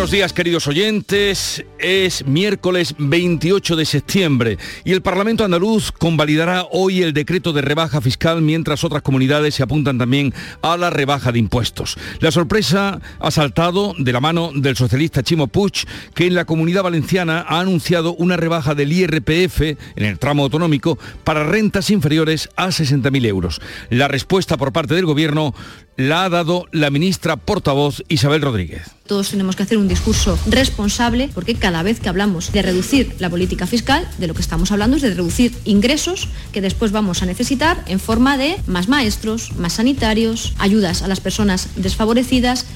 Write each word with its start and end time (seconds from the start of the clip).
Buenos 0.00 0.12
días 0.12 0.32
queridos 0.32 0.66
oyentes, 0.66 1.62
es 1.78 2.26
miércoles 2.26 2.94
28 2.96 3.76
de 3.76 3.84
septiembre 3.84 4.56
y 4.82 4.92
el 4.92 5.02
Parlamento 5.02 5.44
andaluz 5.44 5.92
convalidará 5.92 6.64
hoy 6.72 7.02
el 7.02 7.12
decreto 7.12 7.52
de 7.52 7.60
rebaja 7.60 8.00
fiscal 8.00 8.40
mientras 8.40 8.82
otras 8.82 9.02
comunidades 9.02 9.56
se 9.56 9.62
apuntan 9.62 9.98
también 9.98 10.32
a 10.62 10.78
la 10.78 10.88
rebaja 10.88 11.32
de 11.32 11.38
impuestos. 11.38 11.98
La 12.20 12.30
sorpresa 12.30 12.98
ha 13.18 13.30
saltado 13.30 13.92
de 13.98 14.10
la 14.14 14.20
mano 14.20 14.52
del 14.54 14.74
socialista 14.74 15.22
Chimo 15.22 15.48
Puig 15.48 15.86
que 16.14 16.26
en 16.26 16.34
la 16.34 16.46
comunidad 16.46 16.84
valenciana 16.84 17.44
ha 17.46 17.60
anunciado 17.60 18.14
una 18.14 18.38
rebaja 18.38 18.74
del 18.74 18.92
IRPF 18.92 19.60
en 19.60 20.04
el 20.06 20.18
tramo 20.18 20.44
autonómico 20.44 20.98
para 21.24 21.44
rentas 21.44 21.90
inferiores 21.90 22.48
a 22.56 22.68
60.000 22.68 23.26
euros. 23.26 23.60
La 23.90 24.08
respuesta 24.08 24.56
por 24.56 24.72
parte 24.72 24.94
del 24.94 25.04
gobierno 25.04 25.54
la 25.98 26.24
ha 26.24 26.30
dado 26.30 26.68
la 26.72 26.88
ministra 26.88 27.36
portavoz 27.36 28.02
Isabel 28.08 28.40
Rodríguez. 28.40 28.99
Todos 29.10 29.30
tenemos 29.30 29.56
que 29.56 29.64
hacer 29.64 29.76
un 29.76 29.88
discurso 29.88 30.38
responsable 30.46 31.30
porque 31.34 31.56
cada 31.56 31.82
vez 31.82 31.98
que 31.98 32.08
hablamos 32.08 32.52
de 32.52 32.62
reducir 32.62 33.16
la 33.18 33.28
política 33.28 33.66
fiscal, 33.66 34.08
de 34.18 34.28
lo 34.28 34.34
que 34.34 34.40
estamos 34.40 34.70
hablando 34.70 34.98
es 34.98 35.02
de 35.02 35.10
reducir 35.10 35.52
ingresos 35.64 36.28
que 36.52 36.60
después 36.60 36.92
vamos 36.92 37.20
a 37.20 37.26
necesitar 37.26 37.82
en 37.88 37.98
forma 37.98 38.38
de 38.38 38.56
más 38.68 38.86
maestros, 38.86 39.50
más 39.56 39.72
sanitarios, 39.72 40.54
ayudas 40.58 41.02
a 41.02 41.08
las 41.08 41.18
personas 41.18 41.70
desfavorecidas. 41.74 42.66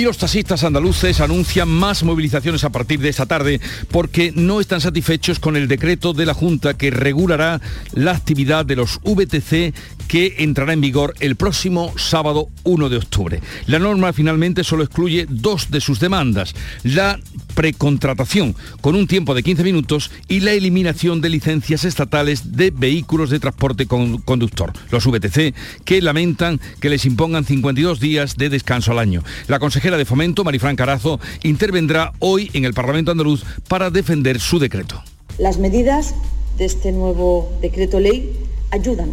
Y 0.00 0.04
los 0.04 0.16
taxistas 0.16 0.64
andaluces 0.64 1.20
anuncian 1.20 1.68
más 1.68 2.04
movilizaciones 2.04 2.64
a 2.64 2.70
partir 2.70 3.00
de 3.00 3.10
esta 3.10 3.26
tarde 3.26 3.60
porque 3.90 4.32
no 4.34 4.58
están 4.58 4.80
satisfechos 4.80 5.38
con 5.38 5.58
el 5.58 5.68
decreto 5.68 6.14
de 6.14 6.24
la 6.24 6.32
Junta 6.32 6.72
que 6.72 6.90
regulará 6.90 7.60
la 7.92 8.12
actividad 8.12 8.64
de 8.64 8.76
los 8.76 8.98
VTC 9.04 9.74
que 10.08 10.36
entrará 10.38 10.72
en 10.72 10.80
vigor 10.80 11.12
el 11.20 11.36
próximo 11.36 11.92
sábado 11.98 12.48
1 12.64 12.88
de 12.88 12.96
octubre. 12.96 13.42
La 13.66 13.78
norma 13.78 14.14
finalmente 14.14 14.64
solo 14.64 14.84
excluye 14.84 15.26
dos 15.28 15.70
de 15.70 15.82
sus 15.82 16.00
demandas, 16.00 16.54
la 16.82 17.20
precontratación 17.60 18.56
con 18.80 18.94
un 18.94 19.06
tiempo 19.06 19.34
de 19.34 19.42
15 19.42 19.64
minutos 19.64 20.10
y 20.28 20.40
la 20.40 20.52
eliminación 20.52 21.20
de 21.20 21.28
licencias 21.28 21.84
estatales 21.84 22.56
de 22.56 22.70
vehículos 22.70 23.28
de 23.28 23.38
transporte 23.38 23.84
con 23.84 24.16
conductor, 24.22 24.72
los 24.90 25.04
VTC, 25.04 25.54
que 25.84 26.00
lamentan 26.00 26.58
que 26.80 26.88
les 26.88 27.04
impongan 27.04 27.44
52 27.44 28.00
días 28.00 28.38
de 28.38 28.48
descanso 28.48 28.92
al 28.92 28.98
año. 28.98 29.22
La 29.46 29.58
consejera 29.58 29.98
de 29.98 30.06
Fomento, 30.06 30.42
Marifran 30.42 30.74
Carazo, 30.74 31.20
intervendrá 31.42 32.14
hoy 32.18 32.48
en 32.54 32.64
el 32.64 32.72
Parlamento 32.72 33.10
andaluz 33.10 33.44
para 33.68 33.90
defender 33.90 34.40
su 34.40 34.58
decreto. 34.58 35.02
Las 35.36 35.58
medidas 35.58 36.14
de 36.56 36.64
este 36.64 36.92
nuevo 36.92 37.52
decreto 37.60 38.00
ley 38.00 38.32
ayudan 38.70 39.10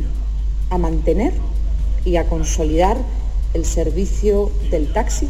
a 0.70 0.78
mantener 0.78 1.34
y 2.06 2.16
a 2.16 2.30
consolidar 2.30 2.96
el 3.54 3.66
servicio 3.66 4.54
del 4.72 4.88
taxi 4.94 5.28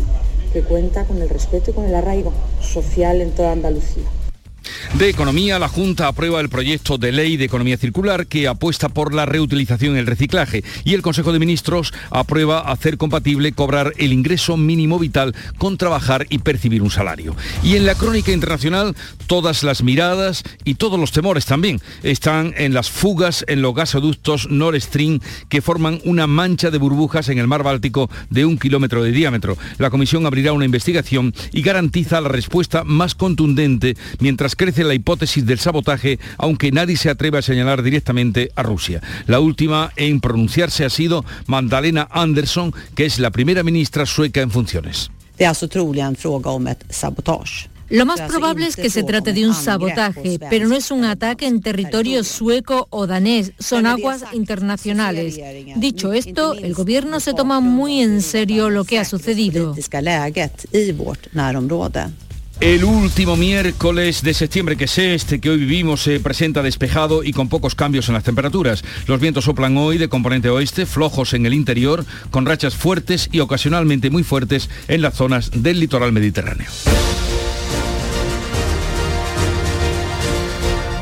que 0.52 0.62
cuenta 0.62 1.06
con 1.06 1.22
el 1.22 1.30
respeto 1.30 1.72
y 1.72 1.74
con 1.74 1.86
el 1.86 1.96
arraigo 1.96 2.34
social 2.62 3.22
en 3.22 3.32
toda 3.32 3.52
Andalucía. 3.52 4.04
De 4.98 5.10
Economía, 5.10 5.60
la 5.60 5.68
Junta 5.68 6.08
aprueba 6.08 6.42
el 6.42 6.50
proyecto 6.50 6.98
de 6.98 7.12
ley 7.12 7.38
de 7.38 7.46
economía 7.46 7.78
circular 7.78 8.28
que 8.28 8.48
apuesta 8.48 8.90
por 8.90 9.14
la 9.14 9.26
reutilización 9.26 9.96
y 9.96 10.00
el 10.00 10.08
reciclaje 10.08 10.64
y 10.84 10.94
el 10.94 11.02
Consejo 11.02 11.32
de 11.32 11.40
Ministros 11.40 11.94
aprueba 12.10 12.60
hacer 12.60 12.98
compatible 12.98 13.52
cobrar 13.52 13.94
el 13.98 14.14
ingreso 14.14 14.58
mínimo 14.58 15.00
vital 15.00 15.36
con 15.58 15.78
trabajar 15.78 16.26
y 16.30 16.40
percibir 16.40 16.82
un 16.82 16.92
salario. 16.92 17.36
Y 17.64 17.76
en 17.76 17.86
la 17.86 17.96
crónica 17.96 18.32
internacional, 18.32 18.96
todas 19.28 19.64
las 19.64 19.84
miradas 19.84 20.44
y 20.64 20.76
todos 20.76 21.00
los 21.00 21.12
temores 21.12 21.46
también 21.46 21.82
están 22.04 22.54
en 22.58 22.74
las 22.74 22.90
fugas 22.90 23.46
en 23.48 23.62
los 23.62 23.76
gasoductos 23.76 24.50
Nord 24.50 24.80
Stream 24.82 25.20
que 25.50 25.62
forman 25.62 26.00
una 26.06 26.28
mancha 26.28 26.72
de 26.72 26.78
burbujas 26.78 27.30
en 27.30 27.38
el 27.38 27.48
mar 27.48 27.64
Báltico 27.64 28.10
de 28.30 28.46
un 28.46 28.58
kilómetro 28.58 29.04
de 29.04 29.12
diámetro. 29.12 29.58
La 29.78 29.90
Comisión 29.90 30.26
abrirá 30.26 30.54
una 30.54 30.66
investigación 30.66 31.34
y 31.52 31.62
garantiza 31.62 32.22
la 32.22 32.30
respuesta 32.30 32.84
más 32.84 33.16
contundente 33.16 33.96
mientras 34.20 34.56
crece 34.58 34.84
la 34.84 34.94
hipótesis 34.94 35.46
del 35.46 35.60
sabotaje, 35.60 36.20
aunque 36.38 36.72
nadie 36.72 36.98
se 36.98 37.10
atreve 37.10 37.38
a 37.38 37.42
señalar 37.42 37.84
directamente 37.84 38.52
a 38.56 38.64
Rusia. 38.64 39.02
La 39.28 39.40
última 39.40 39.92
en 39.96 40.20
pronunciarse 40.20 40.84
ha 40.84 40.90
sido 40.90 41.24
Magdalena 41.46 42.10
Andersson, 42.12 42.74
que 42.96 43.06
es 43.06 43.20
la 43.20 43.32
primera 43.32 43.64
ministra 43.64 44.06
sueca 44.06 44.42
en 44.42 44.52
funciones. 44.52 45.10
Lo 47.90 48.06
más 48.06 48.20
probable 48.22 48.68
es 48.68 48.76
que 48.76 48.90
se 48.90 49.04
trate 49.04 49.32
de 49.32 49.48
un 49.48 49.54
sabotaje, 49.54 50.40
pero 50.50 50.68
no 50.68 50.76
es 50.76 50.92
un 50.92 51.06
ataque 51.06 51.48
en 51.48 51.62
territorio 51.62 52.24
sueco 52.24 52.88
o 52.90 53.08
danés, 53.08 53.54
son 53.60 53.86
aguas 53.86 54.26
internacionales. 54.34 55.40
Dicho 55.78 56.12
esto, 56.12 56.54
el 56.54 56.74
gobierno 56.74 57.20
se 57.20 57.34
toma 57.34 57.62
muy 57.62 58.02
en 58.02 58.22
serio 58.22 58.70
lo 58.70 58.84
que 58.84 59.00
ha 59.00 59.06
sucedido. 59.06 59.74
El 62.60 62.84
último 62.84 63.38
miércoles 63.38 64.24
de 64.24 64.34
septiembre, 64.34 64.76
que 64.78 64.86
es 64.86 64.98
este 64.98 65.40
que 65.40 65.52
hoy 65.52 65.58
vivimos, 65.58 66.02
se 66.02 66.20
presenta 66.20 66.64
despejado 66.64 67.24
y 67.24 67.32
con 67.32 67.50
pocos 67.50 67.76
cambios 67.76 68.08
en 68.08 68.16
las 68.16 68.24
temperaturas. 68.24 68.84
Los 69.06 69.20
vientos 69.20 69.46
soplan 69.46 69.78
hoy 69.78 70.00
de 70.00 70.10
componente 70.10 70.50
oeste, 70.50 70.88
flojos 70.88 71.34
en 71.34 71.46
el 71.46 71.54
interior, 71.54 72.04
con 72.32 72.48
rachas 72.48 72.74
fuertes 72.76 73.30
y 73.32 73.42
ocasionalmente 73.42 74.10
muy 74.10 74.24
fuertes 74.24 74.72
en 74.88 75.04
las 75.04 75.14
zonas 75.14 75.52
del 75.54 75.80
litoral 75.80 76.12
mediterráneo. 76.12 76.68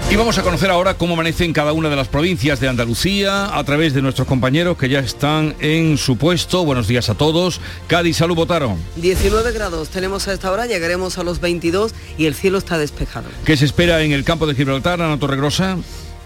Y 0.09 0.15
vamos 0.17 0.37
a 0.37 0.43
conocer 0.43 0.69
ahora 0.69 0.93
cómo 0.93 1.15
amanece 1.15 1.45
en 1.45 1.51
cada 1.51 1.73
una 1.73 1.89
de 1.89 1.95
las 1.95 2.07
provincias 2.07 2.59
de 2.59 2.69
Andalucía 2.69 3.57
a 3.57 3.63
través 3.63 3.93
de 3.93 4.03
nuestros 4.03 4.27
compañeros 4.27 4.77
que 4.77 4.87
ya 4.87 4.99
están 4.99 5.55
en 5.59 5.97
su 5.97 6.15
puesto. 6.17 6.63
Buenos 6.63 6.87
días 6.87 7.09
a 7.09 7.15
todos. 7.15 7.59
Cádiz, 7.87 8.17
salud, 8.17 8.35
votaron. 8.35 8.77
19 8.97 9.51
grados 9.51 9.89
tenemos 9.89 10.27
a 10.27 10.33
esta 10.33 10.51
hora, 10.51 10.67
llegaremos 10.67 11.17
a 11.17 11.23
los 11.23 11.41
22 11.41 11.93
y 12.19 12.27
el 12.27 12.35
cielo 12.35 12.59
está 12.59 12.77
despejado. 12.77 13.27
¿Qué 13.45 13.57
se 13.57 13.65
espera 13.65 14.03
en 14.03 14.11
el 14.11 14.23
campo 14.23 14.45
de 14.45 14.53
Gibraltar, 14.53 15.01
Ana 15.01 15.19
Torregrosa? 15.19 15.77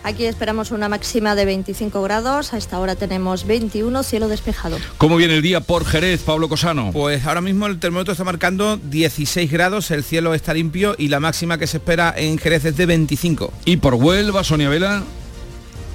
Aquí 0.03 0.25
esperamos 0.25 0.71
una 0.71 0.87
máxima 0.87 1.35
de 1.35 1.45
25 1.45 2.01
grados, 2.01 2.53
a 2.53 2.57
esta 2.57 2.79
hora 2.79 2.95
tenemos 2.95 3.45
21, 3.45 4.01
cielo 4.03 4.27
despejado. 4.29 4.77
¿Cómo 4.97 5.17
viene 5.17 5.35
el 5.35 5.41
día 5.41 5.59
por 5.59 5.85
Jerez, 5.85 6.21
Pablo 6.21 6.47
Cosano? 6.47 6.91
Pues 6.93 7.25
ahora 7.25 7.41
mismo 7.41 7.67
el 7.67 7.79
termómetro 7.79 8.13
está 8.13 8.23
marcando 8.23 8.77
16 8.77 9.51
grados, 9.51 9.91
el 9.91 10.03
cielo 10.03 10.33
está 10.33 10.53
limpio 10.53 10.95
y 10.97 11.09
la 11.09 11.19
máxima 11.19 11.57
que 11.57 11.67
se 11.67 11.77
espera 11.77 12.13
en 12.15 12.37
Jerez 12.37 12.65
es 12.65 12.77
de 12.77 12.85
25. 12.85 13.51
¿Y 13.65 13.77
por 13.77 13.95
Huelva, 13.95 14.43
Sonia 14.43 14.69
Vela? 14.69 15.03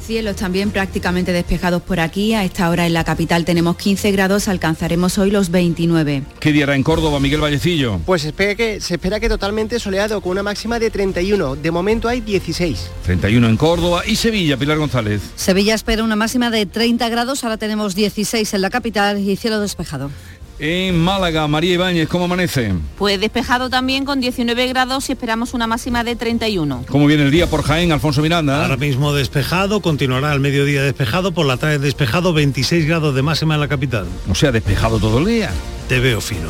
Cielos 0.05 0.37
también 0.37 0.71
prácticamente 0.71 1.33
despejados 1.33 1.81
por 1.81 1.99
aquí. 1.99 2.35
A 2.35 2.45
esta 2.45 2.69
hora 2.69 2.87
en 2.87 2.93
la 2.93 3.05
capital 3.05 3.47
tenemos 3.47 3.77
15 3.77 4.13
grados, 4.13 4.49
alcanzaremos 4.49 5.17
hoy 5.17 5.31
los 5.31 5.51
29. 5.51 6.23
¿Qué 6.41 6.53
día 6.53 6.65
era 6.65 6.77
en 6.77 6.83
Córdoba, 6.83 7.21
Miguel 7.21 7.41
Vallecillo? 7.41 7.99
Pues 8.05 8.21
se 8.21 8.29
espera, 8.29 8.55
que, 8.55 8.83
se 8.83 8.95
espera 8.95 9.19
que 9.19 9.31
totalmente 9.31 9.81
soleado, 9.81 10.21
con 10.21 10.33
una 10.33 10.43
máxima 10.43 10.79
de 10.79 10.91
31. 10.91 11.57
De 11.57 11.71
momento 11.71 12.09
hay 12.09 12.21
16. 12.21 12.91
31 13.05 13.49
en 13.49 13.57
Córdoba 13.57 14.03
y 14.07 14.17
Sevilla, 14.17 14.59
Pilar 14.59 14.77
González. 14.77 15.23
Sevilla 15.37 15.75
espera 15.75 16.05
una 16.05 16.17
máxima 16.17 16.51
de 16.51 16.67
30 16.67 17.09
grados, 17.09 17.43
ahora 17.43 17.57
tenemos 17.57 17.95
16 17.95 18.53
en 18.53 18.61
la 18.61 18.69
capital 18.69 19.19
y 19.19 19.37
cielo 19.37 19.59
despejado. 19.61 20.11
En 20.67 20.99
Málaga, 20.99 21.47
María 21.47 21.75
Ibáñez, 21.75 22.09
¿cómo 22.09 22.25
amanece? 22.25 22.73
Pues 22.97 23.21
despejado 23.21 23.69
también 23.69 24.07
con 24.07 24.23
19 24.23 24.67
grados 24.69 25.11
y 25.11 25.13
esperamos 25.13 25.53
una 25.53 25.67
máxima 25.67 26.05
de 26.05 26.17
31. 26.17 26.87
¿Cómo 26.89 27.07
viene 27.07 27.25
el 27.25 27.31
día 27.31 27.47
por 27.47 27.63
Jaén, 27.65 27.93
Alfonso 27.93 28.23
Miranda? 28.23 28.63
Ahora 28.63 28.79
mismo 28.79 29.13
despejado, 29.13 29.83
continuará 29.83 30.33
al 30.33 30.41
mediodía 30.41 30.83
despejado, 30.83 31.33
por 31.33 31.45
la 31.45 31.59
tarde 31.59 31.81
despejado, 31.81 32.33
26 32.33 32.87
grados 32.87 33.15
de 33.15 33.21
máxima 33.21 33.57
en 33.57 33.61
la 33.61 33.69
capital. 33.69 34.07
O 34.31 34.35
sea, 34.35 34.53
despejado 34.53 34.99
todo 34.99 35.19
el 35.19 35.27
día. 35.27 35.51
Te 35.87 36.01
veo 36.01 36.23
fino. 36.23 36.49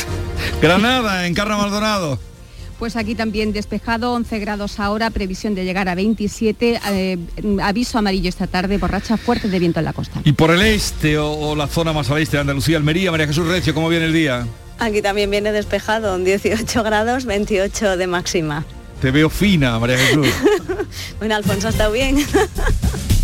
Granada, 0.60 1.26
en 1.26 1.32
Carra 1.32 1.56
Maldonado. 1.56 2.18
Pues 2.78 2.96
aquí 2.96 3.14
también 3.14 3.52
despejado, 3.52 4.12
11 4.12 4.38
grados 4.38 4.78
ahora, 4.80 5.08
previsión 5.10 5.54
de 5.54 5.64
llegar 5.64 5.88
a 5.88 5.94
27, 5.94 6.80
eh, 6.90 7.18
aviso 7.62 7.98
amarillo 7.98 8.28
esta 8.28 8.46
tarde, 8.46 8.76
borracha 8.76 9.16
fuerte 9.16 9.48
de 9.48 9.58
viento 9.58 9.78
en 9.78 9.86
la 9.86 9.94
costa. 9.94 10.20
¿Y 10.24 10.32
por 10.32 10.50
el 10.50 10.60
este 10.60 11.16
o, 11.16 11.32
o, 11.32 11.56
la 11.56 11.68
zona 11.68 11.94
más 11.94 12.10
al 12.10 12.20
este 12.20 12.36
de 12.36 12.42
Andalucía, 12.42 12.76
Almería, 12.76 13.10
María 13.10 13.26
Jesús 13.26 13.48
Recio, 13.48 13.72
cómo 13.72 13.88
viene 13.88 14.06
el 14.06 14.12
día? 14.12 14.46
Aquí 14.78 15.00
también 15.00 15.30
viene 15.30 15.52
despejado, 15.52 16.18
18 16.18 16.82
grados, 16.82 17.24
28 17.24 17.96
de 17.96 18.06
máxima. 18.06 18.66
Te 19.00 19.10
veo 19.10 19.30
fina, 19.30 19.78
María 19.78 19.96
Jesús. 19.96 20.28
bueno, 21.18 21.34
Alfonso 21.36 21.68
está 21.68 21.88
bien. 21.88 22.16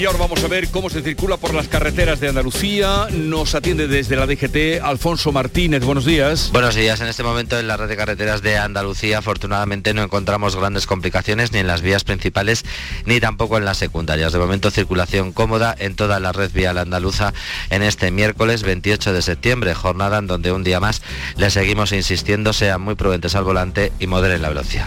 Y 0.00 0.06
ahora 0.06 0.20
vamos 0.20 0.42
a 0.42 0.48
ver 0.48 0.70
cómo 0.70 0.88
se 0.88 1.02
circula 1.02 1.36
por 1.36 1.52
las 1.52 1.68
carreteras 1.68 2.20
de 2.20 2.28
Andalucía. 2.30 3.08
Nos 3.12 3.54
atiende 3.54 3.86
desde 3.86 4.16
la 4.16 4.24
DGT 4.24 4.82
Alfonso 4.82 5.30
Martínez. 5.30 5.84
Buenos 5.84 6.06
días. 6.06 6.48
Buenos 6.54 6.74
días. 6.74 7.02
En 7.02 7.08
este 7.08 7.22
momento 7.22 7.58
en 7.58 7.68
la 7.68 7.76
red 7.76 7.86
de 7.86 7.98
carreteras 7.98 8.40
de 8.40 8.56
Andalucía 8.56 9.18
afortunadamente 9.18 9.92
no 9.92 10.02
encontramos 10.02 10.56
grandes 10.56 10.86
complicaciones 10.86 11.52
ni 11.52 11.58
en 11.58 11.66
las 11.66 11.82
vías 11.82 12.04
principales 12.04 12.64
ni 13.04 13.20
tampoco 13.20 13.58
en 13.58 13.66
las 13.66 13.76
secundarias. 13.76 14.32
De 14.32 14.38
momento 14.38 14.70
circulación 14.70 15.32
cómoda 15.32 15.76
en 15.78 15.96
toda 15.96 16.18
la 16.18 16.32
red 16.32 16.50
vial 16.50 16.78
andaluza 16.78 17.34
en 17.68 17.82
este 17.82 18.10
miércoles 18.10 18.62
28 18.62 19.12
de 19.12 19.20
septiembre, 19.20 19.74
jornada 19.74 20.16
en 20.16 20.26
donde 20.26 20.50
un 20.50 20.64
día 20.64 20.80
más 20.80 21.02
le 21.36 21.50
seguimos 21.50 21.92
insistiendo 21.92 22.54
sean 22.54 22.80
muy 22.80 22.94
prudentes 22.94 23.34
al 23.34 23.44
volante 23.44 23.92
y 23.98 24.06
moderen 24.06 24.40
la 24.40 24.48
velocidad. 24.48 24.86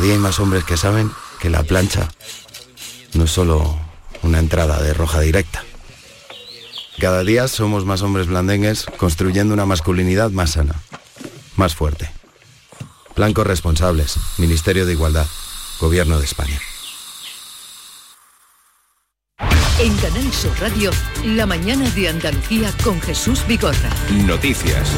Cada 0.00 0.06
día 0.06 0.14
hay 0.14 0.22
más 0.22 0.40
hombres 0.40 0.64
que 0.64 0.78
saben 0.78 1.12
que 1.40 1.50
la 1.50 1.62
plancha 1.62 2.08
no 3.12 3.24
es 3.24 3.30
solo 3.30 3.78
una 4.22 4.38
entrada 4.38 4.80
de 4.80 4.94
roja 4.94 5.20
directa. 5.20 5.62
Cada 6.98 7.22
día 7.22 7.46
somos 7.48 7.84
más 7.84 8.00
hombres 8.00 8.26
blandengues 8.26 8.86
construyendo 8.96 9.52
una 9.52 9.66
masculinidad 9.66 10.30
más 10.30 10.52
sana, 10.52 10.80
más 11.56 11.74
fuerte. 11.74 12.10
Blancos 13.14 13.46
responsables, 13.46 14.16
Ministerio 14.38 14.86
de 14.86 14.94
Igualdad, 14.94 15.26
Gobierno 15.80 16.18
de 16.18 16.24
España. 16.24 16.58
En 19.80 19.94
Canal 19.98 20.32
Sur 20.32 20.58
Radio, 20.60 20.92
la 21.26 21.44
mañana 21.44 21.90
de 21.90 22.08
Andalucía 22.08 22.72
con 22.82 22.98
Jesús 23.02 23.46
Vigorra. 23.46 23.90
Noticias. 24.10 24.88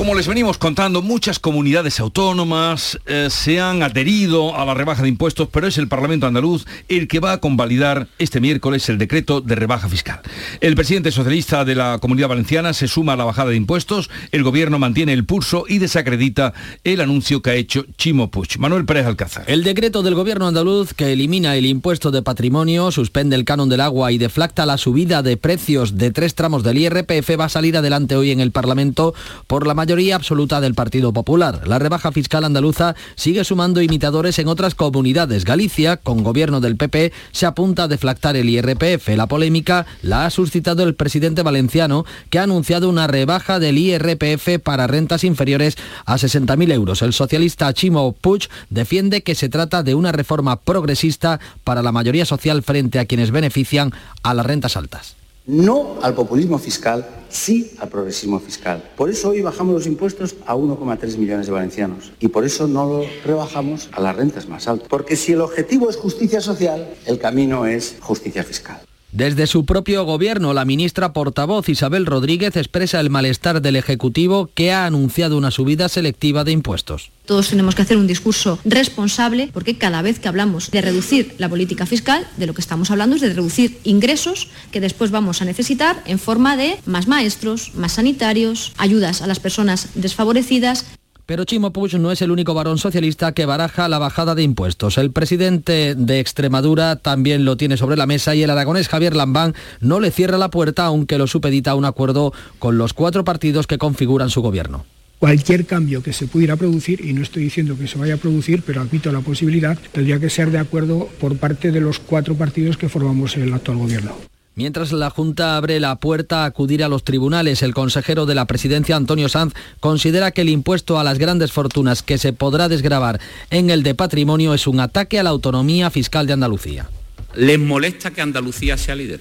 Como 0.00 0.14
les 0.14 0.26
venimos 0.26 0.56
contando, 0.56 1.02
muchas 1.02 1.38
comunidades 1.38 2.00
autónomas 2.00 2.98
eh, 3.04 3.28
se 3.28 3.60
han 3.60 3.82
adherido 3.82 4.56
a 4.56 4.64
la 4.64 4.72
rebaja 4.72 5.02
de 5.02 5.10
impuestos, 5.10 5.50
pero 5.52 5.66
es 5.66 5.76
el 5.76 5.88
Parlamento 5.88 6.26
andaluz 6.26 6.64
el 6.88 7.06
que 7.06 7.20
va 7.20 7.32
a 7.32 7.40
convalidar 7.40 8.08
este 8.18 8.40
miércoles 8.40 8.88
el 8.88 8.96
decreto 8.96 9.42
de 9.42 9.56
rebaja 9.56 9.90
fiscal. 9.90 10.22
El 10.62 10.74
presidente 10.74 11.12
socialista 11.12 11.66
de 11.66 11.74
la 11.74 11.98
Comunidad 11.98 12.28
Valenciana 12.28 12.72
se 12.72 12.88
suma 12.88 13.12
a 13.12 13.16
la 13.16 13.26
bajada 13.26 13.50
de 13.50 13.56
impuestos, 13.56 14.08
el 14.32 14.42
gobierno 14.42 14.78
mantiene 14.78 15.12
el 15.12 15.26
pulso 15.26 15.66
y 15.68 15.76
desacredita 15.76 16.54
el 16.82 17.02
anuncio 17.02 17.42
que 17.42 17.50
ha 17.50 17.54
hecho 17.54 17.84
Chimo 17.98 18.30
Puig. 18.30 18.58
Manuel 18.58 18.86
Pérez 18.86 19.04
Alcázar. 19.04 19.44
El 19.48 19.64
decreto 19.64 20.02
del 20.02 20.14
gobierno 20.14 20.46
andaluz 20.46 20.94
que 20.94 21.12
elimina 21.12 21.56
el 21.56 21.66
impuesto 21.66 22.10
de 22.10 22.22
patrimonio, 22.22 22.90
suspende 22.90 23.36
el 23.36 23.44
canon 23.44 23.68
del 23.68 23.82
agua 23.82 24.12
y 24.12 24.16
deflacta 24.16 24.64
la 24.64 24.78
subida 24.78 25.22
de 25.22 25.36
precios 25.36 25.98
de 25.98 26.10
tres 26.10 26.34
tramos 26.34 26.62
del 26.62 26.78
IRPF 26.78 27.38
va 27.38 27.44
a 27.44 27.48
salir 27.50 27.76
adelante 27.76 28.16
hoy 28.16 28.30
en 28.30 28.40
el 28.40 28.50
Parlamento 28.50 29.12
por 29.46 29.66
la 29.66 29.74
mayoría 29.74 29.89
mayoría 29.90 30.14
absoluta 30.14 30.60
del 30.60 30.74
Partido 30.74 31.12
Popular. 31.12 31.66
La 31.66 31.80
rebaja 31.80 32.12
fiscal 32.12 32.44
andaluza 32.44 32.94
sigue 33.16 33.42
sumando 33.42 33.82
imitadores 33.82 34.38
en 34.38 34.46
otras 34.46 34.76
comunidades. 34.76 35.44
Galicia, 35.44 35.96
con 35.96 36.22
gobierno 36.22 36.60
del 36.60 36.76
PP, 36.76 37.12
se 37.32 37.44
apunta 37.44 37.82
a 37.82 37.88
deflactar 37.88 38.36
el 38.36 38.48
IRPF. 38.48 39.08
La 39.16 39.26
polémica 39.26 39.86
la 40.02 40.26
ha 40.26 40.30
suscitado 40.30 40.84
el 40.84 40.94
presidente 40.94 41.42
valenciano, 41.42 42.04
que 42.30 42.38
ha 42.38 42.44
anunciado 42.44 42.88
una 42.88 43.08
rebaja 43.08 43.58
del 43.58 43.78
IRPF 43.78 44.60
para 44.62 44.86
rentas 44.86 45.24
inferiores 45.24 45.76
a 46.04 46.14
60.000 46.14 46.72
euros. 46.72 47.02
El 47.02 47.12
socialista 47.12 47.74
Chimo 47.74 48.12
Puig 48.12 48.48
defiende 48.68 49.24
que 49.24 49.34
se 49.34 49.48
trata 49.48 49.82
de 49.82 49.96
una 49.96 50.12
reforma 50.12 50.54
progresista 50.60 51.40
para 51.64 51.82
la 51.82 51.90
mayoría 51.90 52.26
social 52.26 52.62
frente 52.62 53.00
a 53.00 53.06
quienes 53.06 53.32
benefician 53.32 53.92
a 54.22 54.34
las 54.34 54.46
rentas 54.46 54.76
altas. 54.76 55.19
No 55.46 55.96
al 56.02 56.14
populismo 56.14 56.58
fiscal, 56.58 57.06
sí 57.28 57.72
al 57.78 57.88
progresismo 57.88 58.38
fiscal. 58.40 58.82
Por 58.96 59.10
eso 59.10 59.30
hoy 59.30 59.40
bajamos 59.40 59.74
los 59.74 59.86
impuestos 59.86 60.36
a 60.46 60.54
1,3 60.54 61.16
millones 61.16 61.46
de 61.46 61.52
valencianos 61.52 62.12
y 62.20 62.28
por 62.28 62.44
eso 62.44 62.68
no 62.68 62.86
lo 62.86 63.04
rebajamos 63.24 63.88
a 63.92 64.00
las 64.00 64.14
rentas 64.14 64.46
más 64.48 64.68
altas. 64.68 64.88
Porque 64.88 65.16
si 65.16 65.32
el 65.32 65.40
objetivo 65.40 65.88
es 65.88 65.96
justicia 65.96 66.40
social, 66.40 66.94
el 67.06 67.18
camino 67.18 67.66
es 67.66 67.96
justicia 68.00 68.44
fiscal. 68.44 68.80
Desde 69.12 69.48
su 69.48 69.66
propio 69.66 70.04
gobierno, 70.04 70.54
la 70.54 70.64
ministra 70.64 71.12
portavoz 71.12 71.68
Isabel 71.68 72.06
Rodríguez 72.06 72.56
expresa 72.56 73.00
el 73.00 73.10
malestar 73.10 73.60
del 73.60 73.74
Ejecutivo 73.74 74.48
que 74.54 74.70
ha 74.70 74.86
anunciado 74.86 75.36
una 75.36 75.50
subida 75.50 75.88
selectiva 75.88 76.44
de 76.44 76.52
impuestos. 76.52 77.10
Todos 77.26 77.48
tenemos 77.48 77.74
que 77.74 77.82
hacer 77.82 77.96
un 77.96 78.06
discurso 78.06 78.60
responsable 78.64 79.50
porque 79.52 79.78
cada 79.78 80.02
vez 80.02 80.20
que 80.20 80.28
hablamos 80.28 80.70
de 80.70 80.80
reducir 80.80 81.34
la 81.38 81.48
política 81.48 81.86
fiscal, 81.86 82.24
de 82.36 82.46
lo 82.46 82.54
que 82.54 82.60
estamos 82.60 82.92
hablando 82.92 83.16
es 83.16 83.22
de 83.22 83.34
reducir 83.34 83.78
ingresos 83.82 84.48
que 84.70 84.80
después 84.80 85.10
vamos 85.10 85.42
a 85.42 85.44
necesitar 85.44 86.02
en 86.06 86.20
forma 86.20 86.56
de 86.56 86.78
más 86.86 87.08
maestros, 87.08 87.74
más 87.74 87.92
sanitarios, 87.92 88.72
ayudas 88.78 89.22
a 89.22 89.26
las 89.26 89.40
personas 89.40 89.88
desfavorecidas, 89.94 90.86
pero 91.30 91.44
Chimo 91.44 91.72
Puig 91.72 91.96
no 91.96 92.10
es 92.10 92.22
el 92.22 92.32
único 92.32 92.54
varón 92.54 92.76
socialista 92.76 93.30
que 93.30 93.46
baraja 93.46 93.88
la 93.88 94.00
bajada 94.00 94.34
de 94.34 94.42
impuestos. 94.42 94.98
El 94.98 95.12
presidente 95.12 95.94
de 95.94 96.18
Extremadura 96.18 96.96
también 96.96 97.44
lo 97.44 97.56
tiene 97.56 97.76
sobre 97.76 97.96
la 97.96 98.06
mesa 98.06 98.34
y 98.34 98.42
el 98.42 98.50
aragonés 98.50 98.88
Javier 98.88 99.14
Lambán 99.14 99.54
no 99.78 100.00
le 100.00 100.10
cierra 100.10 100.38
la 100.38 100.50
puerta 100.50 100.86
aunque 100.86 101.18
lo 101.18 101.28
supedita 101.28 101.70
a 101.70 101.74
un 101.76 101.84
acuerdo 101.84 102.32
con 102.58 102.78
los 102.78 102.94
cuatro 102.94 103.22
partidos 103.22 103.68
que 103.68 103.78
configuran 103.78 104.28
su 104.28 104.42
gobierno 104.42 104.84
cualquier 105.20 105.66
cambio 105.66 106.02
que 106.02 106.12
se 106.12 106.26
pudiera 106.26 106.56
producir, 106.56 107.04
y 107.04 107.12
no 107.12 107.22
estoy 107.22 107.44
diciendo 107.44 107.76
que 107.78 107.86
se 107.86 107.98
vaya 107.98 108.14
a 108.14 108.16
producir, 108.16 108.62
pero 108.66 108.80
admito 108.80 109.12
la 109.12 109.20
posibilidad, 109.20 109.78
tendría 109.92 110.18
que 110.18 110.30
ser 110.30 110.50
de 110.50 110.58
acuerdo 110.58 111.10
por 111.20 111.36
parte 111.36 111.70
de 111.70 111.80
los 111.80 111.98
cuatro 111.98 112.34
partidos 112.36 112.78
que 112.78 112.88
formamos 112.88 113.36
el 113.36 113.52
actual 113.52 113.76
gobierno. 113.76 114.16
Mientras 114.56 114.90
la 114.92 115.10
Junta 115.10 115.56
abre 115.56 115.78
la 115.78 116.00
puerta 116.00 116.42
a 116.42 116.46
acudir 116.46 116.82
a 116.82 116.88
los 116.88 117.04
tribunales, 117.04 117.62
el 117.62 117.72
consejero 117.72 118.26
de 118.26 118.34
la 118.34 118.46
presidencia, 118.46 118.96
Antonio 118.96 119.28
Sanz, 119.28 119.54
considera 119.78 120.32
que 120.32 120.40
el 120.40 120.48
impuesto 120.48 120.98
a 120.98 121.04
las 121.04 121.18
grandes 121.18 121.52
fortunas 121.52 122.02
que 122.02 122.18
se 122.18 122.32
podrá 122.32 122.68
desgravar 122.68 123.20
en 123.50 123.70
el 123.70 123.82
de 123.84 123.94
patrimonio 123.94 124.52
es 124.52 124.66
un 124.66 124.80
ataque 124.80 125.18
a 125.20 125.22
la 125.22 125.30
autonomía 125.30 125.88
fiscal 125.90 126.26
de 126.26 126.32
Andalucía. 126.32 126.90
Les 127.36 127.60
molesta 127.60 128.10
que 128.10 128.20
Andalucía 128.20 128.76
sea 128.76 128.96
líder, 128.96 129.20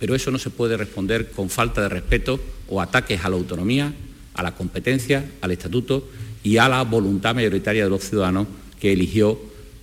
pero 0.00 0.16
eso 0.16 0.32
no 0.32 0.38
se 0.38 0.50
puede 0.50 0.76
responder 0.76 1.30
con 1.30 1.48
falta 1.48 1.82
de 1.82 1.88
respeto 1.88 2.40
o 2.68 2.80
ataques 2.80 3.24
a 3.24 3.28
la 3.28 3.36
autonomía, 3.36 3.92
a 4.34 4.42
la 4.42 4.52
competencia, 4.52 5.30
al 5.42 5.52
estatuto 5.52 6.08
y 6.42 6.56
a 6.56 6.68
la 6.68 6.82
voluntad 6.82 7.36
mayoritaria 7.36 7.84
de 7.84 7.90
los 7.90 8.02
ciudadanos 8.02 8.48
que 8.80 8.92
eligió 8.92 9.40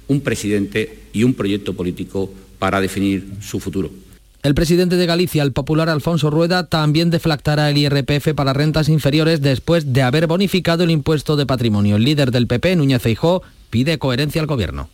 un 0.09 0.21
presidente 0.21 1.03
y 1.13 1.23
un 1.23 1.33
proyecto 1.33 1.73
político 1.73 2.33
para 2.59 2.81
definir 2.81 3.25
su 3.41 3.59
futuro. 3.59 3.91
El 4.43 4.55
presidente 4.55 4.95
de 4.95 5.05
Galicia, 5.05 5.43
el 5.43 5.51
popular 5.51 5.89
Alfonso 5.89 6.29
Rueda, 6.29 6.67
también 6.67 7.09
deflactará 7.09 7.69
el 7.69 7.77
IRPF 7.77 8.33
para 8.35 8.53
rentas 8.53 8.87
inferiores 8.87 9.41
después 9.41 9.93
de 9.93 10.03
haber 10.03 10.27
bonificado 10.27 10.83
el 10.83 10.91
impuesto 10.91 11.35
de 11.35 11.45
patrimonio. 11.45 11.95
El 11.95 12.03
líder 12.03 12.31
del 12.31 12.47
PP, 12.47 12.75
Núñez 12.75 13.01
Feijó, 13.01 13.41
pide 13.69 13.97
coherencia 13.97 14.41
al 14.41 14.47
gobierno 14.47 14.89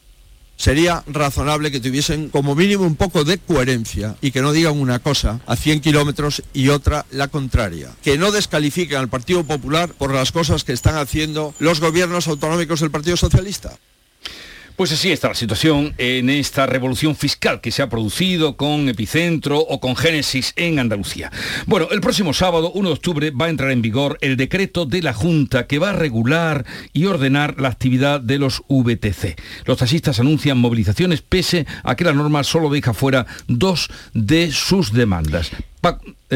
sería 0.56 1.04
razonable 1.08 1.72
que 1.72 1.80
tuviesen 1.80 2.30
como 2.30 2.56
mínimo 2.56 2.84
un 2.84 2.96
poco 2.96 3.24
de 3.24 3.38
coherencia 3.38 4.16
y 4.22 4.32
que 4.32 4.42
no 4.42 4.52
digan 4.52 4.80
una 4.80 5.00
cosa 5.00 5.42
a 5.46 5.56
100 5.56 5.82
kilómetros 5.82 6.44
y 6.54 6.70
otra 6.70 7.06
la 7.12 7.28
contraria. 7.28 7.90
Que 8.04 8.18
no 8.18 8.32
descalifiquen 8.32 8.98
al 8.98 9.10
Partido 9.10 9.44
Popular 9.44 9.90
por 9.90 10.14
las 10.14 10.32
cosas 10.32 10.64
que 10.64 10.74
están 10.74 10.96
haciendo 10.96 11.54
los 11.60 11.80
gobiernos 11.80 12.28
autonómicos 12.28 12.80
del 12.80 12.92
Partido 12.92 13.18
Socialista. 13.18 13.78
Pues 14.76 14.92
así 14.92 15.12
está 15.12 15.28
la 15.28 15.36
situación 15.36 15.94
en 16.00 16.32
esta 16.32 16.66
revolución 16.66 17.16
fiscal 17.16 17.62
que 17.62 17.70
se 17.70 17.84
ha 17.84 17.90
producido 17.90 18.58
con 18.58 18.90
epicentro 18.90 19.60
o 19.60 19.80
con 19.80 19.96
génesis 19.96 20.52
en 20.56 20.80
Andalucía. 20.80 21.32
Bueno, 21.68 21.90
el 21.92 22.02
próximo 22.02 22.34
sábado, 22.34 22.72
1 22.74 22.90
de 22.90 22.94
octubre, 22.94 23.30
va 23.30 23.46
a 23.46 23.50
entrar 23.50 23.70
en 23.70 23.84
vigor 23.84 24.18
el 24.22 24.36
decreto 24.36 24.88
de 24.88 25.04
la 25.04 25.14
Junta 25.14 25.68
que 25.68 25.78
va 25.78 25.92
a 25.92 25.94
regular 25.94 26.66
y 26.92 27.06
ordenar 27.06 27.62
la 27.62 27.70
actividad 27.70 28.20
de 28.20 28.40
los 28.40 28.64
VTC. 28.68 29.40
Los 29.66 29.78
taxistas 29.78 30.20
anuncian 30.20 30.58
movilizaciones 30.58 31.22
pese 31.22 31.68
a 31.84 31.96
que 31.96 32.06
la 32.06 32.14
norma 32.14 32.44
solo 32.44 32.72
deja 32.72 32.96
fuera 32.96 33.28
dos 33.48 33.92
de 34.16 34.52
sus 34.52 34.92
demandas. 34.92 35.52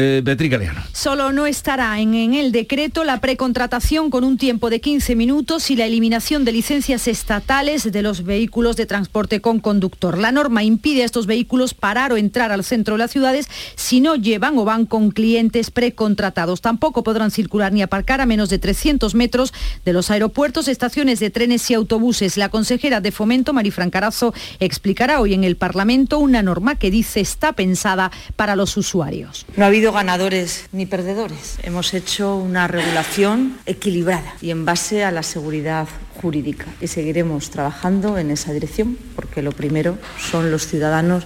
Eh, 0.00 0.20
Beatriz. 0.22 0.52
Solo 0.92 1.32
no 1.32 1.46
estará 1.46 1.98
en, 1.98 2.14
en, 2.14 2.34
el 2.34 2.52
decreto 2.52 3.02
la 3.02 3.18
precontratación 3.18 4.10
con 4.10 4.22
un 4.22 4.38
tiempo 4.38 4.70
de 4.70 4.80
15 4.80 5.16
minutos 5.16 5.72
y 5.72 5.76
la 5.76 5.86
eliminación 5.86 6.44
de 6.44 6.52
licencias 6.52 7.08
estatales 7.08 7.90
de 7.90 8.02
los 8.02 8.22
vehículos 8.22 8.76
de 8.76 8.86
transporte 8.86 9.40
con 9.40 9.58
conductor. 9.58 10.16
La 10.16 10.30
norma 10.30 10.62
impide 10.62 11.02
a 11.02 11.04
estos 11.04 11.26
vehículos 11.26 11.74
parar 11.74 12.12
o 12.12 12.16
entrar 12.16 12.52
al 12.52 12.62
centro 12.62 12.94
de 12.94 12.98
las 12.98 13.10
ciudades 13.10 13.48
si 13.74 14.00
no 14.00 14.14
llevan 14.14 14.56
o 14.56 14.64
van 14.64 14.86
con 14.86 15.10
clientes 15.10 15.72
precontratados. 15.72 16.60
Tampoco 16.60 17.02
podrán 17.02 17.32
circular 17.32 17.72
ni 17.72 17.82
aparcar 17.82 18.20
a 18.20 18.26
menos 18.26 18.50
de 18.50 18.60
300 18.60 19.16
metros 19.16 19.52
de 19.84 19.92
los 19.92 20.12
aeropuertos, 20.12 20.68
estaciones 20.68 21.18
de 21.18 21.30
trenes 21.30 21.68
y 21.70 21.74
autobuses. 21.74 22.36
La 22.36 22.50
consejera 22.50 23.00
de 23.00 23.10
Fomento, 23.10 23.52
Marifran 23.52 23.90
Carazo, 23.90 24.32
explicará 24.60 25.20
hoy 25.20 25.34
en 25.34 25.42
el 25.42 25.56
Parlamento 25.56 26.20
una 26.20 26.42
norma 26.42 26.76
que 26.76 26.92
dice 26.92 27.18
está 27.18 27.52
pensada 27.52 28.12
para 28.36 28.54
los 28.54 28.76
usuarios. 28.76 29.37
No 29.56 29.64
ha 29.64 29.68
habido 29.68 29.92
ganadores 29.92 30.66
ni 30.72 30.86
perdedores. 30.86 31.58
Hemos 31.62 31.94
hecho 31.94 32.36
una 32.36 32.68
regulación 32.68 33.58
equilibrada 33.66 34.34
y 34.40 34.50
en 34.50 34.64
base 34.64 35.04
a 35.04 35.10
la 35.10 35.22
seguridad 35.22 35.88
jurídica 36.20 36.66
y 36.80 36.86
seguiremos 36.88 37.50
trabajando 37.50 38.18
en 38.18 38.30
esa 38.30 38.52
dirección 38.52 38.98
porque 39.14 39.42
lo 39.42 39.52
primero 39.52 39.98
son 40.18 40.50
los 40.50 40.66
ciudadanos 40.66 41.24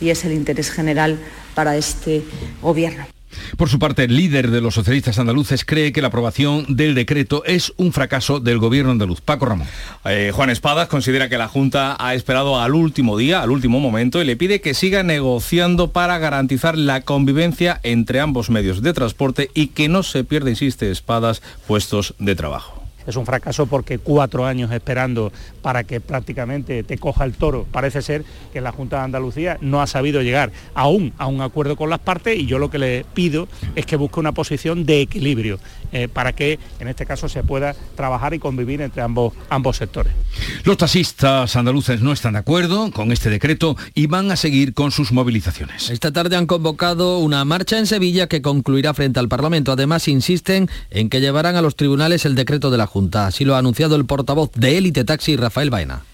y 0.00 0.10
es 0.10 0.24
el 0.24 0.32
interés 0.32 0.70
general 0.70 1.18
para 1.54 1.76
este 1.76 2.24
gobierno. 2.60 3.06
Por 3.56 3.68
su 3.68 3.78
parte, 3.78 4.04
el 4.04 4.16
líder 4.16 4.50
de 4.50 4.60
los 4.60 4.74
socialistas 4.74 5.18
andaluces 5.18 5.64
cree 5.64 5.92
que 5.92 6.02
la 6.02 6.08
aprobación 6.08 6.64
del 6.68 6.94
decreto 6.94 7.42
es 7.44 7.72
un 7.76 7.92
fracaso 7.92 8.40
del 8.40 8.58
gobierno 8.58 8.92
andaluz. 8.92 9.20
Paco 9.20 9.46
Ramón. 9.46 9.66
Eh, 10.04 10.32
Juan 10.34 10.50
Espadas 10.50 10.88
considera 10.88 11.28
que 11.28 11.38
la 11.38 11.48
Junta 11.48 11.96
ha 11.98 12.14
esperado 12.14 12.60
al 12.60 12.74
último 12.74 13.16
día, 13.16 13.42
al 13.42 13.50
último 13.50 13.80
momento, 13.80 14.20
y 14.20 14.24
le 14.24 14.36
pide 14.36 14.60
que 14.60 14.74
siga 14.74 15.02
negociando 15.02 15.90
para 15.90 16.18
garantizar 16.18 16.76
la 16.76 17.02
convivencia 17.02 17.80
entre 17.82 18.20
ambos 18.20 18.50
medios 18.50 18.82
de 18.82 18.92
transporte 18.92 19.50
y 19.54 19.68
que 19.68 19.88
no 19.88 20.02
se 20.02 20.24
pierda, 20.24 20.50
insiste 20.50 20.90
Espadas, 20.90 21.42
puestos 21.66 22.14
de 22.18 22.34
trabajo. 22.34 22.83
Es 23.06 23.16
un 23.16 23.26
fracaso 23.26 23.66
porque 23.66 23.98
cuatro 23.98 24.46
años 24.46 24.72
esperando 24.72 25.32
para 25.62 25.84
que 25.84 26.00
prácticamente 26.00 26.82
te 26.82 26.98
coja 26.98 27.24
el 27.24 27.34
toro. 27.34 27.66
Parece 27.70 28.02
ser 28.02 28.24
que 28.52 28.60
la 28.60 28.72
Junta 28.72 28.98
de 28.98 29.04
Andalucía 29.04 29.58
no 29.60 29.82
ha 29.82 29.86
sabido 29.86 30.22
llegar 30.22 30.52
aún 30.74 31.12
a 31.18 31.26
un 31.26 31.40
acuerdo 31.40 31.76
con 31.76 31.90
las 31.90 32.00
partes 32.00 32.38
y 32.38 32.46
yo 32.46 32.58
lo 32.58 32.70
que 32.70 32.78
le 32.78 33.04
pido 33.14 33.48
es 33.74 33.86
que 33.86 33.96
busque 33.96 34.20
una 34.20 34.32
posición 34.32 34.86
de 34.86 35.02
equilibrio 35.02 35.58
eh, 35.92 36.08
para 36.08 36.32
que 36.32 36.58
en 36.80 36.88
este 36.88 37.06
caso 37.06 37.28
se 37.28 37.42
pueda 37.42 37.74
trabajar 37.94 38.34
y 38.34 38.38
convivir 38.38 38.80
entre 38.80 39.02
ambos, 39.02 39.32
ambos 39.48 39.76
sectores. 39.76 40.12
Los 40.64 40.76
taxistas 40.76 41.54
andaluces 41.56 42.00
no 42.00 42.12
están 42.12 42.34
de 42.34 42.40
acuerdo 42.40 42.90
con 42.90 43.12
este 43.12 43.30
decreto 43.30 43.76
y 43.94 44.06
van 44.06 44.30
a 44.30 44.36
seguir 44.36 44.74
con 44.74 44.90
sus 44.90 45.12
movilizaciones. 45.12 45.90
Esta 45.90 46.12
tarde 46.12 46.36
han 46.36 46.46
convocado 46.46 47.18
una 47.18 47.44
marcha 47.44 47.78
en 47.78 47.86
Sevilla 47.86 48.26
que 48.26 48.42
concluirá 48.42 48.94
frente 48.94 49.20
al 49.20 49.28
Parlamento. 49.28 49.72
Además 49.72 50.08
insisten 50.08 50.68
en 50.90 51.08
que 51.08 51.20
llevarán 51.20 51.56
a 51.56 51.62
los 51.62 51.76
tribunales 51.76 52.24
el 52.24 52.34
decreto 52.34 52.70
de 52.70 52.78
la 52.78 52.86
Junta. 52.94 53.26
Así 53.26 53.44
lo 53.44 53.56
ha 53.56 53.58
anunciado 53.58 53.96
el 53.96 54.04
portavoz 54.04 54.52
de 54.54 54.78
Élite 54.78 55.04
Taxi, 55.04 55.34
Rafael 55.34 55.68
Baena. 55.68 56.04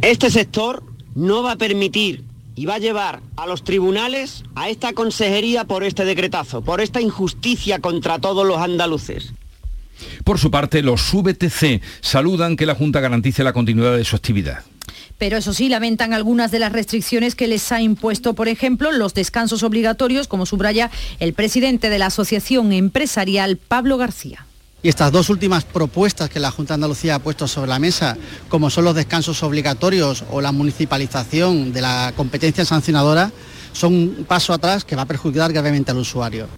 Este 0.00 0.30
sector 0.30 0.82
no 1.14 1.42
va 1.42 1.52
a 1.52 1.56
permitir 1.56 2.24
y 2.56 2.64
va 2.64 2.76
a 2.76 2.78
llevar 2.78 3.20
a 3.36 3.46
los 3.46 3.62
tribunales 3.62 4.42
a 4.54 4.70
esta 4.70 4.94
consejería 4.94 5.64
por 5.64 5.84
este 5.84 6.06
decretazo, 6.06 6.62
por 6.62 6.80
esta 6.80 7.02
injusticia 7.02 7.80
contra 7.80 8.20
todos 8.20 8.46
los 8.46 8.56
andaluces. 8.56 9.34
Por 10.24 10.38
su 10.38 10.50
parte, 10.50 10.82
los 10.82 11.12
VTC 11.12 11.82
saludan 12.00 12.56
que 12.56 12.64
la 12.64 12.74
Junta 12.74 13.00
garantice 13.00 13.44
la 13.44 13.52
continuidad 13.52 13.98
de 13.98 14.04
su 14.06 14.16
actividad. 14.16 14.64
Pero 15.18 15.36
eso 15.36 15.52
sí, 15.52 15.68
lamentan 15.68 16.14
algunas 16.14 16.50
de 16.50 16.58
las 16.58 16.72
restricciones 16.72 17.34
que 17.34 17.48
les 17.48 17.70
ha 17.70 17.82
impuesto, 17.82 18.32
por 18.32 18.48
ejemplo, 18.48 18.92
los 18.92 19.12
descansos 19.12 19.62
obligatorios, 19.62 20.26
como 20.26 20.46
subraya 20.46 20.90
el 21.18 21.34
presidente 21.34 21.90
de 21.90 21.98
la 21.98 22.06
Asociación 22.06 22.72
Empresarial, 22.72 23.58
Pablo 23.58 23.98
García. 23.98 24.46
Y 24.82 24.88
estas 24.88 25.12
dos 25.12 25.28
últimas 25.28 25.64
propuestas 25.64 26.30
que 26.30 26.40
la 26.40 26.50
Junta 26.50 26.72
de 26.72 26.76
Andalucía 26.76 27.16
ha 27.16 27.18
puesto 27.18 27.46
sobre 27.46 27.68
la 27.68 27.78
mesa, 27.78 28.16
como 28.48 28.70
son 28.70 28.84
los 28.84 28.94
descansos 28.94 29.42
obligatorios 29.42 30.24
o 30.30 30.40
la 30.40 30.52
municipalización 30.52 31.72
de 31.72 31.82
la 31.82 32.14
competencia 32.16 32.64
sancionadora, 32.64 33.30
son 33.72 33.94
un 33.94 34.24
paso 34.26 34.54
atrás 34.54 34.84
que 34.84 34.96
va 34.96 35.02
a 35.02 35.06
perjudicar 35.06 35.52
gravemente 35.52 35.90
al 35.90 35.98
usuario. 35.98 36.48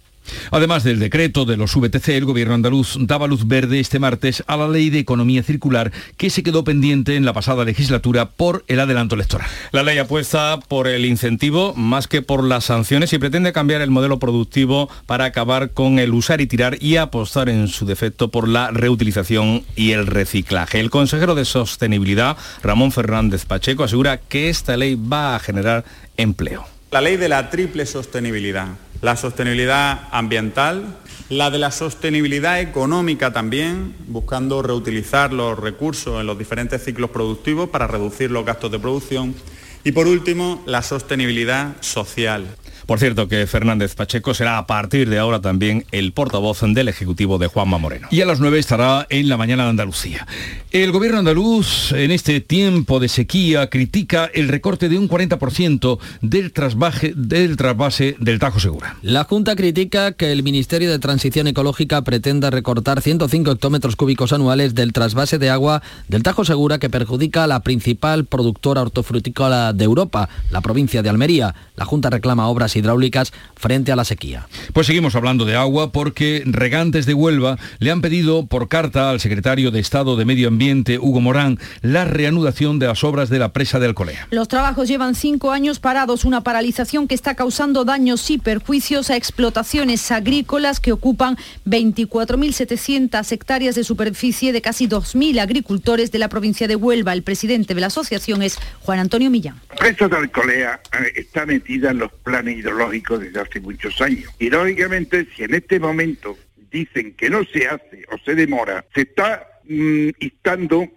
Además 0.50 0.84
del 0.84 0.98
decreto 0.98 1.44
de 1.44 1.56
los 1.56 1.74
VTC, 1.74 2.08
el 2.10 2.24
gobierno 2.24 2.54
andaluz 2.54 2.96
daba 3.00 3.26
luz 3.26 3.46
verde 3.46 3.80
este 3.80 3.98
martes 3.98 4.42
a 4.46 4.56
la 4.56 4.68
ley 4.68 4.90
de 4.90 4.98
economía 4.98 5.42
circular 5.42 5.92
que 6.16 6.30
se 6.30 6.42
quedó 6.42 6.64
pendiente 6.64 7.16
en 7.16 7.24
la 7.24 7.32
pasada 7.32 7.64
legislatura 7.64 8.30
por 8.30 8.64
el 8.68 8.80
adelanto 8.80 9.14
electoral. 9.14 9.48
La 9.72 9.82
ley 9.82 9.98
apuesta 9.98 10.58
por 10.68 10.88
el 10.88 11.04
incentivo 11.04 11.74
más 11.74 12.08
que 12.08 12.22
por 12.22 12.44
las 12.44 12.64
sanciones 12.64 13.12
y 13.12 13.18
pretende 13.18 13.52
cambiar 13.52 13.80
el 13.82 13.90
modelo 13.90 14.18
productivo 14.18 14.88
para 15.06 15.24
acabar 15.24 15.70
con 15.70 15.98
el 15.98 16.14
usar 16.14 16.40
y 16.40 16.46
tirar 16.46 16.76
y 16.80 16.96
apostar 16.96 17.48
en 17.48 17.68
su 17.68 17.86
defecto 17.86 18.28
por 18.28 18.48
la 18.48 18.70
reutilización 18.70 19.64
y 19.76 19.92
el 19.92 20.06
reciclaje. 20.06 20.80
El 20.80 20.90
consejero 20.90 21.34
de 21.34 21.44
Sostenibilidad, 21.44 22.36
Ramón 22.62 22.92
Fernández 22.92 23.44
Pacheco, 23.44 23.84
asegura 23.84 24.18
que 24.18 24.48
esta 24.48 24.76
ley 24.76 24.94
va 24.94 25.36
a 25.36 25.40
generar 25.40 25.84
empleo. 26.16 26.66
La 26.92 27.00
ley 27.00 27.16
de 27.16 27.28
la 27.28 27.50
triple 27.50 27.86
sostenibilidad 27.86 28.68
la 29.02 29.16
sostenibilidad 29.16 30.08
ambiental, 30.12 30.96
la 31.28 31.50
de 31.50 31.58
la 31.58 31.72
sostenibilidad 31.72 32.60
económica 32.60 33.32
también, 33.32 33.96
buscando 34.06 34.62
reutilizar 34.62 35.32
los 35.32 35.58
recursos 35.58 36.20
en 36.20 36.26
los 36.26 36.38
diferentes 36.38 36.84
ciclos 36.84 37.10
productivos 37.10 37.68
para 37.68 37.88
reducir 37.88 38.30
los 38.30 38.46
gastos 38.46 38.70
de 38.70 38.78
producción. 38.78 39.34
Y 39.82 39.90
por 39.90 40.06
último, 40.06 40.62
la 40.66 40.82
sostenibilidad 40.82 41.74
social. 41.80 42.46
Por 42.92 42.98
cierto 42.98 43.26
que 43.26 43.46
Fernández 43.46 43.94
Pacheco 43.94 44.34
será 44.34 44.58
a 44.58 44.66
partir 44.66 45.08
de 45.08 45.18
ahora 45.18 45.40
también 45.40 45.86
el 45.92 46.12
portavoz 46.12 46.60
del 46.60 46.88
Ejecutivo 46.88 47.38
de 47.38 47.46
Juanma 47.46 47.78
Moreno. 47.78 48.08
Y 48.10 48.20
a 48.20 48.26
las 48.26 48.38
9 48.38 48.58
estará 48.58 49.06
en 49.08 49.30
la 49.30 49.38
mañana 49.38 49.62
de 49.62 49.70
Andalucía. 49.70 50.26
El 50.72 50.92
gobierno 50.92 51.18
andaluz 51.18 51.92
en 51.92 52.10
este 52.10 52.42
tiempo 52.42 53.00
de 53.00 53.08
sequía 53.08 53.70
critica 53.70 54.30
el 54.34 54.48
recorte 54.48 54.90
de 54.90 54.98
un 54.98 55.08
40% 55.08 55.98
del, 56.20 56.52
trasvaje, 56.52 57.14
del 57.16 57.56
trasvase 57.56 58.14
del 58.18 58.38
Tajo 58.38 58.60
Segura. 58.60 58.98
La 59.00 59.24
Junta 59.24 59.56
critica 59.56 60.12
que 60.12 60.30
el 60.30 60.42
Ministerio 60.42 60.90
de 60.90 60.98
Transición 60.98 61.46
Ecológica 61.46 62.02
pretenda 62.02 62.50
recortar 62.50 63.00
105 63.00 63.52
hectómetros 63.52 63.96
cúbicos 63.96 64.34
anuales 64.34 64.74
del 64.74 64.92
trasvase 64.92 65.38
de 65.38 65.48
agua 65.48 65.82
del 66.08 66.22
Tajo 66.22 66.44
Segura 66.44 66.78
que 66.78 66.90
perjudica 66.90 67.44
a 67.44 67.46
la 67.46 67.60
principal 67.60 68.26
productora 68.26 68.82
hortofrutícola 68.82 69.72
de 69.72 69.84
Europa, 69.84 70.28
la 70.50 70.60
provincia 70.60 71.02
de 71.02 71.08
Almería. 71.08 71.54
La 71.76 71.86
Junta 71.86 72.10
reclama 72.10 72.48
obras 72.48 72.76
hidráulicas 72.82 73.32
frente 73.56 73.92
a 73.92 73.96
la 73.96 74.04
sequía. 74.04 74.48
Pues 74.72 74.86
seguimos 74.86 75.14
hablando 75.14 75.44
de 75.44 75.56
agua 75.56 75.92
porque 75.92 76.42
regantes 76.44 77.06
de 77.06 77.14
Huelva 77.14 77.58
le 77.78 77.90
han 77.90 78.02
pedido 78.02 78.46
por 78.46 78.68
carta 78.68 79.10
al 79.10 79.20
secretario 79.20 79.70
de 79.70 79.80
Estado 79.80 80.16
de 80.16 80.24
Medio 80.24 80.48
Ambiente, 80.48 80.98
Hugo 80.98 81.20
Morán, 81.20 81.58
la 81.80 82.04
reanudación 82.04 82.78
de 82.78 82.88
las 82.88 83.04
obras 83.04 83.30
de 83.30 83.38
la 83.38 83.52
presa 83.52 83.78
de 83.78 83.86
Alcolea. 83.86 84.26
Los 84.30 84.48
trabajos 84.48 84.88
llevan 84.88 85.14
cinco 85.14 85.52
años 85.52 85.78
parados, 85.78 86.24
una 86.24 86.42
paralización 86.42 87.08
que 87.08 87.14
está 87.14 87.34
causando 87.34 87.84
daños 87.84 88.30
y 88.30 88.38
perjuicios 88.38 89.10
a 89.10 89.16
explotaciones 89.16 90.10
agrícolas 90.10 90.80
que 90.80 90.92
ocupan 90.92 91.36
24.700 91.66 93.30
hectáreas 93.32 93.74
de 93.74 93.84
superficie 93.84 94.52
de 94.52 94.60
casi 94.60 94.88
2.000 94.88 95.40
agricultores 95.40 96.10
de 96.10 96.18
la 96.18 96.28
provincia 96.28 96.68
de 96.68 96.76
Huelva. 96.76 97.12
El 97.12 97.22
presidente 97.22 97.74
de 97.74 97.80
la 97.80 97.86
asociación 97.86 98.42
es 98.42 98.58
Juan 98.80 98.98
Antonio 98.98 99.30
Millán. 99.30 99.60
La 99.70 99.76
presa 99.76 100.08
de 100.08 100.16
Alcolea 100.16 100.80
eh, 100.92 101.12
está 101.16 101.46
metida 101.46 101.90
en 101.90 101.98
los 101.98 102.12
planes 102.24 102.58
hidrológicos 102.62 103.20
desde 103.20 103.40
hace 103.40 103.60
muchos 103.60 104.00
años. 104.00 104.30
Y 104.38 104.48
lógicamente, 104.50 105.26
si 105.36 105.44
en 105.44 105.54
este 105.54 105.78
momento 105.78 106.38
dicen 106.70 107.14
que 107.14 107.28
no 107.28 107.44
se 107.44 107.66
hace 107.66 108.04
o 108.10 108.18
se 108.24 108.34
demora, 108.34 108.84
se 108.94 109.02
está 109.02 109.46
mm, 109.68 110.08
instando 110.20 110.88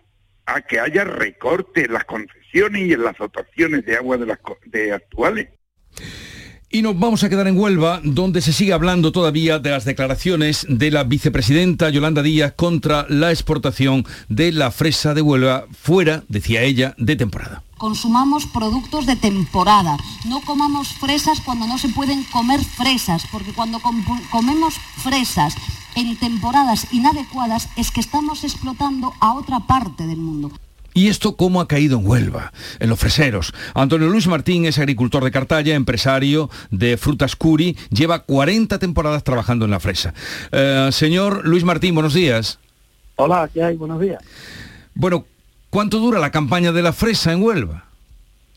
a 0.46 0.62
que 0.62 0.80
haya 0.80 1.04
recorte 1.04 1.86
en 1.86 1.94
las 1.94 2.06
concesiones 2.06 2.84
y 2.84 2.94
en 2.94 3.04
las 3.04 3.18
dotaciones 3.18 3.86
de 3.86 3.96
agua 3.96 4.18
de 4.18 4.26
las 4.26 4.40
de 4.66 4.94
actuales. 4.94 5.50
Y 6.70 6.82
nos 6.82 7.00
vamos 7.00 7.24
a 7.24 7.30
quedar 7.30 7.48
en 7.48 7.58
Huelva, 7.58 8.02
donde 8.04 8.42
se 8.42 8.52
sigue 8.52 8.74
hablando 8.74 9.12
todavía 9.12 9.60
de 9.60 9.70
las 9.70 9.86
declaraciones 9.86 10.66
de 10.68 10.92
la 10.92 11.04
vicepresidenta 11.04 11.90
Yolanda 11.90 12.22
Díaz 12.22 12.54
contra 12.54 13.06
la 13.08 13.32
exportación 13.32 14.06
de 14.28 14.52
la 14.52 14.72
fresa 14.72 15.14
de 15.14 15.22
Huelva 15.22 15.68
fuera, 15.72 16.24
decía 16.28 16.64
ella, 16.64 16.94
de 16.98 17.16
temporada. 17.16 17.64
Consumamos 17.78 18.46
productos 18.46 19.06
de 19.06 19.18
temporada, 19.18 19.98
no 20.26 20.40
comamos 20.42 20.94
fresas 20.94 21.42
cuando 21.42 21.68
no 21.68 21.78
se 21.78 21.90
pueden 21.90 22.24
comer 22.24 22.64
fresas, 22.64 23.28
porque 23.30 23.52
cuando 23.52 23.80
com 23.80 24.02
comemos 24.32 24.76
fresas 25.04 25.56
en 25.96 26.16
temporadas 26.16 26.88
inadecuadas 26.94 27.68
es 27.76 27.92
que 27.92 28.00
estamos 28.00 28.46
explotando 28.46 29.14
a 29.20 29.34
otra 29.34 29.60
parte 29.60 30.08
del 30.08 30.18
mundo. 30.18 30.52
¿Y 30.94 31.10
esto 31.10 31.36
cómo 31.36 31.60
ha 31.60 31.68
caído 31.68 32.00
en 32.00 32.08
Huelva? 32.08 32.54
En 32.80 32.88
los 32.88 32.98
freseros. 32.98 33.54
Antonio 33.74 34.08
Luis 34.08 34.28
Martín 34.28 34.66
es 34.66 34.80
agricultor 34.80 35.26
de 35.26 35.32
Cartaya, 35.32 35.76
empresario 35.76 36.50
de 36.72 36.96
Frutas 36.96 37.36
Curi, 37.36 37.78
lleva 37.90 38.20
40 38.20 38.80
temporadas 38.80 39.26
trabajando 39.26 39.66
en 39.66 39.72
la 39.72 39.82
fresa. 39.82 40.14
Eh, 40.54 40.88
señor 40.94 41.46
Luis 41.46 41.66
Martín, 41.66 41.94
buenos 41.94 42.14
días. 42.14 42.58
Hola, 43.18 43.50
¿qué 43.54 43.62
hay? 43.62 43.76
Buenos 43.76 44.00
días. 44.00 44.24
Bueno, 44.94 45.26
¿cuánto 45.76 46.00
dura 46.00 46.22
la 46.22 46.32
campaña 46.32 46.72
de 46.72 46.82
la 46.82 46.94
fresa 46.94 47.34
en 47.34 47.44
Huelva? 47.44 47.84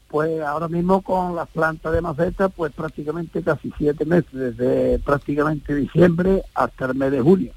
Pues 0.06 0.40
ahora 0.40 0.68
mismo 0.68 1.02
con 1.02 1.34
las 1.34 1.48
plantas 1.48 1.92
de 1.92 2.00
maceta, 2.00 2.48
pues 2.48 2.72
prácticamente 2.72 3.42
casi 3.42 3.72
siete 3.76 4.04
meses, 4.04 4.30
desde 4.32 5.00
prácticamente 5.00 5.74
diciembre 5.74 6.44
hasta 6.54 6.86
el 6.86 6.94
mes 6.94 7.10
de 7.10 7.20
junio. 7.20 7.52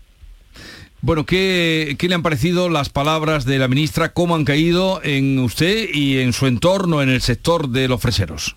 Bueno, 1.02 1.28
¿qué, 1.28 1.96
¿qué, 2.00 2.10
le 2.10 2.16
han 2.16 2.24
parecido 2.24 2.70
las 2.70 2.90
palabras 2.90 3.46
de 3.46 3.60
la 3.60 3.68
ministra? 3.68 4.14
¿Cómo 4.14 4.34
han 4.34 4.46
caído 4.46 5.00
en 5.04 5.38
usted 5.38 5.90
y 5.94 6.18
en 6.18 6.34
su 6.34 6.48
entorno, 6.48 7.04
en 7.04 7.10
el 7.10 7.22
sector 7.22 7.70
de 7.70 7.88
los 7.88 8.02
freseros? 8.02 8.56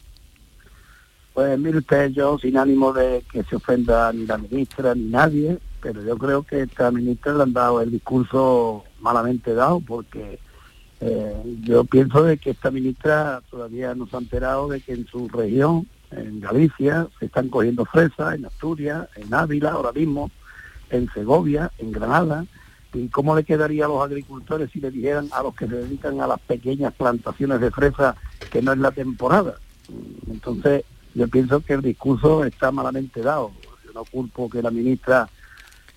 Pues 1.35 1.59
mire 1.59 1.79
usted, 1.79 2.13
yo 2.13 2.39
sin 2.39 2.57
ánimo 2.57 2.95
de 2.95 3.23
que 3.31 3.43
se 3.45 3.57
ofenda 3.57 4.11
ni 4.11 4.25
la 4.25 4.39
ministra 4.39 4.95
ni 4.95 5.11
nadie, 5.11 5.59
pero 5.83 6.03
yo 6.03 6.17
creo 6.17 6.45
que 6.45 6.63
esta 6.63 6.91
ministra 6.91 7.35
le 7.35 7.43
han 7.43 7.53
dado 7.53 7.83
el 7.83 7.91
discurso 7.91 8.85
malamente 9.01 9.53
dado, 9.53 9.81
porque 9.81 10.39
eh, 11.07 11.59
yo 11.61 11.85
pienso 11.85 12.23
de 12.23 12.39
que 12.39 12.51
esta 12.51 12.71
ministra 12.71 13.43
todavía 13.51 13.95
no 13.95 14.07
se 14.07 14.17
ha 14.17 14.21
enterado 14.21 14.69
de 14.69 14.81
que 14.81 14.95
en 14.95 15.07
su 15.07 15.29
región, 15.29 15.87
en 16.11 16.41
Galicia, 16.41 17.09
se 17.19 17.27
están 17.27 17.51
cogiendo 17.51 17.85
fresas, 17.85 18.37
en 18.37 18.47
Asturias, 18.47 19.07
en 19.17 19.35
Ávila 19.35 19.73
ahora 19.73 19.93
mismo, 19.93 20.31
en 20.89 21.11
Segovia, 21.13 21.71
en 21.77 21.93
Granada, 21.93 22.47
y 22.95 23.09
cómo 23.09 23.37
le 23.37 23.45
quedaría 23.45 23.85
a 23.85 23.89
los 23.89 24.03
agricultores 24.03 24.71
si 24.71 24.81
le 24.81 24.91
dijeran 24.91 25.29
a 25.33 25.43
los 25.43 25.55
que 25.55 25.67
se 25.67 25.75
dedican 25.75 26.23
a 26.23 26.27
las 26.27 26.41
pequeñas 26.41 26.95
plantaciones 26.95 27.61
de 27.61 27.71
fresa 27.71 28.17
que 28.51 28.63
no 28.63 28.73
es 28.73 28.79
la 28.79 28.93
temporada. 28.93 29.57
Entonces, 30.27 30.85
yo 31.15 31.29
pienso 31.29 31.61
que 31.61 31.75
el 31.75 31.83
discurso 31.83 32.45
está 32.45 32.73
malamente 32.73 33.21
dado. 33.21 33.53
Yo 33.85 33.93
no 33.93 34.07
culpo 34.07 34.49
que 34.49 34.63
la 34.63 34.71
ministra 34.71 35.29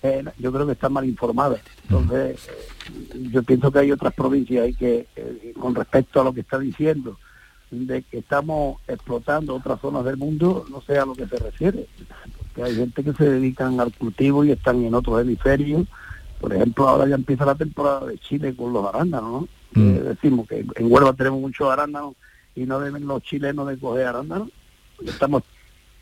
eh, 0.02 0.24
yo 0.38 0.52
creo 0.52 0.66
que 0.66 0.72
está 0.72 0.88
mal 0.88 1.04
informada. 1.04 1.58
Entonces, 1.82 2.48
eh, 2.48 3.28
yo 3.32 3.42
pienso 3.42 3.72
que 3.72 3.80
hay 3.80 3.92
otras 3.92 4.14
provincias 4.14 4.68
y 4.68 4.74
que, 4.74 5.06
eh, 5.16 5.52
con 5.58 5.74
respecto 5.74 6.20
a 6.20 6.24
lo 6.24 6.32
que 6.32 6.40
está 6.40 6.58
diciendo, 6.58 7.18
de 7.70 8.02
que 8.02 8.18
estamos 8.18 8.80
explotando 8.86 9.56
otras 9.56 9.80
zonas 9.80 10.04
del 10.04 10.16
mundo, 10.16 10.64
no 10.70 10.80
sé 10.82 10.98
a 10.98 11.04
lo 11.04 11.14
que 11.14 11.26
se 11.26 11.36
refiere. 11.36 11.86
Porque 12.38 12.62
hay 12.62 12.76
gente 12.76 13.04
que 13.04 13.12
se 13.12 13.28
dedican 13.28 13.78
al 13.80 13.92
cultivo 13.92 14.44
y 14.44 14.52
están 14.52 14.82
en 14.84 14.94
otros 14.94 15.20
hemisferios. 15.20 15.86
Por 16.40 16.54
ejemplo, 16.54 16.88
ahora 16.88 17.08
ya 17.08 17.16
empieza 17.16 17.44
la 17.44 17.56
temporada 17.56 18.06
de 18.06 18.18
Chile 18.18 18.54
con 18.54 18.72
los 18.72 18.86
arándanos, 18.86 19.42
¿no? 19.42 19.48
decimos 19.74 20.48
que 20.48 20.64
en 20.74 20.90
Huelva 20.92 21.12
tenemos 21.12 21.40
muchos 21.40 21.70
arándanos 21.70 22.14
y 22.54 22.64
no 22.64 22.80
deben 22.80 23.06
los 23.06 23.22
chilenos 23.22 23.68
de 23.68 23.78
coger 23.78 24.06
arándanos. 24.06 24.48
Estamos 25.04 25.42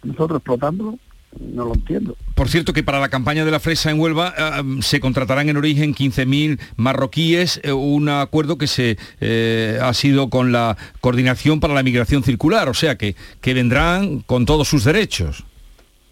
nosotros 0.05 0.39
explotándolo 0.39 0.99
no 1.41 1.65
lo 1.65 1.75
entiendo. 1.75 2.17
Por 2.35 2.49
cierto 2.49 2.73
que 2.73 2.83
para 2.83 3.01
la 3.01 3.09
campaña 3.09 3.45
de 3.45 3.51
la 3.51 3.61
fresa 3.61 3.91
en 3.91 4.01
Huelva 4.01 4.35
eh, 4.37 4.63
se 4.81 5.01
contratarán 5.01 5.49
en 5.49 5.57
origen 5.57 5.95
15.000 5.95 6.59
marroquíes, 6.77 7.61
eh, 7.63 7.73
un 7.73 8.09
acuerdo 8.09 8.59
que 8.59 8.67
se 8.67 8.99
eh, 9.21 9.79
ha 9.83 9.93
sido 9.95 10.31
con 10.31 10.53
la 10.53 10.77
Coordinación 11.01 11.61
para 11.61 11.75
la 11.75 11.83
Migración 11.83 12.23
Circular, 12.23 12.69
o 12.69 12.75
sea 12.75 12.97
que, 12.97 13.17
que 13.41 13.55
vendrán 13.55 14.21
con 14.21 14.47
todos 14.47 14.69
sus 14.69 14.85
derechos. 14.85 15.45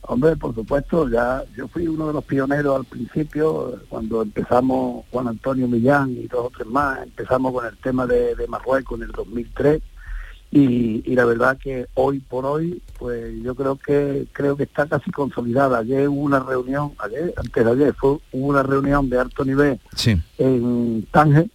Hombre, 0.07 0.37
por 0.37 0.55
supuesto, 0.55 1.09
ya 1.09 1.43
yo 1.57 1.67
fui 1.69 1.89
uno 1.89 2.09
de 2.09 2.13
los 2.13 2.25
pioneros 2.25 2.77
al 2.77 2.85
principio, 2.85 3.81
cuando 3.89 4.21
empezamos 4.21 5.07
Juan 5.11 5.29
Antonio 5.29 5.67
Millán 5.67 6.11
y 6.11 6.27
dos 6.27 6.47
o 6.47 6.53
tres 6.55 6.67
más, 6.67 7.03
empezamos 7.03 7.55
con 7.55 7.65
el 7.65 7.77
tema 7.79 8.07
de, 8.07 8.35
de 8.35 8.47
Marruecos 8.47 8.99
en 8.99 9.07
el 9.07 9.13
2003 9.13 9.81
y, 10.57 11.15
la 11.17 11.25
verdad 11.25 11.59
que 11.59 11.87
hoy 11.95 12.21
por 12.21 12.47
hoy 12.47 12.81
pues 12.99 13.35
yo 13.43 13.55
creo 13.55 13.77
que 13.77 14.27
creo 14.33 14.57
que 14.57 14.63
está 14.63 14.87
casi 14.87 15.11
consolidada 15.11 15.79
ayer 15.79 16.09
hubo 16.09 16.21
una 16.21 16.39
reunión 16.39 16.93
ayer 16.99 17.35
antes 17.37 17.65
de 17.65 17.71
ayer 17.71 17.95
fue 17.95 18.19
hubo 18.33 18.47
una 18.47 18.63
reunión 18.63 19.11
de 19.11 19.19
alto 19.19 19.45
nivel 19.45 19.81
en 20.39 21.07
Tánger 21.11 21.49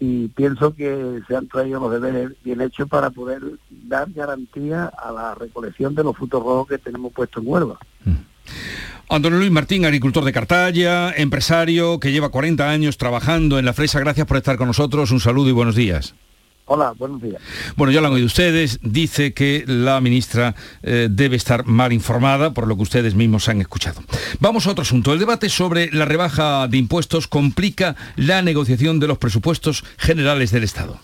y 0.00 0.28
pienso 0.28 0.74
que 0.74 1.20
se 1.28 1.36
han 1.36 1.46
traído 1.46 1.78
los 1.80 1.92
deberes 1.92 2.32
bien 2.42 2.60
hechos 2.60 2.88
para 2.88 3.10
poder 3.10 3.40
dar 3.70 4.10
garantía 4.10 4.86
a 4.86 5.12
la 5.12 5.34
recolección 5.36 5.94
de 5.94 6.02
los 6.02 6.16
frutos 6.16 6.42
rojos 6.42 6.68
que 6.68 6.78
tenemos 6.78 7.12
puestos 7.12 7.42
en 7.42 7.48
Huelva. 7.48 7.78
Mm. 8.04 8.14
Antonio 9.08 9.38
Luis 9.38 9.52
Martín, 9.52 9.84
agricultor 9.84 10.24
de 10.24 10.32
Cartaya, 10.32 11.12
empresario 11.12 12.00
que 12.00 12.10
lleva 12.10 12.30
40 12.30 12.68
años 12.68 12.98
trabajando 12.98 13.58
en 13.58 13.64
la 13.64 13.72
fresa, 13.72 14.00
gracias 14.00 14.26
por 14.26 14.36
estar 14.36 14.56
con 14.56 14.66
nosotros, 14.66 15.12
un 15.12 15.20
saludo 15.20 15.48
y 15.48 15.52
buenos 15.52 15.76
días. 15.76 16.14
Hola, 16.66 16.94
buenos 16.96 17.20
días. 17.20 17.42
Bueno, 17.76 17.92
ya 17.92 18.00
lo 18.00 18.06
han 18.06 18.14
oído 18.14 18.26
ustedes, 18.26 18.78
dice 18.82 19.34
que 19.34 19.64
la 19.66 20.00
ministra 20.00 20.54
eh, 20.82 21.08
debe 21.10 21.36
estar 21.36 21.66
mal 21.66 21.92
informada 21.92 22.54
por 22.54 22.66
lo 22.66 22.76
que 22.76 22.82
ustedes 22.82 23.14
mismos 23.14 23.50
han 23.50 23.60
escuchado. 23.60 24.02
Vamos 24.40 24.66
a 24.66 24.70
otro 24.70 24.80
asunto. 24.80 25.12
El 25.12 25.18
debate 25.18 25.50
sobre 25.50 25.90
la 25.92 26.06
rebaja 26.06 26.66
de 26.68 26.78
impuestos 26.78 27.28
complica 27.28 27.96
la 28.16 28.40
negociación 28.40 28.98
de 28.98 29.08
los 29.08 29.18
presupuestos 29.18 29.84
generales 29.98 30.52
del 30.52 30.64
Estado. 30.64 30.98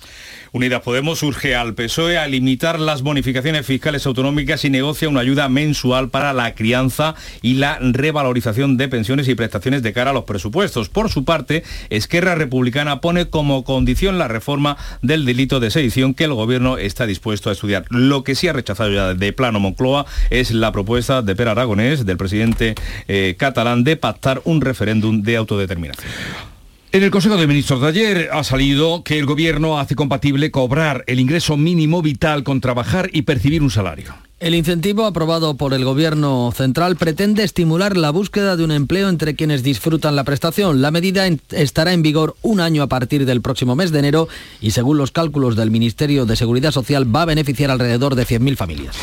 Unidas 0.53 0.83
Podemos 0.83 1.23
urge 1.23 1.55
al 1.55 1.75
PSOE 1.75 2.19
a 2.19 2.27
limitar 2.27 2.81
las 2.81 3.03
bonificaciones 3.03 3.65
fiscales 3.65 4.05
autonómicas 4.07 4.65
y 4.65 4.71
negocia 4.71 5.09
una 5.09 5.21
ayuda 5.21 5.49
mensual 5.49 6.09
para 6.09 6.33
la 6.33 6.55
crianza 6.55 7.15
y 7.41 7.55
la 7.55 7.79
revalorización 7.81 8.77
de 8.77 8.89
pensiones 8.89 9.29
y 9.29 9.35
prestaciones 9.35 9.83
de 9.83 9.93
cara 9.93 10.11
a 10.11 10.15
los 10.15 10.25
presupuestos. 10.25 10.89
Por 10.89 11.11
su 11.11 11.25
parte, 11.25 11.63
Esquerra 11.89 12.35
Republicana 12.35 13.01
pone 13.01 13.31
como 13.31 13.63
condición 13.63 14.19
la 14.19 14.29
reforma 14.29 14.77
del 15.03 15.25
delito 15.25 15.61
de 15.61 15.71
sedición 15.71 16.15
que 16.15 16.25
el 16.25 16.35
gobierno 16.35 16.79
está 16.79 17.07
dispuesto 17.07 17.51
a 17.51 17.53
estudiar. 17.53 17.85
Lo 17.91 18.25
que 18.25 18.35
sí 18.35 18.49
ha 18.49 18.53
rechazado 18.53 18.91
ya 18.91 19.15
de 19.15 19.33
plano 19.33 19.61
Moncloa 19.61 20.07
es 20.31 20.51
la 20.51 20.73
propuesta 20.73 21.23
de 21.23 21.37
Per 21.37 21.49
Aragonés, 21.49 22.05
del 22.05 22.17
presidente 22.17 22.75
eh, 23.07 23.37
catalán, 23.39 23.85
de 23.85 23.97
pactar 23.97 24.41
un 24.45 24.61
referéndum 24.61 25.23
de 25.23 25.37
autodeterminación. 25.37 26.50
En 26.93 27.05
el 27.05 27.13
Consejo 27.13 27.37
de 27.37 27.47
Ministros 27.47 27.81
de 27.81 27.87
ayer 27.87 28.31
ha 28.33 28.43
salido 28.43 29.05
que 29.05 29.17
el 29.17 29.25
Gobierno 29.25 29.79
hace 29.79 29.95
compatible 29.95 30.51
cobrar 30.51 31.05
el 31.07 31.21
ingreso 31.21 31.57
mínimo 31.57 32.03
vital 32.03 32.43
con 32.43 32.61
trabajar 32.61 33.11
y 33.13 33.23
percibir 33.23 33.63
un 33.63 33.71
salario. 33.71 34.13
El 34.41 34.57
incentivo 34.57 35.05
aprobado 35.05 35.55
por 35.57 35.73
el 35.73 35.85
Gobierno 35.85 36.51
central 36.53 36.97
pretende 36.97 37.45
estimular 37.45 37.97
la 37.97 38.11
búsqueda 38.11 38.57
de 38.57 38.65
un 38.65 38.73
empleo 38.73 39.09
entre 39.09 39.37
quienes 39.37 39.63
disfrutan 39.63 40.17
la 40.17 40.25
prestación. 40.25 40.83
La 40.83 40.91
medida 40.91 41.29
estará 41.51 41.93
en 41.93 42.03
vigor 42.03 42.35
un 42.43 42.59
año 42.59 42.83
a 42.83 42.89
partir 42.89 43.25
del 43.25 43.41
próximo 43.41 43.77
mes 43.77 43.93
de 43.93 44.01
enero 44.01 44.29
y 44.61 44.73
según 44.73 44.99
los 44.99 45.13
cálculos 45.13 45.55
del 45.55 45.71
Ministerio 45.71 46.27
de 46.27 46.35
Seguridad 46.35 46.73
Social 46.73 47.15
va 47.15 47.23
a 47.23 47.27
beneficiar 47.27 47.71
alrededor 47.71 48.17
de 48.17 48.27
100.000 48.27 48.57
familias. 48.57 48.97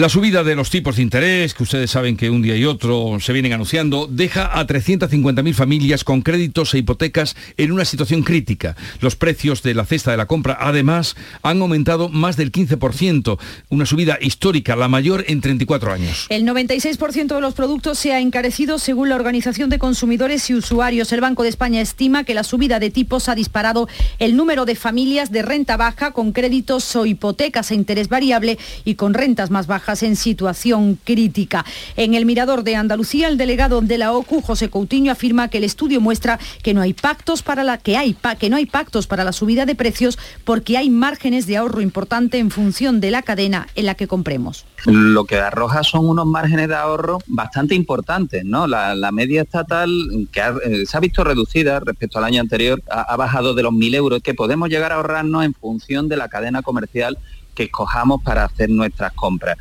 La 0.00 0.08
subida 0.08 0.42
de 0.42 0.54
los 0.54 0.70
tipos 0.70 0.96
de 0.96 1.02
interés, 1.02 1.52
que 1.52 1.62
ustedes 1.62 1.90
saben 1.90 2.16
que 2.16 2.30
un 2.30 2.40
día 2.40 2.56
y 2.56 2.64
otro 2.64 3.18
se 3.20 3.34
vienen 3.34 3.52
anunciando, 3.52 4.08
deja 4.10 4.58
a 4.58 4.66
350.000 4.66 5.52
familias 5.52 6.04
con 6.04 6.22
créditos 6.22 6.72
e 6.72 6.78
hipotecas 6.78 7.36
en 7.58 7.70
una 7.70 7.84
situación 7.84 8.22
crítica. 8.22 8.76
Los 9.02 9.16
precios 9.16 9.62
de 9.62 9.74
la 9.74 9.84
cesta 9.84 10.10
de 10.10 10.16
la 10.16 10.24
compra, 10.24 10.56
además, 10.58 11.16
han 11.42 11.60
aumentado 11.60 12.08
más 12.08 12.38
del 12.38 12.50
15%, 12.50 13.38
una 13.68 13.84
subida 13.84 14.16
histórica, 14.22 14.74
la 14.74 14.88
mayor 14.88 15.26
en 15.28 15.42
34 15.42 15.92
años. 15.92 16.28
El 16.30 16.46
96% 16.46 17.34
de 17.34 17.40
los 17.42 17.52
productos 17.52 17.98
se 17.98 18.14
ha 18.14 18.20
encarecido 18.20 18.78
según 18.78 19.10
la 19.10 19.16
Organización 19.16 19.68
de 19.68 19.78
Consumidores 19.78 20.48
y 20.48 20.54
Usuarios. 20.54 21.12
El 21.12 21.20
Banco 21.20 21.42
de 21.42 21.50
España 21.50 21.82
estima 21.82 22.24
que 22.24 22.32
la 22.32 22.44
subida 22.44 22.80
de 22.80 22.88
tipos 22.88 23.28
ha 23.28 23.34
disparado 23.34 23.86
el 24.18 24.34
número 24.34 24.64
de 24.64 24.76
familias 24.76 25.30
de 25.30 25.42
renta 25.42 25.76
baja 25.76 26.12
con 26.12 26.32
créditos 26.32 26.96
o 26.96 27.04
hipotecas 27.04 27.70
a 27.70 27.74
interés 27.74 28.08
variable 28.08 28.56
y 28.86 28.94
con 28.94 29.12
rentas 29.12 29.50
más 29.50 29.66
bajas 29.66 29.89
en 30.02 30.16
situación 30.16 30.98
crítica. 31.02 31.64
En 31.96 32.14
el 32.14 32.24
Mirador 32.24 32.62
de 32.62 32.76
Andalucía, 32.76 33.28
el 33.28 33.36
delegado 33.36 33.80
de 33.80 33.98
la 33.98 34.12
OCU, 34.12 34.40
José 34.40 34.70
Coutinho, 34.70 35.12
afirma 35.12 35.48
que 35.48 35.58
el 35.58 35.64
estudio 35.64 36.00
muestra 36.00 36.38
que 36.62 36.74
no 36.74 36.80
hay 36.80 36.94
pactos 36.94 37.42
para 37.42 37.64
la 37.64 37.78
que 37.78 37.96
hay 37.96 38.16
que 38.38 38.50
no 38.50 38.56
hay 38.56 38.66
pactos 38.66 39.06
para 39.06 39.24
la 39.24 39.32
subida 39.32 39.66
de 39.66 39.74
precios 39.74 40.18
porque 40.44 40.76
hay 40.76 40.90
márgenes 40.90 41.46
de 41.46 41.56
ahorro 41.56 41.80
importante 41.80 42.38
en 42.38 42.50
función 42.50 43.00
de 43.00 43.10
la 43.10 43.22
cadena 43.22 43.66
en 43.74 43.86
la 43.86 43.94
que 43.94 44.06
compremos. 44.06 44.64
Lo 44.86 45.24
que 45.24 45.38
arroja 45.38 45.82
son 45.82 46.08
unos 46.08 46.26
márgenes 46.26 46.68
de 46.68 46.74
ahorro 46.74 47.18
bastante 47.26 47.74
importantes, 47.74 48.44
¿no? 48.44 48.66
La, 48.66 49.10
media 49.10 49.42
estatal 49.42 49.90
que 50.30 50.40
eh, 50.40 50.86
se 50.86 50.96
ha 50.96 51.00
visto 51.00 51.24
reducida 51.24 51.80
respecto 51.80 52.18
al 52.18 52.24
año 52.24 52.40
anterior 52.40 52.80
ha, 52.88 53.16
bajado 53.16 53.54
de 53.54 53.64
los 53.64 53.72
1.000 53.72 53.96
euros 53.96 54.22
que 54.22 54.34
podemos 54.34 54.68
llegar 54.68 54.92
a 54.92 54.96
ahorrarnos 54.96 55.44
en 55.44 55.52
función 55.52 56.08
de 56.08 56.16
la 56.16 56.28
cadena 56.28 56.62
comercial 56.62 57.18
que 57.54 57.64
escojamos 57.64 58.22
para 58.22 58.44
hacer 58.44 58.70
nuestras 58.70 59.12
compras. 59.12 59.58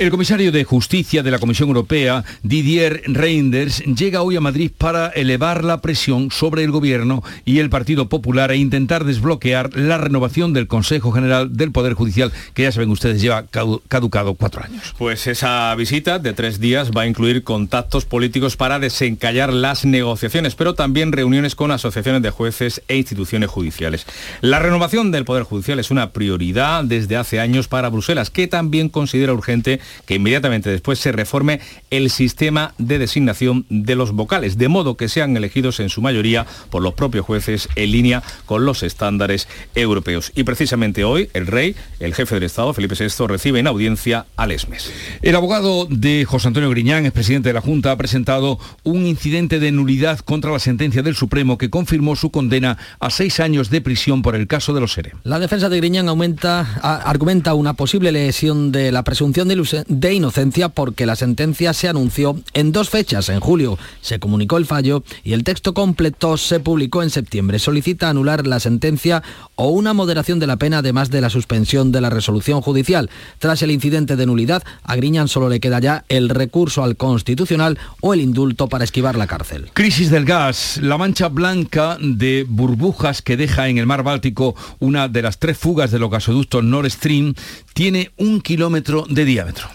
El 0.00 0.10
comisario 0.10 0.50
de 0.50 0.64
Justicia 0.64 1.22
de 1.22 1.30
la 1.30 1.38
Comisión 1.38 1.68
Europea, 1.68 2.24
Didier 2.42 3.02
Reinders, 3.04 3.84
llega 3.84 4.22
hoy 4.22 4.34
a 4.34 4.40
Madrid 4.40 4.70
para 4.78 5.08
elevar 5.08 5.62
la 5.62 5.82
presión 5.82 6.30
sobre 6.30 6.64
el 6.64 6.70
Gobierno 6.70 7.22
y 7.44 7.58
el 7.58 7.68
Partido 7.68 8.08
Popular 8.08 8.50
e 8.50 8.56
intentar 8.56 9.04
desbloquear 9.04 9.76
la 9.76 9.98
renovación 9.98 10.54
del 10.54 10.68
Consejo 10.68 11.12
General 11.12 11.54
del 11.54 11.70
Poder 11.70 11.92
Judicial, 11.92 12.32
que 12.54 12.62
ya 12.62 12.72
saben 12.72 12.88
ustedes 12.88 13.20
lleva 13.20 13.44
caducado 13.46 14.32
cuatro 14.36 14.64
años. 14.64 14.94
Pues 14.96 15.26
esa 15.26 15.74
visita 15.74 16.18
de 16.18 16.32
tres 16.32 16.60
días 16.60 16.92
va 16.96 17.02
a 17.02 17.06
incluir 17.06 17.44
contactos 17.44 18.06
políticos 18.06 18.56
para 18.56 18.78
desencallar 18.78 19.52
las 19.52 19.84
negociaciones, 19.84 20.54
pero 20.54 20.72
también 20.72 21.12
reuniones 21.12 21.54
con 21.54 21.72
asociaciones 21.72 22.22
de 22.22 22.30
jueces 22.30 22.80
e 22.88 22.96
instituciones 22.96 23.50
judiciales. 23.50 24.06
La 24.40 24.60
renovación 24.60 25.10
del 25.10 25.26
Poder 25.26 25.42
Judicial 25.42 25.78
es 25.78 25.90
una 25.90 26.12
prioridad 26.12 26.84
desde 26.84 27.18
hace 27.18 27.38
años 27.38 27.68
para 27.68 27.90
Bruselas, 27.90 28.30
que 28.30 28.46
también 28.46 28.88
considera 28.88 29.34
urgente 29.34 29.78
que 30.06 30.14
inmediatamente 30.14 30.70
después 30.70 30.98
se 30.98 31.12
reforme 31.12 31.60
el 31.90 32.10
sistema 32.10 32.74
de 32.78 32.98
designación 32.98 33.66
de 33.68 33.94
los 33.94 34.12
vocales, 34.12 34.58
de 34.58 34.68
modo 34.68 34.96
que 34.96 35.08
sean 35.08 35.36
elegidos 35.36 35.80
en 35.80 35.88
su 35.88 36.02
mayoría 36.02 36.46
por 36.70 36.82
los 36.82 36.94
propios 36.94 37.26
jueces 37.26 37.68
en 37.76 37.90
línea 37.92 38.22
con 38.46 38.64
los 38.64 38.82
estándares 38.82 39.48
europeos. 39.74 40.32
Y 40.34 40.44
precisamente 40.44 41.04
hoy 41.04 41.30
el 41.34 41.46
rey, 41.46 41.76
el 41.98 42.14
jefe 42.14 42.36
del 42.36 42.44
Estado, 42.44 42.72
Felipe 42.72 42.94
VI, 42.98 43.26
recibe 43.26 43.60
en 43.60 43.66
audiencia 43.66 44.26
al 44.36 44.52
ESMES. 44.52 44.90
El 45.22 45.36
abogado 45.36 45.86
de 45.86 46.24
José 46.24 46.48
Antonio 46.48 46.70
Griñán, 46.70 47.06
es 47.06 47.12
presidente 47.12 47.50
de 47.50 47.54
la 47.54 47.60
Junta, 47.60 47.92
ha 47.92 47.96
presentado 47.96 48.58
un 48.82 49.06
incidente 49.06 49.60
de 49.60 49.72
nulidad 49.72 50.18
contra 50.20 50.50
la 50.50 50.58
sentencia 50.58 51.02
del 51.02 51.14
Supremo 51.14 51.58
que 51.58 51.70
confirmó 51.70 52.16
su 52.16 52.30
condena 52.30 52.78
a 52.98 53.10
seis 53.10 53.40
años 53.40 53.70
de 53.70 53.80
prisión 53.80 54.22
por 54.22 54.34
el 54.34 54.46
caso 54.46 54.72
de 54.72 54.80
los 54.80 54.92
SERE. 54.92 55.12
La 55.24 55.38
defensa 55.38 55.68
de 55.68 55.76
Griñán 55.76 56.08
aumenta, 56.08 56.60
argumenta 56.82 57.54
una 57.54 57.74
posible 57.74 58.12
lesión 58.12 58.72
de 58.72 58.92
la 58.92 59.04
presunción 59.04 59.48
de, 59.48 59.56
de 59.88 60.14
inocencia 60.14 60.68
porque 60.68 61.06
la 61.06 61.16
sentencia 61.16 61.72
se 61.72 61.88
anunció 61.88 62.40
en 62.52 62.72
dos 62.72 62.90
fechas. 62.90 63.28
En 63.28 63.40
julio 63.40 63.78
se 64.00 64.18
comunicó 64.18 64.56
el 64.56 64.66
fallo 64.66 65.02
y 65.24 65.32
el 65.32 65.44
texto 65.44 65.74
completo 65.74 66.36
se 66.36 66.60
publicó 66.60 67.02
en 67.02 67.10
septiembre. 67.10 67.58
Solicita 67.58 68.08
anular 68.08 68.46
la 68.46 68.60
sentencia 68.60 69.22
o 69.54 69.68
una 69.68 69.92
moderación 69.92 70.38
de 70.38 70.46
la 70.46 70.56
pena 70.56 70.78
además 70.78 71.10
de 71.10 71.20
la 71.20 71.30
suspensión 71.30 71.92
de 71.92 72.00
la 72.00 72.10
resolución 72.10 72.60
judicial. 72.60 73.10
Tras 73.38 73.62
el 73.62 73.70
incidente 73.70 74.16
de 74.16 74.26
nulidad, 74.26 74.62
a 74.84 74.96
Griñán 74.96 75.28
solo 75.28 75.48
le 75.48 75.60
queda 75.60 75.80
ya 75.80 76.04
el 76.08 76.28
recurso 76.28 76.82
al 76.82 76.96
Constitucional 76.96 77.78
o 78.00 78.14
el 78.14 78.20
indulto 78.20 78.68
para 78.68 78.84
esquivar 78.84 79.16
la 79.16 79.26
cárcel. 79.26 79.70
Crisis 79.72 80.10
del 80.10 80.24
gas. 80.24 80.78
La 80.82 80.98
mancha 80.98 81.28
blanca 81.28 81.96
de 82.00 82.44
burbujas 82.48 83.22
que 83.22 83.36
deja 83.36 83.68
en 83.68 83.78
el 83.78 83.86
mar 83.86 84.02
Báltico 84.02 84.54
una 84.78 85.08
de 85.08 85.22
las 85.22 85.38
tres 85.38 85.58
fugas 85.58 85.90
de 85.90 85.98
los 85.98 86.10
gasoductos 86.10 86.62
Nord 86.64 86.90
Stream 86.90 87.34
tiene 87.72 88.10
un 88.16 88.40
kilómetro 88.40 89.06
de 89.08 89.24
diámetro. 89.24 89.69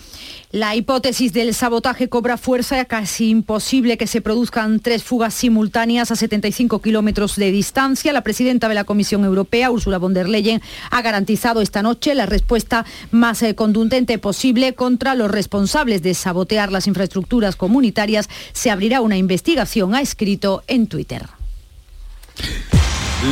La 0.55 0.73
hipótesis 0.73 1.33
del 1.33 1.53
sabotaje 1.53 2.07
cobra 2.07 2.37
fuerza, 2.37 2.85
casi 2.85 3.29
imposible 3.29 3.97
que 3.97 4.07
se 4.07 4.21
produzcan 4.21 4.79
tres 4.79 5.03
fugas 5.03 5.33
simultáneas 5.33 6.11
a 6.11 6.15
75 6.15 6.81
kilómetros 6.81 7.35
de 7.35 7.51
distancia. 7.51 8.13
La 8.13 8.21
presidenta 8.21 8.69
de 8.69 8.75
la 8.75 8.85
Comisión 8.85 9.25
Europea, 9.25 9.69
Ursula 9.69 9.97
von 9.97 10.13
der 10.13 10.29
Leyen, 10.29 10.61
ha 10.91 11.01
garantizado 11.01 11.59
esta 11.59 11.81
noche 11.81 12.15
la 12.15 12.25
respuesta 12.25 12.85
más 13.11 13.43
eh, 13.43 13.53
contundente 13.53 14.17
posible 14.17 14.75
contra 14.75 15.13
los 15.13 15.29
responsables 15.29 16.01
de 16.01 16.13
sabotear 16.13 16.71
las 16.71 16.87
infraestructuras 16.87 17.57
comunitarias. 17.57 18.29
Se 18.53 18.71
abrirá 18.71 19.01
una 19.01 19.17
investigación, 19.17 19.93
ha 19.93 19.99
escrito 19.99 20.63
en 20.67 20.87
Twitter. 20.87 21.27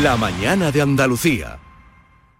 La 0.01 0.17
mañana 0.17 0.71
de 0.71 0.81
Andalucía. 0.81 1.62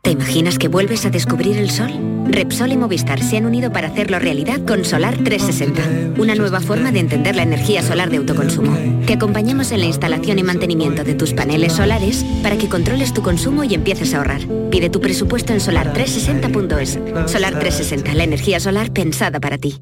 ¿Te 0.04 0.12
imaginas 0.12 0.58
que 0.58 0.68
vuelves 0.68 1.06
a 1.06 1.10
descubrir 1.10 1.58
el 1.58 1.72
sol? 1.72 1.90
Repsol 2.28 2.74
y 2.74 2.78
Movistar 2.78 3.24
se 3.24 3.38
han 3.38 3.46
unido 3.46 3.72
para 3.72 3.88
hacerlo 3.88 4.20
realidad 4.20 4.60
con 4.66 4.84
Solar 4.84 5.16
360, 5.16 6.22
una 6.22 6.36
nueva 6.36 6.60
forma 6.60 6.92
de 6.92 7.00
entender 7.00 7.38
la 7.38 7.44
energía 7.44 7.82
solar 7.82 8.10
de 8.10 8.18
autoconsumo. 8.18 8.78
Te 9.06 9.14
acompañamos 9.14 9.72
en 9.72 9.80
la 9.80 9.86
instalación 9.86 10.40
y 10.40 10.44
mantenimiento 10.44 11.06
de 11.06 11.14
tus 11.14 11.32
paneles 11.32 11.72
solares 11.72 12.26
para 12.44 12.58
que 12.58 12.68
controles 12.68 13.14
tu 13.14 13.22
consumo 13.22 13.64
y 13.64 13.76
empieces 13.76 14.14
a 14.14 14.18
ahorrar. 14.18 14.42
Pide 14.70 14.90
tu 14.90 15.00
presupuesto 15.00 15.54
en 15.54 15.62
solar360.es. 15.62 17.32
Solar 17.32 17.54
360, 17.54 18.14
la 18.14 18.26
energía 18.26 18.60
solar 18.60 18.92
pensada 18.92 19.40
para 19.40 19.58
ti. 19.58 19.80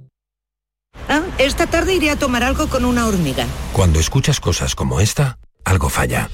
Ah, 1.10 1.24
esta 1.40 1.66
tarde 1.66 1.96
iré 1.96 2.12
a 2.12 2.16
tomar 2.16 2.44
algo 2.44 2.68
con 2.68 2.86
una 2.86 3.08
hormiga. 3.08 3.48
Cuando 3.74 4.00
escuchas 4.00 4.40
cosas 4.40 4.76
como 4.76 5.02
esta, 5.02 5.40
algo 5.66 5.90
falla. 5.90 6.30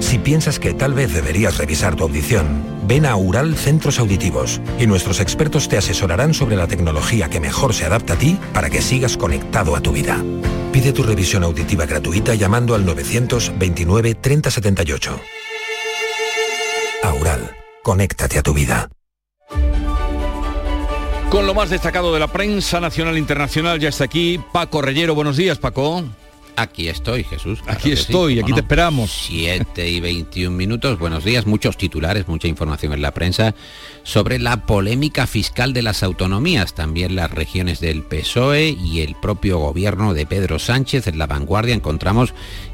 Si 0.00 0.18
piensas 0.18 0.58
que 0.58 0.74
tal 0.74 0.94
vez 0.94 1.12
deberías 1.12 1.58
revisar 1.58 1.96
tu 1.96 2.04
audición, 2.04 2.62
ven 2.86 3.06
a 3.06 3.16
Ural 3.16 3.56
Centros 3.56 3.98
Auditivos 3.98 4.60
y 4.78 4.86
nuestros 4.86 5.20
expertos 5.20 5.68
te 5.68 5.78
asesorarán 5.78 6.34
sobre 6.34 6.56
la 6.56 6.66
tecnología 6.66 7.28
que 7.28 7.40
mejor 7.40 7.74
se 7.74 7.84
adapta 7.84 8.14
a 8.14 8.18
ti 8.18 8.38
para 8.52 8.70
que 8.70 8.82
sigas 8.82 9.16
conectado 9.16 9.74
a 9.74 9.80
tu 9.80 9.92
vida. 9.92 10.22
Pide 10.72 10.92
tu 10.92 11.02
revisión 11.02 11.42
auditiva 11.42 11.86
gratuita 11.86 12.34
llamando 12.34 12.74
al 12.74 12.84
929 12.84 14.14
3078. 14.14 15.20
Aural, 17.02 17.56
conéctate 17.82 18.38
a 18.38 18.42
tu 18.42 18.52
vida. 18.52 18.88
Con 21.30 21.46
lo 21.46 21.54
más 21.54 21.70
destacado 21.70 22.14
de 22.14 22.20
la 22.20 22.28
prensa 22.28 22.80
nacional 22.80 23.16
e 23.16 23.18
internacional 23.18 23.80
ya 23.80 23.88
está 23.88 24.04
aquí 24.04 24.40
Paco 24.52 24.80
Reyero. 24.80 25.14
Buenos 25.14 25.36
días, 25.36 25.58
Paco. 25.58 26.04
Aquí 26.56 26.88
estoy, 26.88 27.22
Jesús. 27.22 27.60
aquí 27.66 27.92
estoy, 27.92 28.40
aquí 28.40 28.52
te 28.54 28.60
esperamos. 28.60 29.10
7 29.28 29.90
y 29.90 30.00
21 30.00 30.56
minutos. 30.56 30.98
Buenos 30.98 31.22
días. 31.22 31.46
Muchos 31.46 31.76
titulares, 31.76 32.28
mucha 32.28 32.48
información 32.48 32.94
en 32.94 33.02
la 33.02 33.12
prensa 33.12 33.54
sobre 34.04 34.38
la 34.38 34.64
polémica 34.64 35.26
fiscal 35.26 35.74
de 35.74 35.82
las 35.82 36.02
autonomías, 36.02 36.74
también 36.74 37.14
las 37.14 37.30
regiones 37.30 37.80
del 37.80 38.02
PSOE 38.02 38.70
y 38.70 39.02
el 39.02 39.16
propio 39.16 39.58
gobierno 39.58 40.14
de 40.14 40.24
Pedro 40.24 40.58
Sánchez. 40.58 41.06
En 41.08 41.18
la 41.18 41.26
vanguardia 41.26 41.74
encontramos 41.74 42.32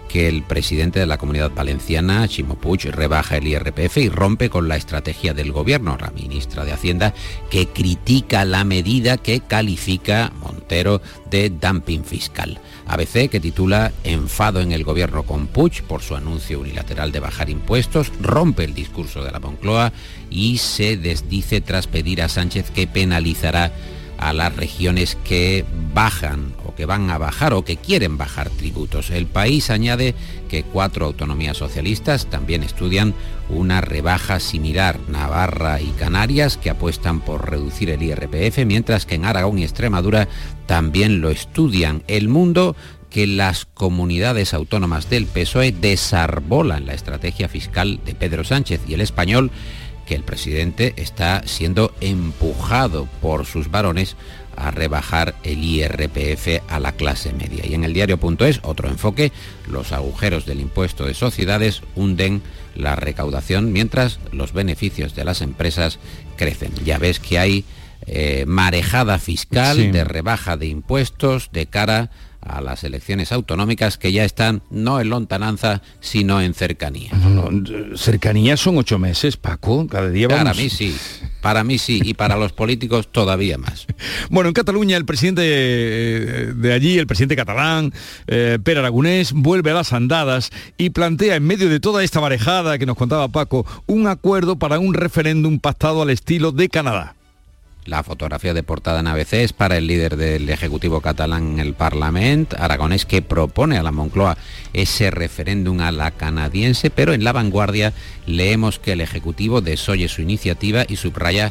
que 0.08 0.28
el 0.28 0.42
presidente 0.42 1.00
de 1.00 1.06
la 1.06 1.18
comunidad 1.18 1.50
valenciana, 1.52 2.28
Chimo 2.28 2.54
Puig, 2.54 2.84
rebaja 2.84 3.38
el 3.38 3.48
IRPF 3.48 3.96
y 3.96 4.08
rompe 4.10 4.48
con 4.48 4.68
la 4.68 4.76
estrategia 4.76 5.34
del 5.34 5.50
gobierno. 5.50 5.96
La 5.98 6.10
ministra 6.10 6.64
de 6.64 6.72
Hacienda 6.72 7.14
que 7.50 7.66
critica 7.66 8.44
la 8.44 8.62
medida 8.62 9.16
que 9.16 9.40
califica 9.40 10.30
Montero 10.40 11.00
de 11.30 11.50
dumping 11.50 12.04
fiscal. 12.04 12.60
ABC 12.86 13.28
que 13.30 13.40
titula 13.40 13.92
Enfado 14.04 14.60
en 14.60 14.72
el 14.72 14.84
gobierno 14.84 15.22
con 15.22 15.46
Puig 15.46 15.82
por 15.82 16.02
su 16.02 16.14
anuncio 16.14 16.60
unilateral 16.60 17.12
de 17.12 17.20
bajar 17.20 17.50
impuestos, 17.50 18.12
rompe 18.20 18.64
el 18.64 18.74
discurso 18.74 19.22
de 19.22 19.30
la 19.30 19.40
Moncloa 19.40 19.92
y 20.30 20.58
se 20.58 20.96
desdice 20.96 21.60
tras 21.60 21.86
pedir 21.86 22.22
a 22.22 22.28
Sánchez 22.28 22.70
que 22.70 22.86
penalizará 22.86 23.72
a 24.22 24.32
las 24.32 24.54
regiones 24.54 25.18
que 25.24 25.64
bajan 25.92 26.54
o 26.64 26.76
que 26.76 26.86
van 26.86 27.10
a 27.10 27.18
bajar 27.18 27.54
o 27.54 27.64
que 27.64 27.76
quieren 27.76 28.18
bajar 28.18 28.50
tributos. 28.50 29.10
El 29.10 29.26
país 29.26 29.68
añade 29.68 30.14
que 30.48 30.62
cuatro 30.62 31.06
autonomías 31.06 31.56
socialistas 31.56 32.26
también 32.26 32.62
estudian 32.62 33.14
una 33.48 33.80
rebaja 33.80 34.38
similar, 34.38 35.00
Navarra 35.08 35.80
y 35.80 35.88
Canarias, 35.98 36.56
que 36.56 36.70
apuestan 36.70 37.20
por 37.20 37.50
reducir 37.50 37.90
el 37.90 38.02
IRPF, 38.02 38.64
mientras 38.64 39.06
que 39.06 39.16
en 39.16 39.24
Aragón 39.24 39.58
y 39.58 39.64
Extremadura 39.64 40.28
también 40.72 41.20
lo 41.20 41.28
estudian. 41.28 42.02
El 42.08 42.30
mundo 42.30 42.74
que 43.10 43.26
las 43.26 43.66
comunidades 43.66 44.54
autónomas 44.54 45.10
del 45.10 45.26
PSOE 45.26 45.70
desarbolan 45.70 46.86
la 46.86 46.94
estrategia 46.94 47.50
fiscal 47.50 48.00
de 48.06 48.14
Pedro 48.14 48.42
Sánchez 48.42 48.80
y 48.88 48.94
el 48.94 49.02
español 49.02 49.50
que 50.06 50.14
el 50.14 50.22
presidente 50.22 50.94
está 50.96 51.42
siendo 51.44 51.92
empujado 52.00 53.06
por 53.20 53.44
sus 53.44 53.70
varones 53.70 54.16
a 54.56 54.70
rebajar 54.70 55.34
el 55.42 55.62
IRPF 55.62 56.62
a 56.70 56.80
la 56.80 56.92
clase 56.92 57.34
media. 57.34 57.66
Y 57.66 57.74
en 57.74 57.84
el 57.84 57.92
diario.es, 57.92 58.60
otro 58.62 58.88
enfoque, 58.88 59.30
los 59.68 59.92
agujeros 59.92 60.46
del 60.46 60.60
impuesto 60.60 61.04
de 61.04 61.12
sociedades 61.12 61.82
hunden 61.96 62.40
la 62.74 62.96
recaudación 62.96 63.74
mientras 63.74 64.20
los 64.32 64.54
beneficios 64.54 65.14
de 65.14 65.26
las 65.26 65.42
empresas 65.42 65.98
crecen. 66.38 66.72
Ya 66.82 66.96
ves 66.96 67.20
que 67.20 67.38
hay 67.38 67.66
eh, 68.06 68.44
marejada 68.46 69.18
fiscal 69.18 69.92
de 69.92 70.04
rebaja 70.04 70.56
de 70.56 70.66
impuestos 70.66 71.50
de 71.52 71.66
cara 71.66 72.10
a 72.42 72.60
las 72.60 72.82
elecciones 72.84 73.32
autonómicas 73.32 73.98
que 73.98 74.12
ya 74.12 74.24
están 74.24 74.62
no 74.70 75.00
en 75.00 75.10
lontananza, 75.10 75.80
sino 76.00 76.40
en 76.40 76.54
cercanía. 76.54 77.12
cercanía 77.94 78.56
son 78.56 78.78
ocho 78.78 78.98
meses, 78.98 79.36
Paco, 79.36 79.86
cada 79.86 80.10
día 80.10 80.28
vamos... 80.28 80.44
Para 80.44 80.54
mí 80.54 80.68
sí, 80.68 80.96
para 81.40 81.62
mí 81.62 81.78
sí, 81.78 82.00
y 82.04 82.14
para 82.14 82.36
los 82.36 82.52
políticos 82.52 83.10
todavía 83.10 83.58
más. 83.58 83.86
Bueno, 84.30 84.48
en 84.48 84.54
Cataluña 84.54 84.96
el 84.96 85.04
presidente 85.04 85.42
eh, 85.44 86.52
de 86.54 86.72
allí, 86.72 86.98
el 86.98 87.06
presidente 87.06 87.36
catalán, 87.36 87.92
eh, 88.26 88.58
Per 88.62 88.78
Aragonés, 88.78 89.32
vuelve 89.32 89.70
a 89.70 89.74
las 89.74 89.92
andadas 89.92 90.50
y 90.76 90.90
plantea 90.90 91.36
en 91.36 91.44
medio 91.44 91.68
de 91.68 91.80
toda 91.80 92.02
esta 92.02 92.20
marejada 92.20 92.78
que 92.78 92.86
nos 92.86 92.96
contaba 92.96 93.28
Paco, 93.28 93.64
un 93.86 94.06
acuerdo 94.08 94.56
para 94.56 94.78
un 94.78 94.94
referéndum 94.94 95.58
pactado 95.60 96.02
al 96.02 96.10
estilo 96.10 96.50
de 96.50 96.68
Canadá. 96.68 97.14
La 97.84 98.04
fotografía 98.04 98.54
de 98.54 98.62
portada 98.62 99.00
en 99.00 99.08
ABC 99.08 99.32
es 99.34 99.52
para 99.52 99.76
el 99.76 99.88
líder 99.88 100.16
del 100.16 100.48
Ejecutivo 100.48 101.00
catalán 101.00 101.54
en 101.54 101.58
el 101.58 101.74
Parlamento, 101.74 102.56
Aragonés, 102.60 103.06
que 103.06 103.22
propone 103.22 103.76
a 103.76 103.82
la 103.82 103.90
Moncloa 103.90 104.36
ese 104.72 105.10
referéndum 105.10 105.80
a 105.80 105.90
la 105.90 106.12
canadiense, 106.12 106.90
pero 106.90 107.12
en 107.12 107.24
la 107.24 107.32
vanguardia 107.32 107.92
leemos 108.24 108.78
que 108.78 108.92
el 108.92 109.00
Ejecutivo 109.00 109.60
desoye 109.62 110.08
su 110.08 110.22
iniciativa 110.22 110.84
y 110.88 110.94
subraya 110.94 111.50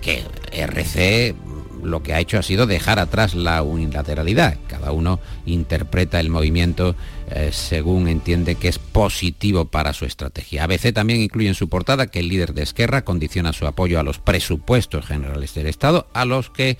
que 0.00 0.24
RC 0.50 1.36
lo 1.82 2.02
que 2.02 2.14
ha 2.14 2.20
hecho 2.20 2.38
ha 2.38 2.42
sido 2.42 2.66
dejar 2.66 2.98
atrás 2.98 3.34
la 3.34 3.62
unilateralidad. 3.62 4.56
Cada 4.68 4.92
uno 4.92 5.20
interpreta 5.46 6.20
el 6.20 6.28
movimiento 6.28 6.96
eh, 7.34 7.50
según 7.52 8.08
entiende 8.08 8.56
que 8.56 8.68
es 8.68 8.78
positivo 8.78 9.64
para 9.64 9.94
su 9.94 10.04
estrategia. 10.04 10.64
ABC 10.64 10.92
también 10.92 11.20
incluye 11.22 11.48
en 11.48 11.54
su 11.54 11.68
portada 11.68 12.08
que 12.08 12.18
el 12.18 12.28
líder 12.28 12.52
de 12.52 12.62
Esquerra 12.62 13.04
condiciona 13.04 13.54
su 13.54 13.66
apoyo 13.66 13.98
a 13.98 14.02
los 14.02 14.18
presupuestos 14.18 15.06
generales 15.06 15.54
del 15.54 15.66
Estado, 15.66 16.08
a 16.12 16.26
los 16.26 16.50
que 16.50 16.76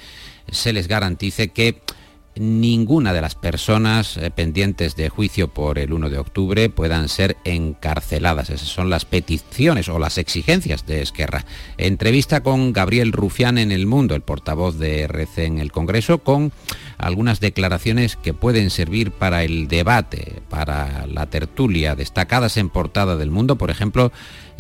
se 0.51 0.75
les 0.75 0.88
garantice 0.88 1.49
que 1.49 1.81
ninguna 2.35 3.12
de 3.12 3.21
las 3.21 3.35
personas 3.35 4.16
eh, 4.16 4.31
pendientes 4.31 4.97
de 4.97 5.09
juicio 5.09 5.49
por 5.49 5.79
el 5.79 5.92
1 5.92 6.09
de 6.09 6.18
octubre 6.18 6.71
puedan 6.71 7.09
ser 7.09 7.37
encarceladas. 7.45 8.51
Esas 8.51 8.68
son 8.68 8.90
las 8.90 9.05
peticiones 9.05 9.88
o 9.88 9.99
las 9.99 10.18
exigencias 10.18 10.87
de 10.87 11.03
Esquerra. 11.03 11.45
Entrevista 11.77 12.42
con 12.42 12.73
Gabriel 12.73 13.12
Rufián 13.12 13.59
en 13.59 13.73
El 13.73 13.87
Mundo, 13.87 14.14
el 14.14 14.23
portavoz 14.23 14.79
de 14.79 15.03
RC 15.03 15.45
en 15.45 15.59
el 15.59 15.73
Congreso, 15.73 16.18
con 16.18 16.53
algunas 16.99 17.40
declaraciones 17.40 18.16
que 18.16 18.35
pueden 18.35 18.71
servir 18.71 19.11
para 19.11 19.45
el 19.45 19.68
debate, 19.68 20.40
para 20.49 21.07
la 21.07 21.27
tertulia, 21.27 21.95
destacadas 21.95 22.57
en 22.57 22.71
portada 22.71 23.16
del 23.16 23.31
Mundo, 23.31 23.57
por 23.57 23.71
ejemplo, 23.71 24.12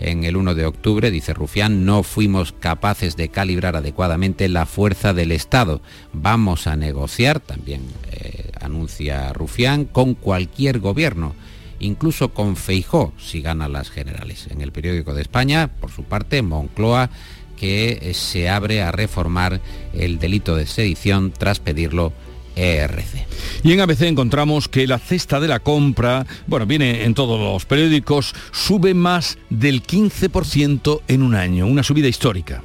en 0.02 0.24
el 0.24 0.36
1 0.36 0.54
de 0.54 0.66
octubre, 0.66 1.10
dice 1.10 1.32
Rufián, 1.32 1.84
no 1.84 2.02
fuimos 2.02 2.52
capaces 2.52 3.16
de 3.16 3.28
calibrar 3.28 3.76
adecuadamente 3.76 4.48
la 4.48 4.66
fuerza 4.66 5.12
del 5.14 5.32
Estado. 5.32 5.80
Vamos 6.12 6.66
a 6.66 6.76
negociar, 6.76 7.40
también 7.40 7.82
eh, 8.10 8.50
anuncia 8.60 9.32
Rufián, 9.32 9.84
con 9.84 10.14
cualquier 10.14 10.78
gobierno 10.80 11.34
incluso 11.82 12.32
con 12.32 12.54
Feijó 12.54 13.12
si 13.18 13.42
gana 13.42 13.68
las 13.68 13.90
generales. 13.90 14.46
En 14.50 14.60
el 14.60 14.70
periódico 14.70 15.14
de 15.14 15.22
España, 15.22 15.68
por 15.80 15.90
su 15.90 16.04
parte, 16.04 16.40
Moncloa 16.40 17.10
que 17.56 17.98
eh, 18.02 18.14
se 18.14 18.48
abre 18.48 18.82
a 18.82 18.90
reformar 18.90 19.60
el 19.92 20.18
delito 20.18 20.56
de 20.56 20.66
sedición 20.66 21.32
tras 21.32 21.60
pedirlo 21.60 22.12
ERC. 22.56 23.26
Y 23.62 23.72
en 23.72 23.80
ABC 23.80 24.02
encontramos 24.02 24.68
que 24.68 24.86
la 24.86 24.98
cesta 24.98 25.40
de 25.40 25.48
la 25.48 25.60
compra, 25.60 26.26
bueno, 26.46 26.66
viene 26.66 27.04
en 27.04 27.14
todos 27.14 27.38
los 27.40 27.64
periódicos, 27.64 28.34
sube 28.50 28.94
más 28.94 29.38
del 29.50 29.82
15% 29.82 31.02
en 31.08 31.22
un 31.22 31.34
año, 31.34 31.66
una 31.66 31.82
subida 31.82 32.08
histórica. 32.08 32.62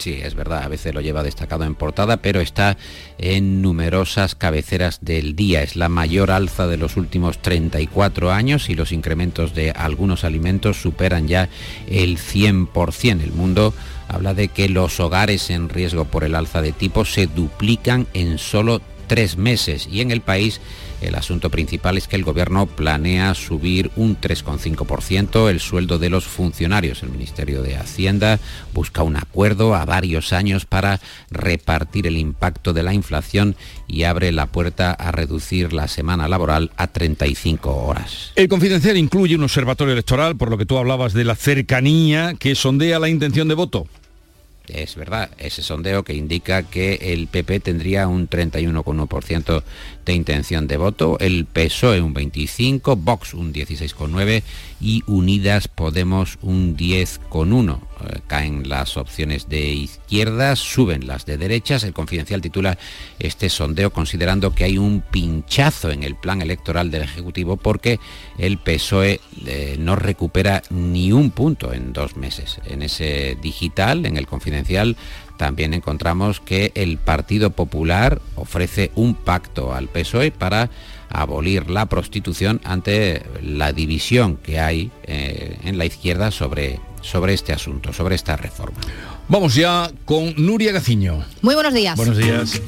Sí, 0.00 0.18
es 0.22 0.34
verdad, 0.34 0.62
a 0.62 0.68
veces 0.68 0.94
lo 0.94 1.02
lleva 1.02 1.22
destacado 1.22 1.64
en 1.64 1.74
portada, 1.74 2.22
pero 2.22 2.40
está 2.40 2.78
en 3.18 3.60
numerosas 3.60 4.34
cabeceras 4.34 5.00
del 5.02 5.36
día. 5.36 5.62
Es 5.62 5.76
la 5.76 5.90
mayor 5.90 6.30
alza 6.30 6.66
de 6.66 6.78
los 6.78 6.96
últimos 6.96 7.42
34 7.42 8.32
años 8.32 8.70
y 8.70 8.74
los 8.74 8.92
incrementos 8.92 9.54
de 9.54 9.72
algunos 9.72 10.24
alimentos 10.24 10.80
superan 10.80 11.28
ya 11.28 11.50
el 11.86 12.16
100%. 12.16 13.20
El 13.20 13.32
mundo 13.32 13.74
habla 14.08 14.32
de 14.32 14.48
que 14.48 14.70
los 14.70 14.98
hogares 15.00 15.50
en 15.50 15.68
riesgo 15.68 16.06
por 16.06 16.24
el 16.24 16.34
alza 16.34 16.62
de 16.62 16.72
tipo 16.72 17.04
se 17.04 17.26
duplican 17.26 18.06
en 18.14 18.38
solo 18.38 18.80
tres 19.10 19.36
meses 19.36 19.88
y 19.90 20.02
en 20.02 20.12
el 20.12 20.20
país 20.20 20.60
el 21.00 21.16
asunto 21.16 21.50
principal 21.50 21.98
es 21.98 22.06
que 22.06 22.14
el 22.14 22.22
gobierno 22.22 22.66
planea 22.66 23.34
subir 23.34 23.90
un 23.96 24.16
3,5% 24.16 25.50
el 25.50 25.58
sueldo 25.58 25.98
de 25.98 26.10
los 26.10 26.26
funcionarios. 26.26 27.02
El 27.02 27.08
Ministerio 27.08 27.60
de 27.62 27.76
Hacienda 27.76 28.38
busca 28.72 29.02
un 29.02 29.16
acuerdo 29.16 29.74
a 29.74 29.84
varios 29.84 30.32
años 30.32 30.64
para 30.64 31.00
repartir 31.28 32.06
el 32.06 32.18
impacto 32.18 32.72
de 32.72 32.84
la 32.84 32.94
inflación 32.94 33.56
y 33.88 34.04
abre 34.04 34.30
la 34.30 34.46
puerta 34.46 34.92
a 34.92 35.10
reducir 35.10 35.72
la 35.72 35.88
semana 35.88 36.28
laboral 36.28 36.70
a 36.76 36.86
35 36.86 37.84
horas. 37.84 38.30
El 38.36 38.46
confidencial 38.46 38.96
incluye 38.96 39.34
un 39.34 39.42
observatorio 39.42 39.94
electoral, 39.94 40.36
por 40.36 40.50
lo 40.50 40.58
que 40.58 40.66
tú 40.66 40.78
hablabas 40.78 41.14
de 41.14 41.24
la 41.24 41.34
cercanía 41.34 42.34
que 42.38 42.54
sondea 42.54 43.00
la 43.00 43.08
intención 43.08 43.48
de 43.48 43.54
voto 43.54 43.88
es 44.74 44.96
verdad, 44.96 45.30
ese 45.38 45.62
sondeo 45.62 46.04
que 46.04 46.14
indica 46.14 46.62
que 46.62 47.12
el 47.12 47.26
PP 47.26 47.60
tendría 47.60 48.08
un 48.08 48.28
31,1% 48.28 49.62
de 50.04 50.12
intención 50.12 50.66
de 50.66 50.76
voto, 50.76 51.18
el 51.20 51.46
PSOE 51.46 52.00
un 52.00 52.14
25%, 52.14 52.96
Vox 52.96 53.34
un 53.34 53.52
16,9% 53.52 54.42
y 54.80 55.02
Unidas 55.06 55.68
Podemos 55.68 56.38
un 56.42 56.76
10,1%. 56.76 57.89
Eh, 58.08 58.20
caen 58.26 58.68
las 58.68 58.96
opciones 58.96 59.48
de 59.48 59.60
izquierdas, 59.60 60.58
suben 60.58 61.06
las 61.06 61.26
de 61.26 61.38
derechas. 61.38 61.84
El 61.84 61.92
Confidencial 61.92 62.40
titula 62.40 62.78
este 63.18 63.48
sondeo 63.48 63.90
considerando 63.92 64.54
que 64.54 64.64
hay 64.64 64.78
un 64.78 65.02
pinchazo 65.02 65.90
en 65.90 66.02
el 66.02 66.16
plan 66.16 66.42
electoral 66.42 66.90
del 66.90 67.02
Ejecutivo 67.02 67.56
porque 67.56 67.98
el 68.38 68.58
PSOE 68.58 69.20
eh, 69.46 69.76
no 69.78 69.96
recupera 69.96 70.62
ni 70.70 71.12
un 71.12 71.30
punto 71.30 71.72
en 71.72 71.92
dos 71.92 72.16
meses. 72.16 72.60
En 72.66 72.82
ese 72.82 73.36
digital, 73.40 74.06
en 74.06 74.16
el 74.16 74.26
Confidencial, 74.26 74.96
también 75.36 75.72
encontramos 75.72 76.40
que 76.40 76.70
el 76.74 76.98
Partido 76.98 77.50
Popular 77.50 78.20
ofrece 78.36 78.90
un 78.94 79.14
pacto 79.14 79.74
al 79.74 79.88
PSOE 79.88 80.30
para 80.32 80.70
abolir 81.10 81.70
la 81.70 81.86
prostitución 81.86 82.60
ante 82.64 83.22
la 83.42 83.72
división 83.72 84.36
que 84.36 84.60
hay 84.60 84.90
eh, 85.04 85.58
en 85.64 85.76
la 85.76 85.84
izquierda 85.84 86.30
sobre, 86.30 86.78
sobre 87.02 87.34
este 87.34 87.52
asunto, 87.52 87.92
sobre 87.92 88.14
esta 88.14 88.36
reforma. 88.36 88.78
Vamos 89.28 89.54
ya 89.54 89.90
con 90.04 90.34
Nuria 90.36 90.72
Gaciño. 90.72 91.24
Muy 91.42 91.54
buenos 91.54 91.74
días. 91.74 91.96
Buenos 91.96 92.16
días. 92.16 92.60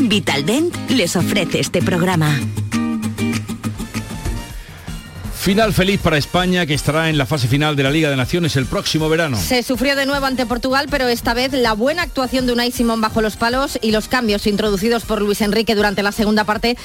Vitaldent 0.00 0.74
les 0.90 1.16
ofrece 1.16 1.60
este 1.60 1.82
programa. 1.82 2.38
Final 5.44 5.74
feliz 5.74 6.00
para 6.00 6.16
España 6.16 6.64
que 6.64 6.72
estará 6.72 7.10
en 7.10 7.18
la 7.18 7.26
fase 7.26 7.48
final 7.48 7.76
de 7.76 7.82
la 7.82 7.90
Liga 7.90 8.08
de 8.08 8.16
Naciones 8.16 8.56
el 8.56 8.64
próximo 8.64 9.10
verano. 9.10 9.36
Se 9.36 9.62
sufrió 9.62 9.94
de 9.94 10.06
nuevo 10.06 10.24
ante 10.24 10.46
Portugal, 10.46 10.86
pero 10.90 11.06
esta 11.06 11.34
vez 11.34 11.52
la 11.52 11.74
buena 11.74 12.00
actuación 12.00 12.46
de 12.46 12.54
Unai 12.54 12.72
Simón 12.72 13.02
bajo 13.02 13.20
los 13.20 13.36
palos 13.36 13.78
y 13.82 13.90
los 13.90 14.08
cambios 14.08 14.46
introducidos 14.46 15.04
por 15.04 15.20
Luis 15.20 15.42
Enrique 15.42 15.74
durante 15.74 16.02
la 16.02 16.12
segunda 16.12 16.44
parte 16.44 16.78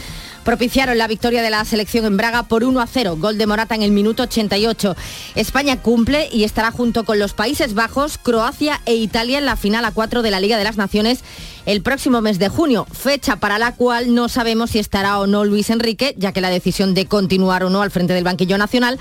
propiciaron 0.44 0.98
la 0.98 1.08
victoria 1.08 1.42
de 1.42 1.50
la 1.50 1.64
selección 1.64 2.06
en 2.06 2.18
Braga 2.18 2.44
por 2.44 2.66
1 2.66 2.82
a 2.82 2.88
0, 2.88 3.16
gol 3.18 3.38
de 3.38 3.48
Morata 3.48 3.76
en 3.76 3.82
el 3.82 3.92
minuto 3.92 4.24
88. 4.24 4.94
España 5.36 5.82
cumple 5.82 6.28
y 6.30 6.44
estará 6.44 6.72
junto 6.72 7.06
con 7.06 7.18
los 7.18 7.34
Países 7.34 7.74
Bajos, 7.76 8.18
Croacia 8.18 8.82
e 8.86 8.96
Italia 8.96 9.38
en 9.38 9.46
la 9.46 9.56
final 9.56 9.86
a 9.86 9.92
4 9.92 10.22
de 10.22 10.32
la 10.32 10.42
Liga 10.42 10.58
de 10.58 10.66
las 10.66 10.76
Naciones 10.76 11.24
el 11.70 11.84
próximo 11.84 12.20
mes 12.20 12.40
de 12.40 12.50
junio, 12.50 12.88
fecha 12.92 13.36
para 13.36 13.60
la 13.60 13.76
cual 13.76 14.16
no 14.16 14.28
sabemos 14.28 14.72
si 14.72 14.80
estará 14.80 15.20
o 15.20 15.28
no 15.28 15.46
Luis 15.46 15.70
Enrique, 15.70 16.16
ya 16.18 16.32
que 16.32 16.42
la 16.42 16.50
decisión 16.50 16.96
de 16.96 17.06
continuar 17.06 17.64
o 17.64 17.70
no 17.70 17.84
al 17.84 17.92
frente 17.92 18.16
del 18.16 18.24
banquillo 18.24 18.58
nacional 18.58 18.98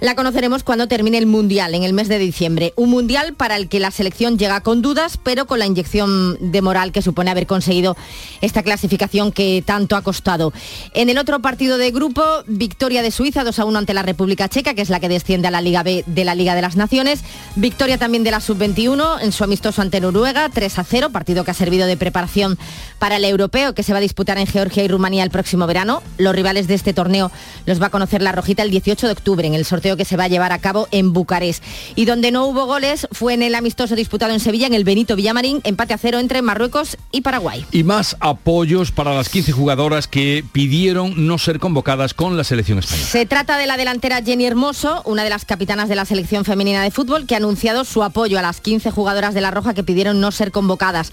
la 0.00 0.14
conoceremos 0.14 0.64
cuando 0.64 0.88
termine 0.88 1.18
el 1.18 1.26
Mundial, 1.26 1.74
en 1.74 1.82
el 1.82 1.92
mes 1.92 2.08
de 2.08 2.18
diciembre. 2.18 2.72
Un 2.76 2.90
Mundial 2.90 3.34
para 3.34 3.56
el 3.56 3.68
que 3.68 3.80
la 3.80 3.90
selección 3.90 4.38
llega 4.38 4.62
con 4.62 4.80
dudas, 4.80 5.18
pero 5.22 5.46
con 5.46 5.58
la 5.58 5.66
inyección 5.66 6.38
de 6.40 6.62
moral 6.62 6.90
que 6.90 7.02
supone 7.02 7.30
haber 7.30 7.46
conseguido 7.46 7.96
esta 8.40 8.62
clasificación 8.62 9.30
que 9.30 9.62
tanto 9.64 9.96
ha 9.96 10.02
costado. 10.02 10.52
En 10.94 11.10
el 11.10 11.18
otro 11.18 11.40
partido 11.40 11.76
de 11.76 11.90
grupo, 11.90 12.22
victoria 12.46 13.02
de 13.02 13.10
Suiza 13.10 13.44
2 13.44 13.58
a 13.58 13.64
1 13.66 13.78
ante 13.78 13.94
la 13.94 14.02
República 14.02 14.48
Checa, 14.48 14.74
que 14.74 14.82
es 14.82 14.88
la 14.88 15.00
que 15.00 15.08
desciende 15.08 15.48
a 15.48 15.50
la 15.50 15.60
Liga 15.60 15.82
B 15.82 16.02
de 16.06 16.24
la 16.24 16.34
Liga 16.34 16.54
de 16.54 16.62
las 16.62 16.76
Naciones. 16.76 17.20
Victoria 17.56 17.98
también 17.98 18.24
de 18.24 18.30
la 18.30 18.40
Sub-21 18.40 19.20
en 19.20 19.32
su 19.32 19.44
amistoso 19.44 19.82
ante 19.82 20.00
Noruega, 20.00 20.48
3 20.48 20.78
a 20.78 20.84
0, 20.84 21.10
partido 21.10 21.44
que 21.44 21.50
ha 21.50 21.54
servido 21.54 21.86
de 21.86 21.98
preparación 21.98 22.58
para 22.98 23.16
el 23.16 23.24
europeo 23.24 23.74
que 23.74 23.82
se 23.82 23.92
va 23.92 23.98
a 23.98 24.02
disputar 24.02 24.38
en 24.38 24.46
Georgia 24.46 24.82
y 24.82 24.88
Rumanía 24.88 25.24
el 25.24 25.30
próximo 25.30 25.66
verano. 25.66 26.02
Los 26.16 26.34
rivales 26.34 26.68
de 26.68 26.74
este 26.74 26.94
torneo 26.94 27.30
los 27.66 27.82
va 27.82 27.86
a 27.86 27.90
conocer 27.90 28.22
la 28.22 28.32
Rojita 28.32 28.62
el 28.62 28.70
18 28.70 29.06
de 29.06 29.12
octubre 29.12 29.46
en 29.46 29.54
el 29.54 29.64
sorteo 29.64 29.89
que 29.96 30.04
se 30.04 30.16
va 30.16 30.24
a 30.24 30.28
llevar 30.28 30.52
a 30.52 30.58
cabo 30.58 30.88
en 30.90 31.12
Bucarest. 31.12 31.62
Y 31.94 32.04
donde 32.04 32.30
no 32.30 32.46
hubo 32.46 32.66
goles 32.66 33.08
fue 33.12 33.34
en 33.34 33.42
el 33.42 33.54
amistoso 33.54 33.94
disputado 33.96 34.32
en 34.32 34.40
Sevilla, 34.40 34.66
en 34.66 34.74
el 34.74 34.84
Benito 34.84 35.16
Villamarín, 35.16 35.60
empate 35.64 35.94
a 35.94 35.98
cero 35.98 36.18
entre 36.18 36.42
Marruecos 36.42 36.96
y 37.12 37.20
Paraguay. 37.22 37.64
Y 37.72 37.82
más 37.82 38.16
apoyos 38.20 38.92
para 38.92 39.14
las 39.14 39.28
15 39.28 39.52
jugadoras 39.52 40.08
que 40.08 40.44
pidieron 40.52 41.26
no 41.26 41.38
ser 41.38 41.58
convocadas 41.58 42.14
con 42.14 42.36
la 42.36 42.44
selección 42.44 42.78
española. 42.78 43.06
Se 43.06 43.26
trata 43.26 43.58
de 43.58 43.66
la 43.66 43.76
delantera 43.76 44.22
Jenny 44.22 44.46
Hermoso, 44.46 45.02
una 45.04 45.24
de 45.24 45.30
las 45.30 45.44
capitanas 45.44 45.88
de 45.88 45.96
la 45.96 46.04
selección 46.04 46.44
femenina 46.44 46.82
de 46.82 46.90
fútbol, 46.90 47.26
que 47.26 47.34
ha 47.34 47.38
anunciado 47.38 47.84
su 47.84 48.02
apoyo 48.02 48.38
a 48.38 48.42
las 48.42 48.60
15 48.60 48.90
jugadoras 48.90 49.34
de 49.34 49.40
la 49.40 49.50
Roja 49.50 49.74
que 49.74 49.84
pidieron 49.84 50.20
no 50.20 50.32
ser 50.32 50.50
convocadas. 50.52 51.12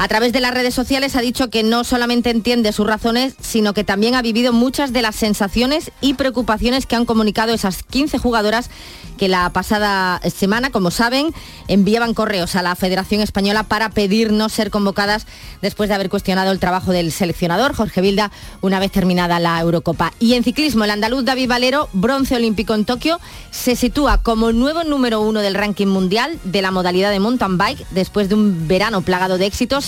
A 0.00 0.06
través 0.06 0.32
de 0.32 0.38
las 0.38 0.54
redes 0.54 0.74
sociales 0.74 1.16
ha 1.16 1.20
dicho 1.20 1.50
que 1.50 1.64
no 1.64 1.82
solamente 1.82 2.30
entiende 2.30 2.72
sus 2.72 2.86
razones, 2.86 3.34
sino 3.40 3.74
que 3.74 3.82
también 3.82 4.14
ha 4.14 4.22
vivido 4.22 4.52
muchas 4.52 4.92
de 4.92 5.02
las 5.02 5.16
sensaciones 5.16 5.90
y 6.00 6.14
preocupaciones 6.14 6.86
que 6.86 6.94
han 6.94 7.04
comunicado 7.04 7.52
esas 7.52 7.82
15 7.82 8.16
jugadoras 8.18 8.70
que 9.18 9.28
la 9.28 9.50
pasada 9.50 10.20
semana, 10.32 10.70
como 10.70 10.92
saben, 10.92 11.34
enviaban 11.66 12.14
correos 12.14 12.54
a 12.54 12.62
la 12.62 12.76
Federación 12.76 13.20
Española 13.20 13.64
para 13.64 13.90
pedir 13.90 14.30
no 14.30 14.48
ser 14.48 14.70
convocadas 14.70 15.26
después 15.60 15.88
de 15.88 15.96
haber 15.96 16.08
cuestionado 16.08 16.52
el 16.52 16.60
trabajo 16.60 16.92
del 16.92 17.10
seleccionador 17.10 17.74
Jorge 17.74 18.00
Vilda 18.00 18.30
una 18.60 18.78
vez 18.78 18.92
terminada 18.92 19.40
la 19.40 19.58
Eurocopa. 19.58 20.12
Y 20.20 20.34
en 20.34 20.44
ciclismo, 20.44 20.84
el 20.84 20.92
andaluz 20.92 21.24
David 21.24 21.48
Valero, 21.48 21.88
bronce 21.92 22.36
olímpico 22.36 22.74
en 22.74 22.84
Tokio, 22.84 23.18
se 23.50 23.74
sitúa 23.74 24.22
como 24.22 24.52
nuevo 24.52 24.84
número 24.84 25.20
uno 25.20 25.40
del 25.40 25.54
ranking 25.54 25.88
mundial 25.88 26.38
de 26.44 26.62
la 26.62 26.70
modalidad 26.70 27.10
de 27.10 27.18
mountain 27.18 27.58
bike 27.58 27.84
después 27.90 28.28
de 28.28 28.36
un 28.36 28.68
verano 28.68 29.00
plagado 29.00 29.36
de 29.36 29.46
éxitos 29.46 29.87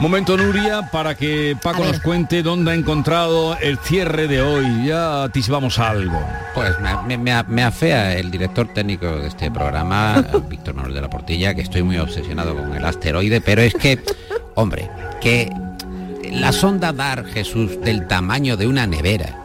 Momento 0.00 0.34
Nuria 0.36 0.88
para 0.90 1.14
que 1.14 1.56
Paco 1.62 1.84
nos 1.84 2.00
cuente 2.00 2.42
dónde 2.42 2.70
ha 2.70 2.74
encontrado 2.74 3.56
el 3.58 3.76
cierre 3.78 4.28
de 4.28 4.40
hoy. 4.40 4.86
Ya 4.86 5.24
atisbamos 5.24 5.78
algo. 5.78 6.18
Pues 6.54 6.72
me, 7.06 7.18
me- 7.18 7.42
me 7.46 7.62
afea 7.62 8.16
el 8.16 8.30
director 8.30 8.66
técnico 8.72 9.06
de 9.18 9.28
este 9.28 9.50
programa, 9.50 10.24
Víctor 10.48 10.74
Manuel 10.74 10.94
de 10.94 11.02
la 11.02 11.10
Portilla, 11.10 11.54
que 11.54 11.60
estoy 11.60 11.82
muy 11.82 11.98
obsesionado 11.98 12.56
con 12.56 12.74
el 12.74 12.84
asteroide, 12.84 13.42
pero 13.42 13.60
es 13.60 13.74
que, 13.74 14.02
hombre, 14.54 14.90
que 15.20 15.50
la 16.32 16.52
sonda 16.52 16.92
DAR 16.92 17.26
Jesús 17.26 17.78
del 17.82 18.06
tamaño 18.06 18.56
de 18.56 18.66
una 18.68 18.86
nevera 18.86 19.36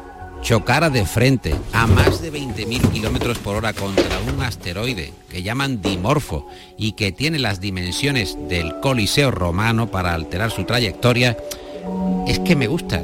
chocara 0.46 0.92
de 0.92 1.08
frente 1.08 1.56
a 1.74 1.88
más 1.88 2.22
de 2.22 2.32
20.000 2.32 2.92
kilómetros 2.92 3.40
por 3.40 3.56
hora 3.56 3.74
contra 3.74 4.20
un 4.32 4.44
asteroide 4.44 5.12
que 5.28 5.42
llaman 5.42 5.82
Dimorfo 5.82 6.48
y 6.78 6.92
que 6.92 7.12
tiene 7.12 7.40
las 7.40 7.60
dimensiones 7.60 8.38
del 8.48 8.80
Coliseo 8.80 9.32
romano 9.32 9.90
para 9.90 10.14
alterar 10.14 10.52
su 10.52 10.64
trayectoria, 10.66 11.36
es 12.28 12.38
que 12.42 12.56
me 12.56 12.68
gusta. 12.68 13.02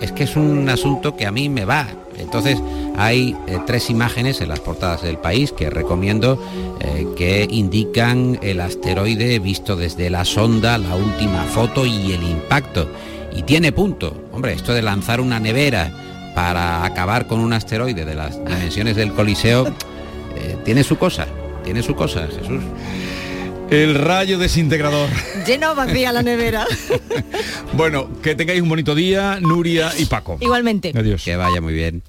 Es 0.00 0.10
que 0.10 0.24
es 0.24 0.34
un 0.34 0.68
asunto 0.68 1.16
que 1.16 1.26
a 1.26 1.30
mí 1.30 1.48
me 1.48 1.64
va. 1.64 1.86
Entonces 2.18 2.58
hay 2.96 3.36
eh, 3.46 3.60
tres 3.68 3.88
imágenes 3.88 4.40
en 4.40 4.48
las 4.48 4.58
portadas 4.58 5.02
del 5.02 5.16
país 5.16 5.52
que 5.52 5.70
recomiendo 5.70 6.42
eh, 6.80 7.06
que 7.16 7.46
indican 7.48 8.40
el 8.42 8.60
asteroide 8.60 9.38
visto 9.38 9.76
desde 9.76 10.10
la 10.10 10.24
sonda, 10.24 10.76
la 10.76 10.96
última 10.96 11.44
foto 11.44 11.86
y 11.86 12.10
el 12.10 12.24
impacto. 12.24 12.88
Y 13.32 13.42
tiene 13.42 13.70
punto. 13.70 14.12
Hombre, 14.32 14.54
esto 14.54 14.74
de 14.74 14.82
lanzar 14.82 15.20
una 15.20 15.38
nevera 15.38 15.92
para 16.34 16.84
acabar 16.84 17.26
con 17.26 17.40
un 17.40 17.52
asteroide 17.52 18.04
de 18.04 18.14
las 18.14 18.42
dimensiones 18.44 18.96
del 18.96 19.12
Coliseo 19.12 19.66
eh, 20.36 20.56
tiene 20.64 20.84
su 20.84 20.96
cosa. 20.96 21.26
Tiene 21.64 21.82
su 21.82 21.94
cosa, 21.94 22.26
Jesús. 22.26 22.62
El 23.70 23.94
rayo 23.94 24.38
desintegrador. 24.38 25.08
Lleno 25.46 25.74
vacía 25.74 26.12
la 26.12 26.22
nevera. 26.22 26.66
Bueno, 27.72 28.10
que 28.20 28.34
tengáis 28.34 28.60
un 28.60 28.68
bonito 28.68 28.96
día, 28.96 29.38
Nuria 29.40 29.92
y 29.96 30.04
Paco. 30.06 30.38
Igualmente. 30.40 30.92
Adiós. 30.94 31.22
Que 31.24 31.36
vaya 31.36 31.60
muy 31.60 31.72
bien. 31.72 32.02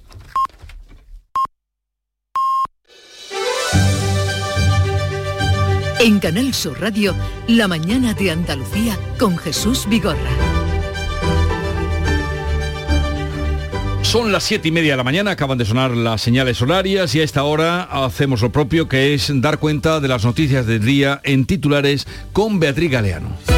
En 5.99 6.19
Canal 6.19 6.51
Sur 6.55 6.81
Radio, 6.81 7.13
La 7.47 7.67
mañana 7.67 8.15
de 8.15 8.31
Andalucía 8.31 8.97
con 9.19 9.37
Jesús 9.37 9.85
Vigorra. 9.87 10.50
Son 14.11 14.33
las 14.33 14.43
siete 14.43 14.67
y 14.67 14.71
media 14.73 14.91
de 14.91 14.97
la 14.97 15.05
mañana, 15.05 15.31
acaban 15.31 15.57
de 15.57 15.63
sonar 15.63 15.91
las 15.91 16.21
señales 16.21 16.61
horarias 16.61 17.15
y 17.15 17.21
a 17.21 17.23
esta 17.23 17.43
hora 17.43 17.83
hacemos 17.83 18.41
lo 18.41 18.51
propio 18.51 18.89
que 18.89 19.13
es 19.13 19.31
dar 19.35 19.57
cuenta 19.57 20.01
de 20.01 20.09
las 20.09 20.25
noticias 20.25 20.65
del 20.65 20.83
día 20.83 21.21
en 21.23 21.45
titulares 21.45 22.05
con 22.33 22.59
Beatriz 22.59 22.91
Galeano. 22.91 23.50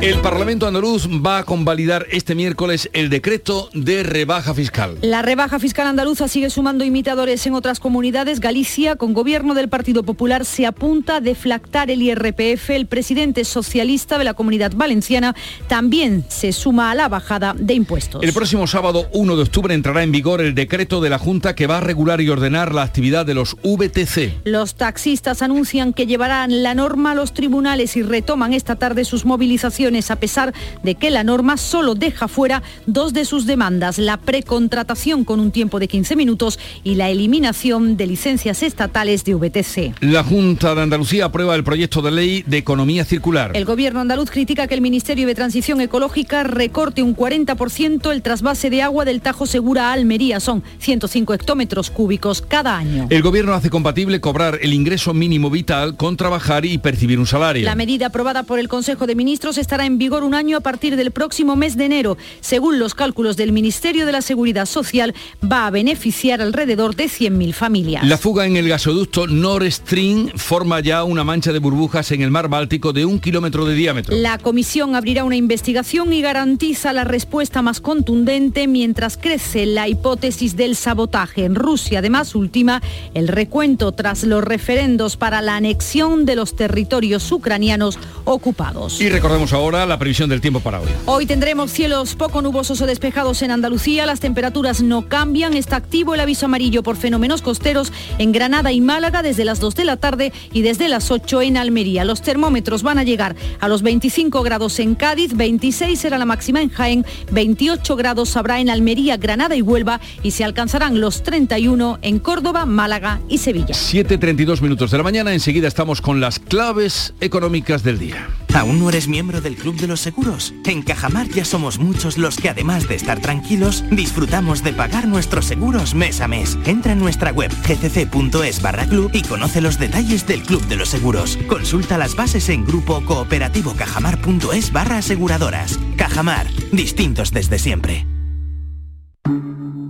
El 0.00 0.20
Parlamento 0.20 0.68
andaluz 0.68 1.08
va 1.08 1.38
a 1.38 1.42
convalidar 1.42 2.06
este 2.12 2.36
miércoles 2.36 2.88
el 2.92 3.10
decreto 3.10 3.68
de 3.74 4.04
rebaja 4.04 4.54
fiscal. 4.54 4.96
La 5.02 5.22
rebaja 5.22 5.58
fiscal 5.58 5.88
andaluza 5.88 6.28
sigue 6.28 6.50
sumando 6.50 6.84
imitadores 6.84 7.44
en 7.48 7.54
otras 7.54 7.80
comunidades. 7.80 8.38
Galicia, 8.38 8.94
con 8.94 9.12
gobierno 9.12 9.54
del 9.54 9.68
Partido 9.68 10.04
Popular, 10.04 10.44
se 10.44 10.66
apunta 10.66 11.16
a 11.16 11.20
deflactar 11.20 11.90
el 11.90 12.00
IRPF. 12.00 12.70
El 12.70 12.86
presidente 12.86 13.44
socialista 13.44 14.18
de 14.18 14.24
la 14.24 14.34
comunidad 14.34 14.70
valenciana 14.76 15.34
también 15.66 16.24
se 16.28 16.52
suma 16.52 16.92
a 16.92 16.94
la 16.94 17.08
bajada 17.08 17.56
de 17.58 17.74
impuestos. 17.74 18.22
El 18.22 18.32
próximo 18.32 18.68
sábado 18.68 19.08
1 19.14 19.34
de 19.34 19.42
octubre 19.42 19.74
entrará 19.74 20.04
en 20.04 20.12
vigor 20.12 20.40
el 20.40 20.54
decreto 20.54 21.00
de 21.00 21.10
la 21.10 21.18
Junta 21.18 21.56
que 21.56 21.66
va 21.66 21.78
a 21.78 21.80
regular 21.80 22.20
y 22.20 22.28
ordenar 22.28 22.72
la 22.72 22.84
actividad 22.84 23.26
de 23.26 23.34
los 23.34 23.56
VTC. 23.64 24.44
Los 24.44 24.76
taxistas 24.76 25.42
anuncian 25.42 25.92
que 25.92 26.06
llevarán 26.06 26.62
la 26.62 26.76
norma 26.76 27.10
a 27.10 27.14
los 27.16 27.34
tribunales 27.34 27.96
y 27.96 28.02
retoman 28.02 28.52
esta 28.52 28.76
tarde 28.76 29.04
sus 29.04 29.24
movilizaciones 29.24 29.87
a 29.88 30.16
pesar 30.16 30.52
de 30.82 30.94
que 30.94 31.10
la 31.10 31.24
norma 31.24 31.56
solo 31.56 31.94
deja 31.94 32.28
fuera 32.28 32.62
dos 32.86 33.14
de 33.14 33.24
sus 33.24 33.46
demandas, 33.46 33.98
la 33.98 34.18
precontratación 34.18 35.24
con 35.24 35.40
un 35.40 35.50
tiempo 35.50 35.78
de 35.80 35.88
15 35.88 36.14
minutos 36.14 36.58
y 36.84 36.96
la 36.96 37.08
eliminación 37.08 37.96
de 37.96 38.06
licencias 38.06 38.62
estatales 38.62 39.24
de 39.24 39.34
VTC. 39.34 40.02
La 40.02 40.22
Junta 40.22 40.74
de 40.74 40.82
Andalucía 40.82 41.24
aprueba 41.24 41.54
el 41.54 41.64
proyecto 41.64 42.02
de 42.02 42.10
ley 42.10 42.44
de 42.46 42.58
economía 42.58 43.04
circular. 43.04 43.52
El 43.54 43.64
gobierno 43.64 44.00
andaluz 44.00 44.30
critica 44.30 44.66
que 44.66 44.74
el 44.74 44.82
Ministerio 44.82 45.26
de 45.26 45.34
Transición 45.34 45.80
Ecológica 45.80 46.42
recorte 46.42 47.02
un 47.02 47.16
40% 47.16 48.12
el 48.12 48.22
trasvase 48.22 48.68
de 48.68 48.82
agua 48.82 49.06
del 49.06 49.22
Tajo 49.22 49.46
Segura 49.46 49.88
a 49.88 49.92
Almería. 49.94 50.40
Son 50.40 50.62
105 50.80 51.32
hectómetros 51.32 51.90
cúbicos 51.90 52.42
cada 52.42 52.76
año. 52.76 53.06
El 53.08 53.22
gobierno 53.22 53.54
hace 53.54 53.70
compatible 53.70 54.20
cobrar 54.20 54.58
el 54.60 54.74
ingreso 54.74 55.14
mínimo 55.14 55.48
vital 55.50 55.96
con 55.96 56.16
trabajar 56.16 56.66
y 56.66 56.76
percibir 56.78 57.18
un 57.18 57.26
salario. 57.26 57.64
La 57.64 57.74
medida 57.74 58.06
aprobada 58.06 58.42
por 58.42 58.58
el 58.58 58.68
Consejo 58.68 59.06
de 59.06 59.14
Ministros 59.14 59.58
estará 59.78 59.86
en 59.86 59.98
vigor 59.98 60.24
un 60.24 60.34
año 60.34 60.56
a 60.56 60.60
partir 60.60 60.96
del 60.96 61.12
próximo 61.12 61.54
mes 61.54 61.76
de 61.76 61.84
enero. 61.84 62.16
Según 62.40 62.80
los 62.80 62.94
cálculos 62.94 63.36
del 63.36 63.52
Ministerio 63.52 64.06
de 64.06 64.12
la 64.12 64.22
Seguridad 64.22 64.66
Social, 64.66 65.14
va 65.40 65.68
a 65.68 65.70
beneficiar 65.70 66.42
alrededor 66.42 66.96
de 66.96 67.04
100.000 67.04 67.52
familias. 67.52 68.04
La 68.04 68.18
fuga 68.18 68.44
en 68.44 68.56
el 68.56 68.68
gasoducto 68.68 69.28
Nord 69.28 69.70
Stream 69.70 70.30
forma 70.34 70.80
ya 70.80 71.04
una 71.04 71.22
mancha 71.22 71.52
de 71.52 71.60
burbujas 71.60 72.10
en 72.10 72.22
el 72.22 72.32
mar 72.32 72.48
Báltico 72.48 72.92
de 72.92 73.04
un 73.04 73.20
kilómetro 73.20 73.66
de 73.66 73.76
diámetro. 73.76 74.16
La 74.16 74.38
comisión 74.38 74.96
abrirá 74.96 75.22
una 75.22 75.36
investigación 75.36 76.12
y 76.12 76.22
garantiza 76.22 76.92
la 76.92 77.04
respuesta 77.04 77.62
más 77.62 77.80
contundente 77.80 78.66
mientras 78.66 79.16
crece 79.16 79.64
la 79.64 79.86
hipótesis 79.86 80.56
del 80.56 80.74
sabotaje. 80.74 81.44
En 81.44 81.54
Rusia, 81.54 82.00
además, 82.00 82.34
ultima 82.34 82.82
el 83.14 83.28
recuento 83.28 83.92
tras 83.92 84.24
los 84.24 84.42
referendos 84.42 85.16
para 85.16 85.40
la 85.40 85.54
anexión 85.54 86.24
de 86.24 86.34
los 86.34 86.56
territorios 86.56 87.30
ucranianos 87.30 87.96
ocupados. 88.24 89.00
Y 89.00 89.08
recordemos 89.08 89.52
ahora 89.52 89.67
la 89.70 89.98
previsión 89.98 90.30
del 90.30 90.40
tiempo 90.40 90.60
para 90.60 90.80
hoy. 90.80 90.88
Hoy 91.04 91.26
tendremos 91.26 91.70
cielos 91.70 92.14
poco 92.14 92.40
nubosos 92.40 92.80
o 92.80 92.86
despejados 92.86 93.42
en 93.42 93.50
Andalucía, 93.50 94.06
las 94.06 94.18
temperaturas 94.18 94.80
no 94.80 95.08
cambian, 95.08 95.52
está 95.52 95.76
activo 95.76 96.14
el 96.14 96.20
aviso 96.20 96.46
amarillo 96.46 96.82
por 96.82 96.96
fenómenos 96.96 97.42
costeros 97.42 97.92
en 98.16 98.32
Granada 98.32 98.72
y 98.72 98.80
Málaga 98.80 99.22
desde 99.22 99.44
las 99.44 99.60
2 99.60 99.74
de 99.74 99.84
la 99.84 99.96
tarde 99.98 100.32
y 100.52 100.62
desde 100.62 100.88
las 100.88 101.10
8 101.10 101.42
en 101.42 101.58
Almería. 101.58 102.04
Los 102.04 102.22
termómetros 102.22 102.82
van 102.82 102.98
a 102.98 103.04
llegar 103.04 103.36
a 103.60 103.68
los 103.68 103.82
25 103.82 104.42
grados 104.42 104.78
en 104.78 104.94
Cádiz, 104.94 105.36
26 105.36 105.98
será 105.98 106.16
la 106.16 106.24
máxima 106.24 106.62
en 106.62 106.70
Jaén, 106.70 107.06
28 107.30 107.94
grados 107.96 108.36
habrá 108.36 108.60
en 108.60 108.70
Almería, 108.70 109.18
Granada 109.18 109.54
y 109.54 109.60
Huelva 109.60 110.00
y 110.22 110.30
se 110.30 110.44
alcanzarán 110.44 111.00
los 111.00 111.22
31 111.22 111.98
en 112.00 112.18
Córdoba, 112.20 112.64
Málaga 112.64 113.20
y 113.28 113.38
Sevilla. 113.38 113.74
7.32 113.74 114.62
minutos 114.62 114.90
de 114.90 114.96
la 114.96 115.04
mañana, 115.04 115.34
enseguida 115.34 115.68
estamos 115.68 116.00
con 116.00 116.20
las 116.20 116.38
claves 116.38 117.12
económicas 117.20 117.82
del 117.82 117.98
día. 117.98 118.28
¿Aún 118.54 118.80
no 118.80 118.88
eres 118.88 119.08
miembro 119.08 119.40
del 119.40 119.56
Club 119.56 119.76
de 119.76 119.86
los 119.86 120.00
Seguros? 120.00 120.54
En 120.64 120.82
Cajamar 120.82 121.28
ya 121.28 121.44
somos 121.44 121.78
muchos 121.78 122.18
los 122.18 122.36
que 122.36 122.48
además 122.48 122.88
de 122.88 122.96
estar 122.96 123.20
tranquilos, 123.20 123.84
disfrutamos 123.90 124.62
de 124.62 124.72
pagar 124.72 125.06
nuestros 125.06 125.44
seguros 125.44 125.94
mes 125.94 126.20
a 126.20 126.28
mes. 126.28 126.58
Entra 126.64 126.92
en 126.92 126.98
nuestra 126.98 127.30
web 127.30 127.52
gcc.es 127.66 128.62
barra 128.62 128.86
club 128.86 129.10
y 129.14 129.22
conoce 129.22 129.60
los 129.60 129.78
detalles 129.78 130.26
del 130.26 130.42
Club 130.42 130.66
de 130.66 130.76
los 130.76 130.88
Seguros. 130.88 131.38
Consulta 131.48 131.98
las 131.98 132.16
bases 132.16 132.48
en 132.48 132.64
grupo 132.64 133.04
cooperativo 133.04 133.74
cajamar.es 133.74 134.72
barra 134.72 134.98
aseguradoras. 134.98 135.78
Cajamar, 135.96 136.46
distintos 136.72 137.30
desde 137.30 137.58
siempre. 137.58 138.17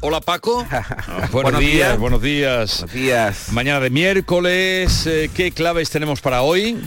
Hola 0.00 0.20
Paco. 0.20 0.64
Buenos, 1.06 1.30
Buenos 1.32 1.60
días, 1.60 1.72
días. 1.72 1.98
buenos 1.98 2.22
días. 2.22 2.76
Buenos 2.78 2.94
días. 2.94 3.52
Mañana 3.52 3.80
de 3.80 3.90
miércoles, 3.90 5.06
eh, 5.06 5.28
¿qué 5.34 5.50
claves 5.50 5.90
tenemos 5.90 6.20
para 6.20 6.42
hoy? 6.42 6.78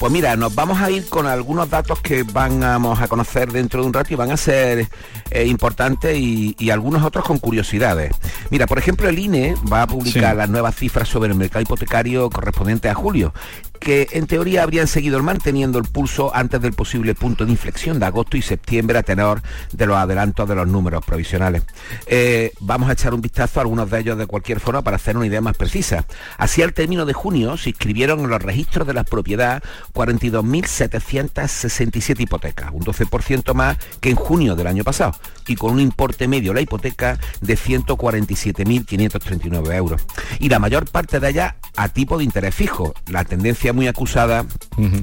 Pues 0.00 0.10
mira, 0.14 0.34
nos 0.34 0.54
vamos 0.54 0.80
a 0.80 0.90
ir 0.90 1.06
con 1.10 1.26
algunos 1.26 1.68
datos 1.68 2.00
que 2.00 2.22
vamos 2.22 3.00
a 3.00 3.06
conocer 3.06 3.52
dentro 3.52 3.82
de 3.82 3.86
un 3.86 3.92
rato 3.92 4.14
y 4.14 4.16
van 4.16 4.30
a 4.30 4.38
ser 4.38 4.88
eh, 5.30 5.44
importantes 5.44 6.16
y, 6.16 6.56
y 6.58 6.70
algunos 6.70 7.04
otros 7.04 7.22
con 7.22 7.38
curiosidades. 7.38 8.16
Mira, 8.48 8.66
por 8.66 8.78
ejemplo, 8.78 9.10
el 9.10 9.18
INE 9.18 9.54
va 9.70 9.82
a 9.82 9.86
publicar 9.86 10.32
Sí. 10.32 10.38
las 10.38 10.48
nuevas 10.48 10.74
cifras 10.74 11.06
sobre 11.06 11.30
el 11.30 11.36
mercado 11.36 11.62
hipotecario 11.62 12.30
correspondientes 12.30 12.90
a 12.90 12.94
julio, 12.94 13.34
que 13.78 14.08
en 14.12 14.26
teoría 14.26 14.62
habrían 14.62 14.86
seguido 14.86 15.22
manteniendo 15.22 15.78
el 15.78 15.84
pulso 15.84 16.34
antes 16.34 16.60
del 16.62 16.72
posible 16.72 17.14
punto 17.14 17.44
de 17.44 17.52
inflexión 17.52 17.98
de 17.98 18.06
agosto 18.06 18.36
y 18.38 18.42
septiembre 18.42 18.98
a 18.98 19.02
tenor 19.02 19.42
de 19.72 19.86
los 19.86 19.96
adelantos 19.96 20.48
de 20.48 20.54
los 20.54 20.66
números 20.66 21.04
provisionales. 21.04 21.62
Eh, 22.06 22.52
vamos 22.60 22.88
a 22.88 22.92
echar 22.94 23.12
un 23.14 23.20
vistazo 23.20 23.60
a 23.60 23.62
algunos 23.62 23.90
de 23.90 24.00
ellos 24.00 24.18
de 24.18 24.26
cualquier 24.26 24.60
forma 24.60 24.82
para 24.82 24.96
hacer 24.96 25.16
una 25.16 25.26
idea 25.26 25.40
más 25.42 25.56
precisa. 25.56 26.06
Así 26.38 26.62
al 26.62 26.72
término 26.72 27.04
de 27.06 27.12
junio 27.12 27.56
se 27.58 27.70
inscribieron 27.70 28.20
en 28.20 28.30
los 28.30 28.42
registros 28.42 28.86
de 28.86 28.94
la 28.94 29.04
propiedad 29.04 29.62
42.767 29.92 32.20
hipotecas, 32.20 32.70
un 32.72 32.84
12% 32.84 33.54
más 33.54 33.76
que 34.00 34.10
en 34.10 34.16
junio 34.16 34.56
del 34.56 34.66
año 34.66 34.84
pasado, 34.84 35.14
y 35.46 35.56
con 35.56 35.72
un 35.72 35.80
importe 35.80 36.28
medio 36.28 36.54
la 36.54 36.60
hipoteca 36.60 37.18
de 37.40 37.56
147.539 37.56 39.74
euros. 39.74 40.02
Y 40.38 40.48
la 40.48 40.58
mayor 40.58 40.90
parte 40.90 41.20
de 41.20 41.30
ellas 41.30 41.54
a 41.76 41.88
tipo 41.88 42.18
de 42.18 42.24
interés 42.24 42.54
fijo, 42.54 42.94
la 43.06 43.24
tendencia 43.24 43.72
muy 43.72 43.86
acusada 43.86 44.44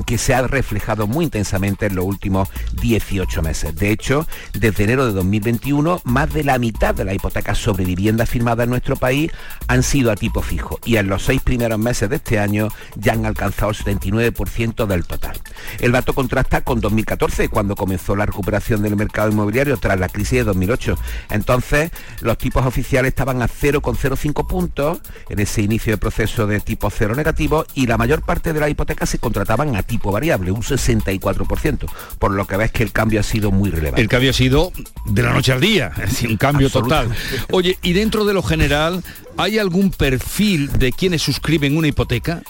que 0.05 0.17
se 0.17 0.33
ha 0.33 0.45
reflejado 0.47 1.07
muy 1.07 1.25
intensamente 1.25 1.87
en 1.87 1.95
los 1.95 2.05
últimos 2.05 2.49
18 2.81 3.41
meses. 3.41 3.75
De 3.75 3.91
hecho, 3.91 4.27
desde 4.53 4.83
enero 4.83 5.05
de 5.05 5.13
2021, 5.13 6.01
más 6.03 6.33
de 6.33 6.43
la 6.43 6.59
mitad 6.59 6.93
de 6.93 7.05
las 7.05 7.15
hipotecas 7.15 7.57
sobre 7.57 7.85
vivienda 7.85 8.25
firmadas 8.25 8.65
en 8.65 8.71
nuestro 8.71 8.95
país 8.95 9.31
han 9.67 9.83
sido 9.83 10.11
a 10.11 10.15
tipo 10.15 10.41
fijo 10.41 10.79
y 10.85 10.97
en 10.97 11.07
los 11.07 11.23
seis 11.23 11.41
primeros 11.41 11.79
meses 11.79 12.09
de 12.09 12.17
este 12.17 12.39
año 12.39 12.69
ya 12.95 13.13
han 13.13 13.25
alcanzado 13.25 13.71
el 13.71 13.77
79% 13.77 14.76
del 14.85 15.05
total. 15.05 15.37
El 15.79 15.91
dato 15.91 16.13
contrasta 16.13 16.61
con 16.61 16.79
2014, 16.79 17.49
cuando 17.49 17.75
comenzó 17.75 18.15
la 18.15 18.25
recuperación 18.25 18.81
del 18.81 18.95
mercado 18.95 19.31
inmobiliario 19.31 19.77
tras 19.77 19.99
la 19.99 20.09
crisis 20.09 20.39
de 20.39 20.43
2008. 20.43 20.97
Entonces, 21.31 21.91
los 22.21 22.37
tipos 22.37 22.65
oficiales 22.65 23.09
estaban 23.09 23.41
a 23.41 23.47
0,05 23.47 24.45
puntos 24.47 24.99
en 25.29 25.39
ese 25.39 25.61
inicio 25.61 25.93
de 25.93 25.97
proceso 25.97 26.47
de 26.47 26.59
tipo 26.59 26.89
cero 26.89 27.15
negativo 27.15 27.65
y 27.73 27.87
la 27.87 27.97
mayor 27.97 28.21
parte 28.21 28.53
de 28.53 28.59
las 28.59 28.69
hipotecas 28.69 29.09
se 29.09 29.19
contrataban 29.19 29.75
a 29.75 29.83
tipo 29.83 30.11
variable, 30.11 30.51
un 30.51 30.61
64%, 30.61 31.89
por 32.19 32.31
lo 32.31 32.45
que 32.45 32.57
ves 32.57 32.71
que 32.71 32.83
el 32.83 32.91
cambio 32.91 33.19
ha 33.19 33.23
sido 33.23 33.51
muy 33.51 33.69
relevante. 33.69 34.01
El 34.01 34.07
cambio 34.07 34.31
ha 34.31 34.33
sido 34.33 34.71
de 35.05 35.23
la 35.23 35.33
noche 35.33 35.51
al 35.53 35.61
día, 35.61 35.91
es 35.97 36.11
decir, 36.11 36.29
un 36.29 36.37
cambio 36.37 36.69
total. 36.69 37.09
Oye, 37.51 37.77
y 37.81 37.93
dentro 37.93 38.25
de 38.25 38.33
lo 38.33 38.43
general, 38.43 39.03
¿hay 39.37 39.57
algún 39.57 39.91
perfil 39.91 40.71
de 40.77 40.91
quienes 40.91 41.21
suscriben 41.21 41.77
una 41.77 41.87
hipoteca? 41.87 42.43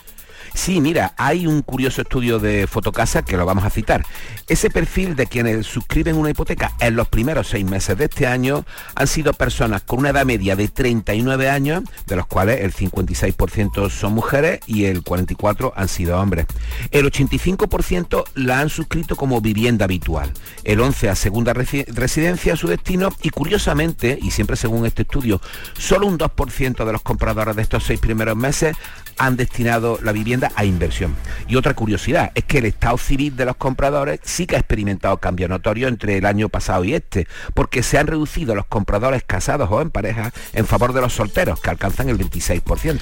Sí, 0.57 0.81
mira, 0.81 1.13
hay 1.17 1.45
un 1.45 1.61
curioso 1.61 2.01
estudio 2.01 2.39
de 2.39 2.65
Fotocasa 2.65 3.23
que 3.23 3.37
lo 3.37 3.45
vamos 3.45 3.63
a 3.63 3.69
citar. 3.69 4.03
Ese 4.47 4.71
perfil 4.71 5.15
de 5.15 5.27
quienes 5.27 5.67
suscriben 5.67 6.17
una 6.17 6.31
hipoteca 6.31 6.73
en 6.79 6.95
los 6.95 7.07
primeros 7.07 7.47
seis 7.47 7.63
meses 7.63 7.95
de 7.95 8.05
este 8.05 8.25
año 8.25 8.65
han 8.95 9.07
sido 9.07 9.33
personas 9.33 9.83
con 9.83 9.99
una 9.99 10.09
edad 10.09 10.25
media 10.25 10.55
de 10.55 10.67
39 10.67 11.49
años, 11.49 11.83
de 12.07 12.15
los 12.15 12.25
cuales 12.25 12.61
el 12.61 12.73
56% 12.73 13.89
son 13.91 14.13
mujeres 14.13 14.59
y 14.65 14.85
el 14.85 15.03
44% 15.03 15.73
han 15.75 15.87
sido 15.87 16.19
hombres. 16.19 16.47
El 16.89 17.05
85% 17.05 18.23
la 18.33 18.59
han 18.59 18.69
suscrito 18.69 19.15
como 19.15 19.39
vivienda 19.39 19.85
habitual, 19.85 20.33
el 20.63 20.79
11% 20.79 21.09
a 21.09 21.15
segunda 21.15 21.53
residencia 21.53 22.53
a 22.53 22.57
su 22.57 22.67
destino 22.67 23.09
y 23.21 23.29
curiosamente, 23.29 24.17
y 24.21 24.31
siempre 24.31 24.57
según 24.57 24.87
este 24.87 25.03
estudio, 25.03 25.39
solo 25.77 26.07
un 26.07 26.17
2% 26.17 26.83
de 26.83 26.91
los 26.91 27.03
compradores 27.03 27.55
de 27.55 27.61
estos 27.61 27.83
seis 27.83 27.99
primeros 27.99 28.35
meses 28.35 28.75
han 29.17 29.37
destinado 29.37 29.99
la 30.03 30.11
vivienda 30.11 30.51
a 30.55 30.65
inversión. 30.65 31.15
Y 31.47 31.55
otra 31.55 31.73
curiosidad 31.73 32.31
es 32.35 32.43
que 32.43 32.59
el 32.59 32.65
estado 32.65 32.97
civil 32.97 33.35
de 33.35 33.45
los 33.45 33.55
compradores 33.55 34.19
sí 34.23 34.45
que 34.45 34.55
ha 34.55 34.59
experimentado 34.59 35.17
cambios 35.17 35.49
notorios 35.49 35.89
entre 35.89 36.17
el 36.17 36.25
año 36.25 36.49
pasado 36.49 36.83
y 36.83 36.93
este, 36.93 37.27
porque 37.53 37.83
se 37.83 37.97
han 37.97 38.07
reducido 38.07 38.55
los 38.55 38.65
compradores 38.65 39.23
casados 39.23 39.69
o 39.71 39.81
en 39.81 39.89
pareja 39.89 40.31
en 40.53 40.65
favor 40.65 40.93
de 40.93 41.01
los 41.01 41.13
solteros, 41.13 41.59
que 41.59 41.69
alcanzan 41.69 42.09
el 42.09 42.17
26%. 42.17 42.99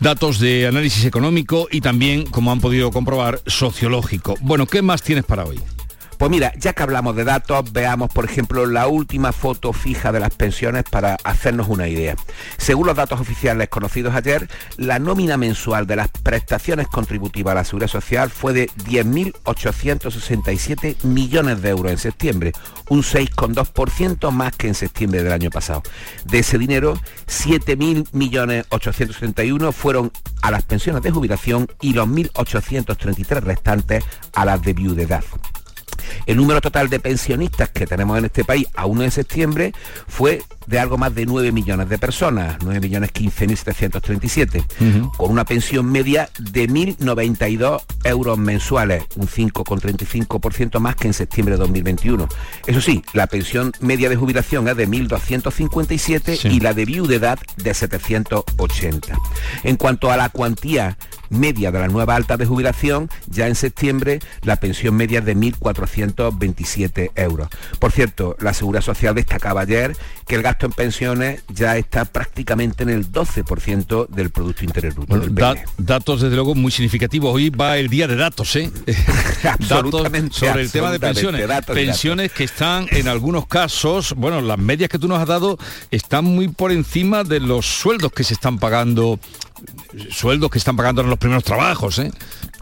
Datos 0.00 0.38
de 0.38 0.66
análisis 0.66 1.04
económico 1.04 1.68
y 1.70 1.80
también, 1.80 2.26
como 2.26 2.52
han 2.52 2.60
podido 2.60 2.90
comprobar, 2.90 3.40
sociológico. 3.46 4.34
Bueno, 4.40 4.66
¿qué 4.66 4.82
más 4.82 5.02
tienes 5.02 5.24
para 5.24 5.44
hoy? 5.44 5.60
Pues 6.18 6.30
mira, 6.32 6.52
ya 6.58 6.72
que 6.72 6.82
hablamos 6.82 7.14
de 7.14 7.22
datos, 7.22 7.72
veamos 7.72 8.10
por 8.12 8.24
ejemplo 8.24 8.66
la 8.66 8.88
última 8.88 9.30
foto 9.30 9.72
fija 9.72 10.10
de 10.10 10.18
las 10.18 10.34
pensiones 10.34 10.82
para 10.82 11.16
hacernos 11.22 11.68
una 11.68 11.86
idea. 11.86 12.16
Según 12.56 12.88
los 12.88 12.96
datos 12.96 13.20
oficiales 13.20 13.68
conocidos 13.68 14.16
ayer, 14.16 14.48
la 14.76 14.98
nómina 14.98 15.36
mensual 15.36 15.86
de 15.86 15.94
las 15.94 16.08
prestaciones 16.08 16.88
contributivas 16.88 17.52
a 17.52 17.54
la 17.54 17.62
seguridad 17.62 17.86
social 17.86 18.30
fue 18.30 18.52
de 18.52 18.68
10.867 18.68 21.04
millones 21.04 21.62
de 21.62 21.68
euros 21.68 21.92
en 21.92 21.98
septiembre, 21.98 22.52
un 22.88 23.04
6,2% 23.04 24.32
más 24.32 24.56
que 24.56 24.66
en 24.66 24.74
septiembre 24.74 25.22
del 25.22 25.32
año 25.32 25.50
pasado. 25.50 25.84
De 26.24 26.40
ese 26.40 26.58
dinero, 26.58 26.98
7.831 27.28 29.72
fueron 29.72 30.10
a 30.42 30.50
las 30.50 30.64
pensiones 30.64 31.02
de 31.02 31.12
jubilación 31.12 31.68
y 31.80 31.92
los 31.92 32.08
1.833 32.08 33.40
restantes 33.40 34.02
a 34.34 34.44
las 34.44 34.60
de 34.62 34.72
viudedad. 34.72 35.22
El 36.26 36.36
número 36.36 36.60
total 36.60 36.88
de 36.88 37.00
pensionistas 37.00 37.70
que 37.70 37.86
tenemos 37.86 38.18
en 38.18 38.26
este 38.26 38.44
país 38.44 38.66
a 38.74 38.86
1 38.86 39.02
de 39.02 39.10
septiembre 39.10 39.72
fue 40.06 40.42
de 40.68 40.78
algo 40.78 40.98
más 40.98 41.14
de 41.14 41.24
9 41.24 41.50
millones 41.50 41.88
de 41.88 41.98
personas, 41.98 42.58
9 42.62 42.80
millones 42.80 43.12
15.737, 43.14 45.10
con 45.16 45.30
una 45.30 45.46
pensión 45.46 45.90
media 45.90 46.28
de 46.38 46.68
1.092 46.68 47.82
euros 48.04 48.38
mensuales, 48.38 49.04
un 49.16 49.26
5,35% 49.28 50.78
más 50.78 50.94
que 50.96 51.08
en 51.08 51.14
septiembre 51.14 51.54
de 51.54 51.60
2021. 51.60 52.28
Eso 52.66 52.80
sí, 52.82 53.02
la 53.14 53.26
pensión 53.26 53.72
media 53.80 54.10
de 54.10 54.16
jubilación 54.16 54.68
es 54.68 54.76
de 54.76 54.86
1.257 54.86 56.52
y 56.52 56.60
la 56.60 56.74
de 56.74 56.84
viudedad 56.84 57.38
de 57.56 57.72
780. 57.72 59.18
En 59.64 59.76
cuanto 59.76 60.12
a 60.12 60.18
la 60.18 60.28
cuantía 60.28 60.98
media 61.30 61.70
de 61.70 61.78
la 61.78 61.88
nueva 61.88 62.14
alta 62.14 62.36
de 62.36 62.46
jubilación, 62.46 63.08
ya 63.26 63.48
en 63.48 63.54
septiembre 63.54 64.20
la 64.42 64.56
pensión 64.56 64.94
media 64.96 65.20
es 65.20 65.24
de 65.24 65.34
1.427 66.06 67.10
euros. 67.16 67.48
Por 67.78 67.92
cierto, 67.92 68.36
la 68.40 68.54
Seguridad 68.54 68.82
Social 68.82 69.14
destacaba 69.14 69.62
ayer 69.62 69.96
que 70.26 70.34
el 70.34 70.42
gasto 70.42 70.66
en 70.66 70.72
pensiones 70.72 71.42
ya 71.48 71.76
está 71.76 72.04
prácticamente 72.04 72.82
en 72.82 72.90
el 72.90 73.10
12% 73.10 74.08
del 74.08 74.30
Producto 74.30 74.64
Interior 74.64 74.94
Bruto. 74.94 75.54
datos 75.78 76.20
desde 76.20 76.34
luego 76.34 76.54
muy 76.54 76.70
significativos. 76.70 77.34
Hoy 77.34 77.50
va 77.50 77.78
el 77.78 77.88
día 77.88 78.06
de 78.06 78.16
datos, 78.16 78.54
¿eh? 78.56 78.70
datos 79.68 80.08
sobre 80.32 80.62
el 80.62 80.70
tema 80.70 80.90
de 80.90 81.00
pensiones. 81.00 81.48
pensiones 81.66 82.32
que 82.32 82.44
están 82.44 82.86
en 82.90 83.08
algunos 83.08 83.46
casos, 83.46 84.14
bueno, 84.16 84.40
las 84.40 84.58
medias 84.58 84.88
que 84.88 84.98
tú 84.98 85.08
nos 85.08 85.20
has 85.20 85.28
dado 85.28 85.58
están 85.90 86.24
muy 86.24 86.48
por 86.48 86.72
encima 86.72 87.24
de 87.24 87.40
los 87.40 87.66
sueldos 87.66 88.12
que 88.12 88.24
se 88.24 88.34
están 88.34 88.58
pagando 88.58 89.18
sueldos 90.10 90.50
que 90.50 90.58
están 90.58 90.76
pagando 90.76 91.02
en 91.02 91.08
los 91.08 91.18
primeros 91.18 91.44
trabajos, 91.44 91.98
¿eh? 91.98 92.12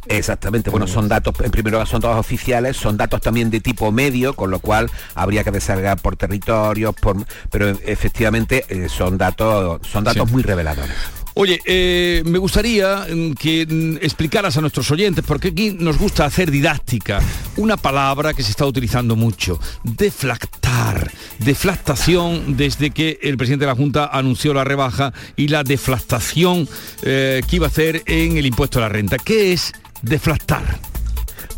Exactamente, 0.09 0.71
bueno, 0.71 0.87
son 0.87 1.09
datos, 1.09 1.35
en 1.43 1.51
primer 1.51 1.73
lugar 1.73 1.89
son 1.89 2.01
todos 2.01 2.17
oficiales, 2.17 2.77
son 2.77 2.97
datos 2.97 3.21
también 3.21 3.51
de 3.51 3.61
tipo 3.61 3.91
medio, 3.91 4.35
con 4.35 4.51
lo 4.51 4.61
cual 4.61 4.91
habría 5.15 5.43
que 5.43 5.51
desarrollar 5.51 6.01
por 6.01 6.17
territorios, 6.17 6.95
por, 6.95 7.17
pero 7.51 7.69
efectivamente 7.69 8.65
eh, 8.69 8.89
son 8.89 9.19
datos, 9.19 9.81
son 9.87 10.05
datos 10.05 10.31
muy 10.31 10.43
reveladores. 10.43 10.95
Oye, 11.39 11.61
eh, 11.67 12.23
me 12.25 12.39
gustaría 12.39 13.07
mm, 13.13 13.33
que 13.35 13.67
mm, 13.69 13.97
explicaras 13.97 14.57
a 14.57 14.63
nuestros 14.63 14.91
oyentes, 14.91 15.23
porque 15.23 15.49
aquí 15.49 15.77
nos 15.79 15.99
gusta 15.99 16.25
hacer 16.25 16.51
didáctica, 16.51 17.21
una 17.59 17.77
palabra 17.77 18.33
que 18.33 18.43
se 18.43 18.53
está 18.53 18.65
utilizando 18.65 19.17
mucho, 19.17 19.61
deflactar, 19.83 21.11
deflactación 21.41 22.57
desde 22.57 22.91
que 22.91 23.19
el 23.21 23.37
presidente 23.37 23.67
de 23.67 23.71
la 23.71 23.77
Junta 23.77 24.07
anunció 24.07 24.55
la 24.55 24.65
rebaja 24.65 25.13
y 25.37 25.49
la 25.49 25.63
deflactación 25.63 26.67
eh, 27.03 27.43
que 27.47 27.57
iba 27.57 27.67
a 27.67 27.69
hacer 27.69 28.03
en 28.07 28.39
el 28.39 28.47
impuesto 28.47 28.79
a 28.79 28.83
la 28.83 28.89
renta. 28.89 29.19
¿Qué 29.19 29.53
es 29.53 29.75
deflactar? 30.07 30.65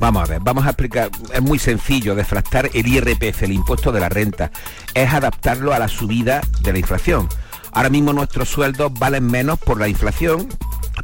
Vamos 0.01 0.22
a 0.22 0.26
ver, 0.26 0.40
vamos 0.40 0.64
a 0.64 0.70
explicar, 0.70 1.11
es 1.32 1.42
muy 1.42 1.59
sencillo, 1.59 2.14
deflactar 2.14 2.70
el 2.72 2.86
IRPF, 2.86 3.42
el 3.42 3.53
impuesto 3.53 3.90
de 3.90 4.01
la 4.01 4.09
renta, 4.09 4.51
es 4.94 5.12
adaptarlo 5.12 5.74
a 5.74 5.78
la 5.78 5.88
subida 5.88 6.40
de 6.62 6.72
la 6.72 6.78
inflación. 6.78 7.28
Ahora 7.72 7.90
mismo 7.90 8.12
nuestros 8.12 8.49
sueldos 8.49 8.92
valen 8.94 9.26
menos 9.26 9.59
por 9.59 9.78
la 9.78 9.88
inflación, 9.88 10.49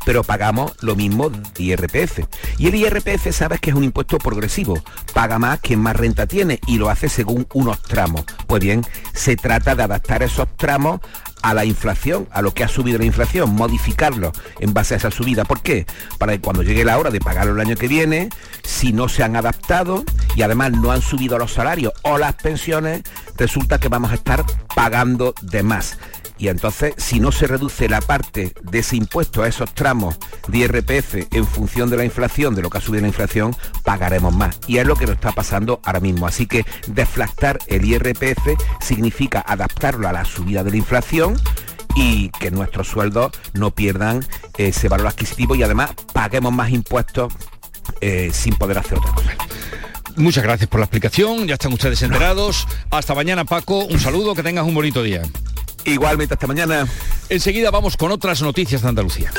pero 0.05 0.23
pagamos 0.23 0.73
lo 0.81 0.97
mismo 0.97 1.31
IRPF. 1.59 2.21
Y 2.59 2.69
el 2.69 2.75
IRPF 2.75 3.33
sabes 3.33 3.61
que 3.61 3.71
es 3.71 3.77
un 3.77 3.85
impuesto 3.85 4.19
progresivo, 4.19 4.83
paga 5.13 5.39
más 5.39 5.61
quien 5.61 5.81
más 5.81 5.97
renta 5.97 6.27
tiene 6.27 6.61
y 6.67 6.79
lo 6.79 6.91
hace 6.91 7.09
según 7.09 7.47
unos 7.53 7.83
tramos. 7.83 8.25
Pues 8.47 8.63
bien, 8.63 8.83
se 9.13 9.37
trata 9.37 9.75
de 9.75 9.83
adaptar 9.83 10.23
esos 10.23 10.49
tramos 10.57 11.01
a 11.45 11.53
la 11.53 11.67
inflación, 11.67 12.27
a 12.31 12.41
lo 12.41 12.55
que 12.55 12.65
ha 12.65 12.69
subido 12.69 12.99
la 12.99 13.05
inflación, 13.05 13.55
modificarlo 13.55 14.33
en 14.61 14.73
base 14.73 14.95
a 14.95 14.97
esa 14.97 15.11
subida. 15.11 15.45
¿Por 15.45 15.61
qué? 15.61 15.85
Para 16.19 16.33
que 16.33 16.41
cuando 16.41 16.63
llegue 16.63 16.87
la 16.87 16.97
hora 16.97 17.11
de 17.11 17.21
pagarlo 17.21 17.53
el 17.53 17.61
año 17.61 17.77
que 17.77 17.87
viene, 17.87 18.31
si 18.63 18.95
no 18.95 19.11
se 19.11 19.25
han 19.25 19.37
adaptado 19.37 20.05
y 20.37 20.43
además 20.43 20.73
no 20.73 20.91
han 20.91 21.03
subido 21.03 21.37
los 21.37 21.53
salarios 21.53 21.93
o 22.01 22.17
las 22.17 22.35
pensiones, 22.37 23.03
resulta 23.37 23.79
que 23.79 23.89
vamos 23.89 24.11
a 24.11 24.15
estar 24.15 24.43
pagando 24.75 25.35
de 25.43 25.63
más 25.63 25.99
y 26.39 26.49
entonces 26.49 26.95
si 26.97 27.21
no 27.21 27.33
se 27.33 27.47
reduce 27.47 27.89
la 27.89 28.01
parte 28.01 28.55
de 28.63 28.79
ese 28.79 28.97
impuesto 28.97 29.43
a 29.43 29.49
esos 29.49 29.75
tramos 29.75 30.17
de 30.49 30.59
IRPF 30.59 31.33
en 31.33 31.47
función 31.47 31.91
de 31.91 31.97
la 31.97 32.05
inflación, 32.05 32.55
de 32.55 32.63
lo 32.63 32.71
que 32.71 32.79
ha 32.79 32.81
subido 32.81 33.03
la 33.03 33.09
inflación, 33.09 33.55
pagaremos 33.83 34.35
más. 34.35 34.59
Y 34.67 34.79
es 34.79 34.87
lo 34.87 34.97
que 34.97 35.07
nos 35.07 35.17
está 35.17 35.33
pasando 35.33 35.81
ahora 35.85 36.01
mismo. 36.01 36.27
Así 36.27 36.47
que 36.47 36.65
deflactar 36.87 37.59
el 37.67 37.85
IRPF 37.85 38.49
significa 38.81 39.41
adaptarlo 39.41 40.09
a 40.09 40.13
la 40.13 40.25
subida 40.25 40.65
de 40.65 40.71
la 40.71 40.77
inflación 40.77 41.37
y 41.95 42.31
que 42.31 42.51
nuestros 42.51 42.89
sueldos 42.89 43.33
no 43.53 43.71
pierdan 43.71 44.25
ese 44.59 44.89
valor 44.89 45.09
adquisitivo 45.09 45.55
y 45.55 45.63
además 45.63 45.93
paguemos 46.13 46.53
más 46.53 46.71
impuestos 46.71 47.33
eh, 48.01 48.31
sin 48.33 48.55
poder 48.57 48.79
hacer 48.79 48.99
otra 48.99 49.13
cosa. 49.13 49.37
Muchas 50.17 50.45
gracias 50.45 50.69
por 50.69 50.79
la 50.79 50.87
explicación, 50.87 51.47
ya 51.47 51.55
están 51.55 51.73
ustedes 51.73 52.03
enterados. 52.03 52.69
Hasta 52.91 53.15
mañana 53.15 53.45
Paco, 53.45 53.85
un 53.85 53.99
saludo, 53.99 54.35
que 54.35 54.43
tengas 54.43 54.65
un 54.65 54.75
bonito 54.75 55.03
día. 55.03 55.23
Igualmente, 55.85 56.35
hasta 56.35 56.47
mañana. 56.47 56.87
Enseguida 57.29 57.71
vamos 57.71 57.97
con 57.97 58.11
otras 58.11 58.43
noticias 58.43 58.83
de 58.83 58.89
Andalucía. 58.89 59.33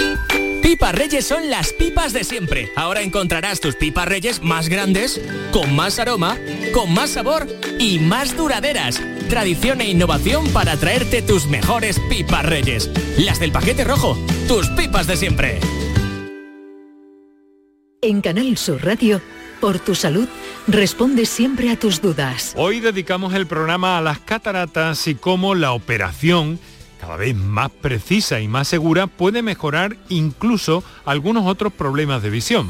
pipas 0.62 0.96
Reyes 0.96 1.26
son 1.26 1.50
las 1.50 1.74
pipas 1.74 2.14
de 2.14 2.24
siempre. 2.24 2.72
Ahora 2.76 3.02
encontrarás 3.02 3.60
tus 3.60 3.76
pipas 3.76 4.08
Reyes 4.08 4.42
más 4.42 4.68
grandes, 4.70 5.22
con 5.52 5.76
más 5.76 6.00
aroma, 6.00 6.38
con 6.74 6.94
más 6.94 7.12
sabor 7.12 7.48
y 7.80 8.00
más 8.00 8.36
duraderas. 8.36 9.02
Tradición 9.30 9.82
e 9.82 9.90
innovación 9.90 10.48
para 10.50 10.78
traerte 10.78 11.22
tus 11.22 11.48
mejores 11.48 12.00
pipas 12.10 12.46
Reyes. 12.46 12.90
Las 13.18 13.40
del 13.40 13.52
paquete 13.52 13.84
rojo, 13.84 14.18
tus 14.48 14.68
pipas 14.70 15.08
de 15.08 15.18
siempre. 15.18 15.60
En 18.02 18.22
Canal 18.22 18.56
Sur 18.58 18.86
Radio, 18.86 19.22
por 19.60 19.80
tu 19.80 19.96
salud, 19.96 20.28
responde 20.68 21.26
siempre 21.26 21.70
a 21.70 21.80
tus 21.80 22.02
dudas. 22.02 22.54
Hoy 22.58 22.80
dedicamos 22.80 23.34
el 23.34 23.48
programa 23.48 23.98
a 23.98 24.02
las 24.02 24.20
cataratas 24.20 25.08
y 25.08 25.16
cómo 25.16 25.56
la 25.56 25.74
operación 25.74 26.60
cada 27.00 27.18
vez 27.18 27.36
más 27.36 27.70
precisa 27.70 28.40
y 28.40 28.48
más 28.48 28.68
segura 28.68 29.08
puede 29.08 29.42
mejorar 29.42 29.98
incluso 30.10 30.84
algunos 31.06 31.46
otros 31.46 31.74
problemas 31.74 32.24
de 32.24 32.30
visión. 32.30 32.70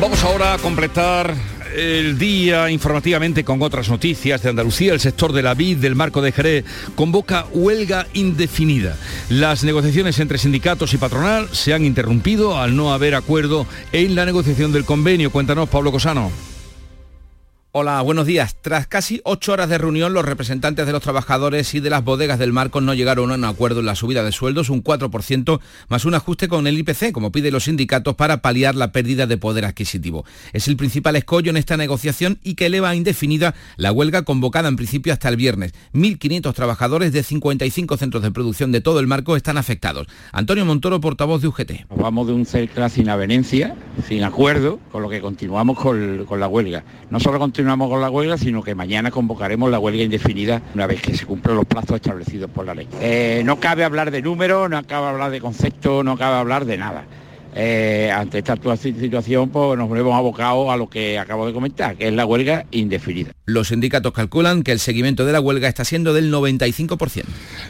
Vamos 0.01 0.25
ahora 0.25 0.55
a 0.55 0.59
completar 0.59 1.33
el 1.77 2.19
día 2.19 2.71
informativamente 2.71 3.45
con 3.45 3.63
otras 3.63 3.89
noticias 3.89 4.43
de 4.43 4.51
Andalucía. 4.51 4.93
El 4.93 5.01
sector 5.01 5.33
de 5.33 5.43
la 5.43 5.55
vid 5.55 5.79
del 5.79 5.95
Marco 5.95 6.21
de 6.21 6.33
Jerez 6.33 6.65
convoca 6.97 7.47
huelga 7.53 8.07
indefinida. 8.13 8.97
Las 9.31 9.65
negociaciones 9.65 10.19
entre 10.19 10.39
sindicatos 10.39 10.93
y 10.93 10.99
patronal 10.99 11.49
se 11.53 11.73
han 11.73 11.85
interrumpido 11.85 12.59
al 12.59 12.77
no 12.77 12.93
haber 12.93 13.15
acuerdo 13.15 13.67
en 13.93 14.15
la 14.15 14.27
negociación 14.27 14.73
del 14.73 14.85
convenio. 14.85 15.31
Cuéntanos, 15.31 15.69
Pablo 15.69 15.93
Cosano. 15.93 16.52
Hola, 17.75 18.03
buenos 18.03 18.27
días. 18.27 18.55
Tras 18.61 18.87
casi 18.87 19.23
ocho 19.25 19.55
horas 19.55 19.71
de 19.71 19.79
reunión, 19.79 20.13
los 20.13 20.27
representantes 20.27 20.85
de 20.85 20.93
los 20.93 21.01
trabajadores 21.01 21.73
y 21.73 21.81
de 21.81 21.89
las 21.89 22.05
bodegas 22.05 22.39
del 22.39 22.53
Marco 22.53 22.83
no 22.83 22.93
llegaron 22.93 23.31
a 23.31 23.35
un 23.37 23.47
acuerdo 23.47 23.81
en 23.81 23.87
la 23.87 23.95
subida 23.95 24.23
de 24.23 24.31
sueldos, 24.31 24.69
un 24.69 24.85
4%, 24.85 25.59
más 25.89 26.05
un 26.05 26.15
ajuste 26.15 26.49
con 26.49 26.67
el 26.67 26.77
IPC, 26.77 27.13
como 27.13 27.33
piden 27.33 27.55
los 27.55 27.65
sindicatos, 27.65 28.15
para 28.15 28.43
paliar 28.43 28.75
la 28.75 28.93
pérdida 28.93 29.27
de 29.27 29.39
poder 29.39 29.65
adquisitivo. 29.65 30.27
Es 30.53 30.69
el 30.69 30.77
principal 30.77 31.17
escollo 31.17 31.49
en 31.49 31.57
esta 31.57 31.79
negociación 31.79 32.39
y 32.43 32.57
que 32.57 32.67
eleva 32.67 32.95
indefinida 32.95 33.55
la 33.79 33.91
huelga 33.91 34.21
convocada 34.21 34.69
en 34.69 34.77
principio 34.77 35.15
hasta 35.15 35.31
el 35.31 35.37
viernes. 35.37 35.73
1.500 35.95 36.53
trabajadores 36.53 37.15
de 37.15 37.23
55 37.23 37.97
centros 37.97 38.23
de 38.23 38.33
producción 38.33 38.71
de 38.71 38.83
todo 38.83 39.01
el 39.01 39.07
Marco 39.07 39.35
están 39.35 39.57
afectados. 39.57 40.09
Antonio 40.33 40.67
Montoro, 40.67 41.01
portavoz 41.01 41.41
de 41.41 41.49
UGT. 41.49 41.73
Vamos 41.97 42.27
de 42.27 42.35
un 42.35 42.45
cerca 42.45 42.91
sin 42.91 43.09
avenencia, 43.09 43.75
sin 44.07 44.25
acuerdo, 44.25 44.79
con 44.91 45.01
lo 45.01 45.09
que 45.09 45.23
continuamos 45.23 45.79
con, 45.79 46.27
con 46.27 46.39
la 46.39 46.49
huelga. 46.49 46.85
No 47.09 47.19
solo 47.19 47.39
continuamos 47.63 47.91
con 47.91 48.01
la 48.01 48.11
huelga, 48.11 48.37
sino 48.37 48.61
que 48.61 48.75
mañana 48.75 49.13
convocaremos 49.13 49.71
la 49.71 49.79
huelga 49.79 50.03
indefinida 50.03 50.61
una 50.75 50.89
vez 50.89 51.01
que 51.01 51.17
se 51.17 51.25
cumplan 51.25 51.55
los 51.55 51.65
plazos 51.65 51.95
establecidos 51.95 52.51
por 52.51 52.67
la 52.67 52.75
ley. 52.75 52.89
Eh, 53.01 53.43
no 53.45 53.61
cabe 53.61 53.85
hablar 53.85 54.11
de 54.11 54.21
números, 54.21 54.69
no 54.69 54.85
cabe 54.85 55.07
hablar 55.07 55.31
de 55.31 55.41
conceptos, 55.41 56.05
no 56.05 56.19
cabe 56.19 56.39
hablar 56.39 56.65
de 56.65 56.77
nada. 56.77 57.05
Eh, 57.55 58.11
ante 58.11 58.39
esta 58.39 58.57
situación 58.77 59.51
pues 59.51 59.79
nos 59.79 59.91
hemos 59.91 60.15
abocado 60.15 60.71
a 60.71 60.77
lo 60.77 60.89
que 60.89 61.19
acabo 61.19 61.47
de 61.47 61.53
comentar, 61.53 61.97
que 61.97 62.09
es 62.09 62.15
la 62.15 62.25
huelga 62.25 62.65
indefinida. 62.71 63.33
Los 63.45 63.69
sindicatos 63.69 64.13
calculan 64.13 64.63
que 64.63 64.73
el 64.73 64.79
seguimiento 64.79 65.27
de 65.27 65.33
la 65.33 65.41
huelga 65.41 65.69
está 65.69 65.85
siendo 65.85 66.15
del 66.15 66.33
95%. 66.33 67.25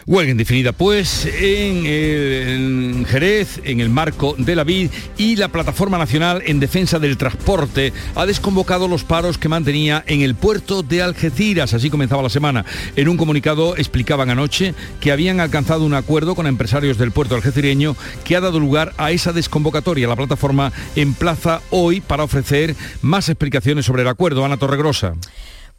Huelga 0.07 0.30
indefinida, 0.30 0.72
pues, 0.72 1.26
en, 1.26 1.87
en 1.87 3.05
Jerez, 3.07 3.61
en 3.64 3.80
el 3.80 3.89
marco 3.89 4.37
de 4.39 4.55
la 4.55 4.64
VID 4.64 4.91
y 5.18 5.37
la 5.37 5.49
Plataforma 5.49 5.99
Nacional 5.99 6.43
en 6.47 6.61
Defensa 6.61 6.99
del 6.99 7.16
Transporte 7.16 7.93
ha 8.14 8.26
desconvocado 8.26 8.87
los 8.87 9.05
paros 9.05 9.39
que 9.39 9.49
mantenía 9.49 10.05
en 10.07 10.20
el 10.20 10.35
puerto 10.35 10.83
de 10.83 11.03
Algeciras. 11.03 11.74
Así 11.74 11.91
comenzaba 11.91 12.22
la 12.22 12.28
semana. 12.28 12.64
En 12.95 13.09
un 13.09 13.16
comunicado 13.16 13.76
explicaban 13.76 14.30
anoche 14.30 14.74
que 15.01 15.11
habían 15.11 15.41
alcanzado 15.41 15.85
un 15.85 15.95
acuerdo 15.95 16.35
con 16.35 16.47
empresarios 16.47 16.99
del 16.99 17.11
puerto 17.11 17.35
algecireño 17.35 17.97
que 18.24 18.37
ha 18.37 18.41
dado 18.41 18.61
lugar 18.61 18.93
a 18.99 19.11
esa 19.11 19.33
desconvocación 19.33 19.72
la 19.73 20.16
plataforma 20.16 20.73
emplaza 20.97 21.61
hoy 21.70 22.01
para 22.01 22.25
ofrecer 22.25 22.77
más 23.01 23.29
explicaciones 23.29 23.87
sobre 23.87 24.03
el 24.03 24.09
acuerdo. 24.09 24.45
Ana 24.45 24.57
Torregrosa 24.57 25.14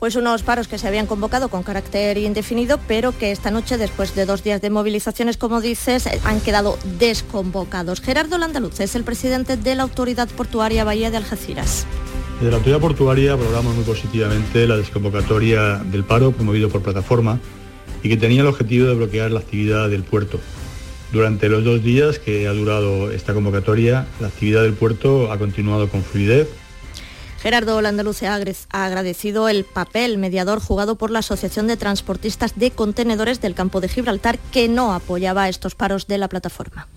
pues 0.04 0.18
unos 0.18 0.44
paros 0.44 0.68
que 0.68 0.78
se 0.78 0.86
habían 0.86 1.06
convocado 1.08 1.48
con 1.48 1.64
carácter 1.64 2.18
indefinido, 2.18 2.78
pero 2.90 3.18
que 3.18 3.32
esta 3.32 3.52
noche, 3.52 3.78
después 3.78 4.14
de 4.16 4.26
dos 4.26 4.44
días 4.44 4.60
de 4.60 4.70
movilizaciones, 4.70 5.38
como 5.38 5.62
dices, 5.62 6.10
han 6.26 6.42
quedado 6.42 6.78
desconvocados. 7.00 8.02
Gerardo 8.02 8.38
Landaluz 8.38 8.82
es 8.82 8.96
el 8.96 9.06
presidente 9.06 9.56
de 9.56 9.76
la 9.76 9.84
Autoridad 9.84 10.28
Portuaria 10.28 10.84
Bahía 10.84 11.10
de 11.10 11.16
Algeciras. 11.16 11.86
Desde 12.40 12.52
la 12.52 12.58
Autoridad 12.58 12.82
Portuaria 12.82 13.36
valoramos 13.36 13.76
muy 13.76 13.86
positivamente 13.86 14.68
la 14.68 14.76
desconvocatoria 14.76 15.78
del 15.78 16.04
paro 16.04 16.34
promovido 16.34 16.68
por 16.68 16.82
plataforma 16.82 17.40
y 18.02 18.10
que 18.10 18.18
tenía 18.18 18.42
el 18.42 18.48
objetivo 18.48 18.88
de 18.88 18.96
bloquear 18.96 19.32
la 19.32 19.40
actividad 19.40 19.90
del 19.90 20.04
puerto. 20.04 20.38
Durante 21.14 21.48
los 21.48 21.64
dos 21.64 21.84
días 21.84 22.18
que 22.18 22.48
ha 22.48 22.54
durado 22.54 23.12
esta 23.12 23.36
convocatoria, 23.36 24.08
la 24.20 24.30
actividad 24.30 24.64
del 24.64 24.74
puerto 24.74 25.32
ha 25.32 25.38
continuado 25.38 25.88
con 25.88 26.04
fluidez. 26.04 26.50
Gerardo 27.40 27.80
Landaluce 27.82 28.26
ha 28.26 28.36
agradecido 28.72 29.48
el 29.48 29.64
papel 29.64 30.18
mediador 30.18 30.60
jugado 30.60 30.96
por 30.96 31.12
la 31.12 31.20
Asociación 31.20 31.68
de 31.68 31.78
Transportistas 31.78 32.54
de 32.56 32.72
Contenedores 32.72 33.42
del 33.42 33.54
Campo 33.54 33.80
de 33.80 33.90
Gibraltar, 33.90 34.40
que 34.52 34.68
no 34.68 34.92
apoyaba 34.92 35.50
estos 35.50 35.76
paros 35.76 36.08
de 36.08 36.18
la 36.18 36.30
plataforma. 36.30 36.88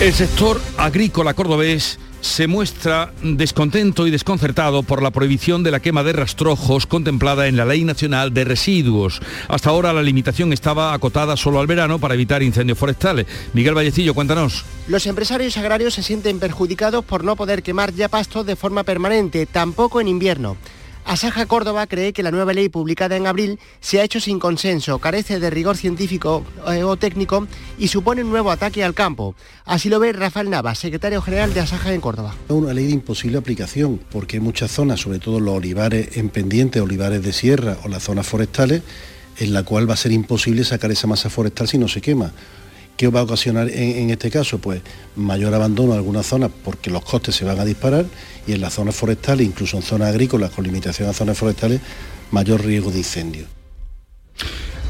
El 0.00 0.14
sector 0.14 0.58
agrícola 0.78 1.34
cordobés 1.34 1.98
se 2.20 2.46
muestra 2.46 3.12
descontento 3.22 4.06
y 4.06 4.10
desconcertado 4.10 4.82
por 4.82 5.02
la 5.02 5.10
prohibición 5.10 5.62
de 5.62 5.70
la 5.70 5.80
quema 5.80 6.02
de 6.02 6.12
rastrojos 6.12 6.86
contemplada 6.86 7.46
en 7.46 7.56
la 7.56 7.64
Ley 7.64 7.84
Nacional 7.84 8.32
de 8.34 8.44
Residuos. 8.44 9.20
Hasta 9.48 9.70
ahora 9.70 9.92
la 9.92 10.02
limitación 10.02 10.52
estaba 10.52 10.92
acotada 10.92 11.36
solo 11.36 11.60
al 11.60 11.66
verano 11.66 11.98
para 11.98 12.14
evitar 12.14 12.42
incendios 12.42 12.78
forestales. 12.78 13.26
Miguel 13.52 13.74
Vallecillo, 13.74 14.14
cuéntanos. 14.14 14.64
Los 14.88 15.06
empresarios 15.06 15.56
agrarios 15.56 15.94
se 15.94 16.02
sienten 16.02 16.38
perjudicados 16.38 17.04
por 17.04 17.24
no 17.24 17.36
poder 17.36 17.62
quemar 17.62 17.92
ya 17.94 18.08
pastos 18.08 18.46
de 18.46 18.56
forma 18.56 18.84
permanente, 18.84 19.46
tampoco 19.46 20.00
en 20.00 20.08
invierno. 20.08 20.56
Asaja 21.08 21.46
Córdoba 21.46 21.86
cree 21.86 22.12
que 22.12 22.22
la 22.22 22.30
nueva 22.30 22.52
ley 22.52 22.68
publicada 22.68 23.16
en 23.16 23.26
abril 23.26 23.58
se 23.80 23.98
ha 23.98 24.04
hecho 24.04 24.20
sin 24.20 24.38
consenso, 24.38 24.98
carece 24.98 25.40
de 25.40 25.48
rigor 25.48 25.78
científico 25.78 26.44
eh, 26.70 26.84
o 26.84 26.96
técnico 26.98 27.48
y 27.78 27.88
supone 27.88 28.22
un 28.22 28.28
nuevo 28.28 28.50
ataque 28.50 28.84
al 28.84 28.92
campo. 28.92 29.34
Así 29.64 29.88
lo 29.88 30.00
ve 30.00 30.12
Rafael 30.12 30.50
Navas, 30.50 30.78
secretario 30.78 31.22
general 31.22 31.54
de 31.54 31.60
Asaja 31.60 31.94
en 31.94 32.02
Córdoba. 32.02 32.34
Una 32.48 32.74
ley 32.74 32.84
de 32.84 32.92
imposible 32.92 33.38
aplicación 33.38 33.98
porque 34.10 34.36
hay 34.36 34.40
muchas 34.40 34.70
zonas, 34.70 35.00
sobre 35.00 35.18
todo 35.18 35.40
los 35.40 35.54
olivares 35.54 36.18
en 36.18 36.28
pendiente, 36.28 36.82
olivares 36.82 37.22
de 37.22 37.32
sierra 37.32 37.78
o 37.84 37.88
las 37.88 38.02
zonas 38.02 38.26
forestales, 38.26 38.82
en 39.38 39.54
la 39.54 39.62
cual 39.62 39.88
va 39.88 39.94
a 39.94 39.96
ser 39.96 40.12
imposible 40.12 40.62
sacar 40.62 40.90
esa 40.90 41.06
masa 41.06 41.30
forestal 41.30 41.68
si 41.68 41.78
no 41.78 41.88
se 41.88 42.02
quema. 42.02 42.32
¿Qué 42.98 43.06
va 43.06 43.20
a 43.20 43.22
ocasionar 43.22 43.70
en, 43.70 44.10
este 44.10 44.28
caso? 44.28 44.58
Pues 44.58 44.82
mayor 45.14 45.54
abandono 45.54 45.92
en 45.92 45.98
algunas 45.98 46.26
zonas 46.26 46.50
porque 46.64 46.90
los 46.90 47.04
costes 47.04 47.36
se 47.36 47.44
van 47.44 47.60
a 47.60 47.64
disparar 47.64 48.06
y 48.44 48.54
en 48.54 48.60
las 48.60 48.74
zonas 48.74 48.96
forestales, 48.96 49.46
incluso 49.46 49.76
en 49.76 49.84
zonas 49.84 50.08
agrícolas 50.08 50.50
con 50.50 50.64
limitación 50.64 51.08
a 51.08 51.12
zonas 51.12 51.38
forestales, 51.38 51.80
mayor 52.32 52.64
riesgo 52.64 52.90
de 52.90 52.98
incendio. 52.98 53.46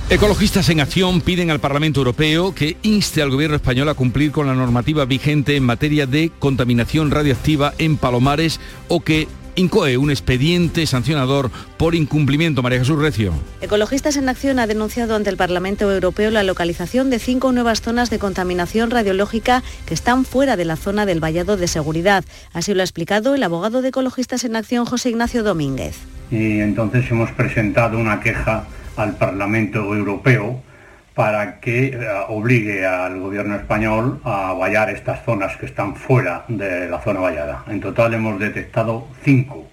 Ecologistas 0.08 0.70
en 0.70 0.80
Acción 0.80 1.20
piden 1.20 1.50
al 1.50 1.60
Parlamento 1.60 2.00
Europeo 2.00 2.54
que 2.54 2.78
inste 2.82 3.20
al 3.20 3.28
gobierno 3.28 3.56
español 3.56 3.90
a 3.90 3.94
cumplir 3.94 4.32
con 4.32 4.46
la 4.46 4.54
normativa 4.54 5.04
vigente 5.04 5.54
en 5.54 5.64
materia 5.64 6.06
de 6.06 6.32
contaminación 6.38 7.10
radioactiva 7.10 7.74
en 7.76 7.98
palomares 7.98 8.58
o 8.88 9.00
que 9.00 9.28
incoe 9.58 9.96
un 9.96 10.10
expediente 10.10 10.86
sancionador 10.86 11.50
por 11.76 11.94
incumplimiento. 11.94 12.62
María 12.62 12.78
Jesús 12.78 12.98
Recio. 12.98 13.32
Ecologistas 13.60 14.16
en 14.16 14.28
Acción 14.28 14.58
ha 14.58 14.66
denunciado 14.66 15.16
ante 15.16 15.30
el 15.30 15.36
Parlamento 15.36 15.92
Europeo 15.92 16.30
la 16.30 16.44
localización 16.44 17.10
de 17.10 17.18
cinco 17.18 17.52
nuevas 17.52 17.80
zonas 17.80 18.08
de 18.08 18.18
contaminación 18.18 18.90
radiológica 18.90 19.62
que 19.84 19.94
están 19.94 20.24
fuera 20.24 20.56
de 20.56 20.64
la 20.64 20.76
zona 20.76 21.06
del 21.06 21.20
vallado 21.20 21.56
de 21.56 21.66
seguridad. 21.66 22.24
Así 22.52 22.72
lo 22.72 22.82
ha 22.82 22.84
explicado 22.84 23.34
el 23.34 23.42
abogado 23.42 23.82
de 23.82 23.88
Ecologistas 23.88 24.44
en 24.44 24.54
Acción, 24.54 24.86
José 24.86 25.10
Ignacio 25.10 25.42
Domínguez. 25.42 25.96
Y 26.30 26.60
entonces 26.60 27.10
hemos 27.10 27.30
presentado 27.32 27.98
una 27.98 28.20
queja 28.20 28.66
al 28.96 29.16
Parlamento 29.16 29.78
Europeo 29.94 30.62
para 31.18 31.58
que 31.58 31.86
eh, 31.86 31.98
obligue 32.28 32.86
al 32.86 33.18
gobierno 33.18 33.56
español 33.56 34.20
a 34.22 34.52
vallar 34.52 34.88
estas 34.88 35.24
zonas 35.24 35.56
que 35.56 35.66
están 35.66 35.96
fuera 35.96 36.44
de 36.46 36.88
la 36.88 37.00
zona 37.00 37.18
vallada. 37.18 37.64
En 37.66 37.80
total 37.80 38.14
hemos 38.14 38.38
detectado 38.38 39.08
cinco, 39.24 39.66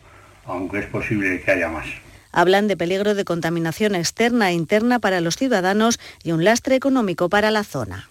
aunque 0.47 0.79
es 0.79 0.87
posible 0.87 1.39
que 1.41 1.51
haya 1.51 1.69
más. 1.69 1.85
Hablan 2.31 2.67
de 2.67 2.75
peligro 2.75 3.13
de 3.13 3.25
contaminación 3.25 3.93
externa 3.93 4.49
e 4.49 4.53
interna 4.53 4.97
para 4.97 5.21
los 5.21 5.35
ciudadanos 5.35 5.99
y 6.23 6.31
un 6.31 6.43
lastre 6.43 6.75
económico 6.77 7.29
para 7.29 7.51
la 7.51 7.63
zona. 7.63 8.09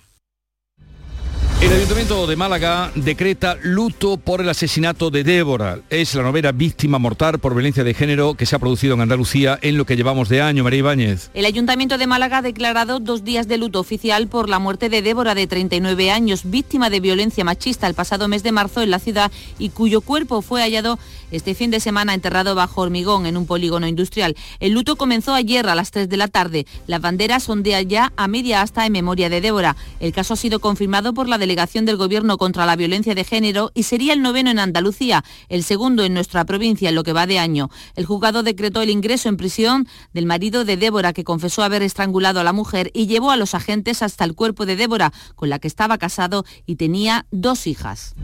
El 1.65 1.73
Ayuntamiento 1.73 2.27
de 2.27 2.37
Málaga 2.37 2.93
decreta 2.95 3.57
luto 3.63 4.19
por 4.19 4.43
el 4.43 4.51
asesinato 4.51 5.11
de 5.11 5.25
Débora. 5.25 5.79
Es 5.89 6.15
la 6.15 6.23
novena 6.23 6.53
víctima 6.53 6.99
mortal 6.99 7.39
por 7.39 7.55
violencia 7.55 7.83
de 7.83 7.95
género 7.95 8.35
que 8.35 8.45
se 8.45 8.55
ha 8.55 8.59
producido 8.59 8.93
en 8.93 9.01
Andalucía 9.01 9.59
en 9.63 9.79
lo 9.79 9.87
que 9.87 9.97
llevamos 9.97 10.29
de 10.29 10.43
año. 10.43 10.63
María 10.63 10.81
Ibáñez. 10.81 11.31
El 11.33 11.47
Ayuntamiento 11.47 11.97
de 11.97 12.07
Málaga 12.07 12.39
ha 12.39 12.43
declarado 12.43 13.01
dos 13.01 13.25
días 13.25 13.49
de 13.49 13.57
luto 13.57 13.81
oficial 13.81 14.29
por 14.29 14.51
la 14.51 14.59
muerte 14.59 14.91
de 14.91 15.01
Débora, 15.01 15.35
de 15.35 15.47
39 15.47 16.11
años, 16.11 16.43
víctima 16.45 16.91
de 16.91 17.01
violencia 17.01 17.45
machista 17.45 17.87
el 17.87 17.95
pasado 17.95 18.29
mes 18.29 18.43
de 18.43 18.53
marzo 18.53 18.83
en 18.83 18.91
la 18.91 18.99
ciudad 18.99 19.33
y 19.59 19.71
cuyo 19.71 20.03
cuerpo 20.03 20.43
fue 20.43 20.61
hallado 20.61 20.99
este 21.31 21.55
fin 21.55 21.71
de 21.71 21.81
semana 21.81 22.13
enterrado 22.13 22.55
bajo 22.55 22.83
hormigón 22.83 23.25
en 23.25 23.39
un 23.39 23.47
polígono 23.47 23.89
industrial. 23.89 24.37
El 24.61 24.73
luto 24.73 24.97
comenzó 24.97 25.33
ayer 25.33 25.67
a 25.67 25.75
las 25.75 25.91
3 25.91 26.11
de 26.11 26.17
la 26.19 26.29
tarde. 26.29 26.67
Las 26.87 27.01
banderas 27.01 27.49
ondean 27.49 27.89
ya 27.89 28.13
a 28.17 28.29
media 28.29 28.61
asta 28.61 28.85
en 28.85 28.93
memoria 28.93 29.31
de 29.31 29.41
Débora. 29.41 29.77
El 29.99 30.13
caso 30.13 30.35
ha 30.35 30.37
sido 30.37 30.61
confirmado 30.61 31.15
por 31.15 31.27
la 31.27 31.39
delegación 31.39 31.54
delegación 31.55 31.85
del 31.85 31.97
Gobierno 31.97 32.37
contra 32.37 32.67
la 32.67 32.75
violencia 32.75 33.15
de 33.15 33.23
género 33.23 33.71
y 33.75 33.85
sería 33.85 34.13
el 34.13 34.23
noveno 34.23 34.51
en 34.51 34.59
Andalucía, 34.59 35.23
el 35.49 35.63
segundo 35.63 36.03
en 36.03 36.13
nuestra 36.13 36.45
provincia 36.45 36.89
en 36.89 36.97
lo 36.97 37.05
que 37.05 37.13
va 37.13 37.29
de 37.29 37.39
año. 37.39 37.71
El 37.95 38.07
juzgado 38.07 38.43
decretó 38.43 38.83
el 38.83 38.91
ingreso 38.91 39.29
en 39.29 39.37
prisión 39.37 39.87
del 40.13 40.27
marido 40.27 40.65
de 40.65 40.77
Débora, 40.77 41.13
que 41.13 41.23
confesó 41.23 41.63
haber 41.63 41.83
estrangulado 41.83 42.41
a 42.41 42.45
la 42.45 42.53
mujer 42.53 42.91
y 42.93 43.07
llevó 43.07 43.31
a 43.31 43.37
los 43.37 43.55
agentes 43.55 44.03
hasta 44.03 44.25
el 44.25 44.35
cuerpo 44.35 44.67
de 44.67 44.75
Débora, 44.75 45.13
con 45.37 45.49
la 45.49 45.61
que 45.61 45.69
estaba 45.69 45.97
casado 45.97 46.45
y 46.67 46.75
tenía 46.75 47.27
dos 47.31 47.69
hijas. 47.69 48.17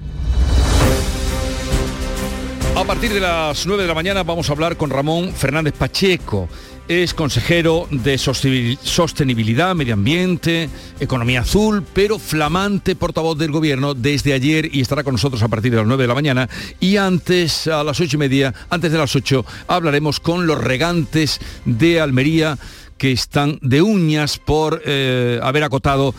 A 2.75 2.85
partir 2.85 3.13
de 3.13 3.21
las 3.21 3.65
9 3.65 3.83
de 3.83 3.89
la 3.89 3.95
mañana 3.95 4.25
vamos 4.25 4.49
a 4.49 4.53
hablar 4.53 4.77
con 4.77 4.91
Ramón 4.91 5.33
Fernández 5.33 5.75
Pacheco 5.75 6.49
es 6.91 7.15
consejero 7.15 7.87
de 7.93 8.19
sostenibilidad, 8.19 9.77
medio 9.77 9.95
ambiente, 9.95 10.69
economía 10.99 11.43
azul, 11.43 11.85
pero 11.93 12.19
flamante 12.19 12.97
portavoz 12.97 13.39
del 13.39 13.53
gobierno 13.53 13.95
desde 13.95 14.33
ayer 14.33 14.75
y 14.75 14.81
estará 14.81 15.05
con 15.05 15.15
nosotros 15.15 15.41
a 15.45 15.47
partir 15.47 15.71
de 15.71 15.77
las 15.77 15.87
9 15.87 16.03
de 16.03 16.09
la 16.09 16.15
mañana. 16.15 16.49
Y 16.81 16.97
antes, 16.97 17.69
a 17.69 17.85
las 17.85 18.01
ocho 18.01 18.17
y 18.17 18.19
media, 18.19 18.53
antes 18.71 18.91
de 18.91 18.99
las 18.99 19.15
8, 19.15 19.47
hablaremos 19.69 20.19
con 20.19 20.49
los 20.49 20.59
regantes 20.59 21.39
de 21.65 22.01
Almería 22.01 22.59
que 22.99 23.13
están 23.13 23.61
de 23.63 23.83
uñas 23.83 24.39
por 24.39 24.83
eh, 24.85 25.39
haber 25.45 25.63
acotado, 25.63 26.13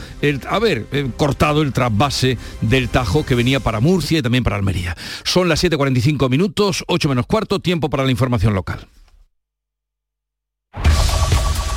haber 0.49 0.87
eh, 0.93 1.09
cortado 1.17 1.63
el 1.63 1.73
trasvase 1.73 2.37
del 2.61 2.87
Tajo 2.87 3.25
que 3.25 3.35
venía 3.35 3.59
para 3.59 3.81
Murcia 3.81 4.19
y 4.19 4.21
también 4.21 4.45
para 4.45 4.55
Almería. 4.55 4.95
Son 5.25 5.49
las 5.49 5.61
7.45 5.61 6.29
minutos, 6.29 6.85
8 6.87 7.09
menos 7.09 7.25
cuarto, 7.25 7.59
tiempo 7.59 7.89
para 7.89 8.05
la 8.05 8.11
información 8.11 8.53
local. 8.53 8.87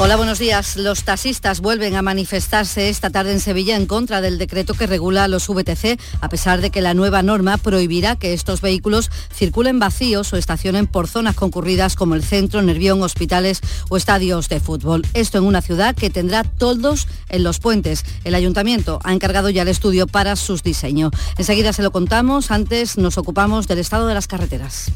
Hola, 0.00 0.16
buenos 0.16 0.40
días. 0.40 0.76
Los 0.76 1.04
taxistas 1.04 1.60
vuelven 1.60 1.94
a 1.94 2.02
manifestarse 2.02 2.88
esta 2.88 3.10
tarde 3.10 3.30
en 3.30 3.38
Sevilla 3.38 3.76
en 3.76 3.86
contra 3.86 4.20
del 4.20 4.38
decreto 4.38 4.74
que 4.74 4.88
regula 4.88 5.28
los 5.28 5.46
VTC, 5.46 6.00
a 6.20 6.28
pesar 6.28 6.60
de 6.60 6.70
que 6.70 6.80
la 6.80 6.94
nueva 6.94 7.22
norma 7.22 7.58
prohibirá 7.58 8.16
que 8.16 8.32
estos 8.32 8.60
vehículos 8.60 9.08
circulen 9.32 9.78
vacíos 9.78 10.32
o 10.32 10.36
estacionen 10.36 10.88
por 10.88 11.06
zonas 11.06 11.36
concurridas 11.36 11.94
como 11.94 12.16
el 12.16 12.24
centro, 12.24 12.60
Nervión, 12.60 13.02
hospitales 13.02 13.60
o 13.88 13.96
estadios 13.96 14.48
de 14.48 14.58
fútbol. 14.58 15.06
Esto 15.14 15.38
en 15.38 15.44
una 15.44 15.62
ciudad 15.62 15.94
que 15.94 16.10
tendrá 16.10 16.42
toldos 16.42 17.06
en 17.28 17.44
los 17.44 17.60
puentes. 17.60 18.04
El 18.24 18.34
ayuntamiento 18.34 18.98
ha 19.04 19.12
encargado 19.12 19.48
ya 19.48 19.62
el 19.62 19.68
estudio 19.68 20.08
para 20.08 20.34
sus 20.34 20.64
diseños. 20.64 21.12
Enseguida 21.38 21.72
se 21.72 21.82
lo 21.82 21.92
contamos. 21.92 22.50
Antes 22.50 22.98
nos 22.98 23.16
ocupamos 23.16 23.68
del 23.68 23.78
estado 23.78 24.08
de 24.08 24.14
las 24.14 24.26
carreteras. 24.26 24.90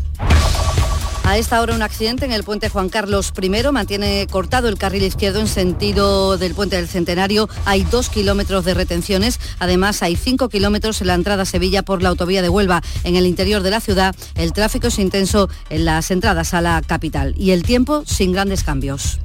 A 1.28 1.36
esta 1.36 1.60
hora 1.60 1.74
un 1.74 1.82
accidente 1.82 2.24
en 2.24 2.32
el 2.32 2.42
puente 2.42 2.70
Juan 2.70 2.88
Carlos 2.88 3.34
I 3.38 3.50
mantiene 3.70 4.26
cortado 4.30 4.66
el 4.66 4.78
carril 4.78 5.02
izquierdo 5.02 5.40
en 5.40 5.46
sentido 5.46 6.38
del 6.38 6.54
puente 6.54 6.76
del 6.76 6.88
Centenario. 6.88 7.50
Hay 7.66 7.84
dos 7.84 8.08
kilómetros 8.08 8.64
de 8.64 8.72
retenciones. 8.72 9.38
Además 9.58 10.02
hay 10.02 10.16
cinco 10.16 10.48
kilómetros 10.48 11.02
en 11.02 11.08
la 11.08 11.14
entrada 11.14 11.42
a 11.42 11.44
Sevilla 11.44 11.82
por 11.82 12.02
la 12.02 12.08
autovía 12.08 12.40
de 12.40 12.48
Huelva. 12.48 12.82
En 13.04 13.14
el 13.14 13.26
interior 13.26 13.62
de 13.62 13.70
la 13.70 13.80
ciudad 13.80 14.16
el 14.36 14.54
tráfico 14.54 14.86
es 14.86 14.98
intenso 14.98 15.50
en 15.68 15.84
las 15.84 16.10
entradas 16.10 16.54
a 16.54 16.62
la 16.62 16.80
capital 16.80 17.34
y 17.36 17.50
el 17.50 17.62
tiempo 17.62 18.04
sin 18.06 18.32
grandes 18.32 18.64
cambios. 18.64 19.18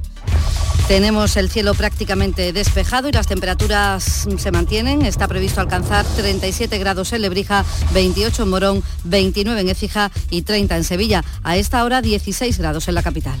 Tenemos 0.88 1.38
el 1.38 1.50
cielo 1.50 1.72
prácticamente 1.72 2.52
despejado 2.52 3.08
y 3.08 3.12
las 3.12 3.26
temperaturas 3.26 4.28
se 4.36 4.52
mantienen. 4.52 5.00
Está 5.00 5.26
previsto 5.26 5.62
alcanzar 5.62 6.04
37 6.04 6.76
grados 6.78 7.12
en 7.14 7.22
Lebrija, 7.22 7.64
28 7.94 8.42
en 8.42 8.48
Morón, 8.50 8.82
29 9.04 9.62
en 9.62 9.68
Écija 9.70 10.10
y 10.28 10.42
30 10.42 10.76
en 10.76 10.84
Sevilla. 10.84 11.24
A 11.42 11.56
esta 11.56 11.82
hora 11.84 12.02
16 12.02 12.58
grados 12.58 12.86
en 12.88 12.94
la 12.96 13.02
capital. 13.02 13.40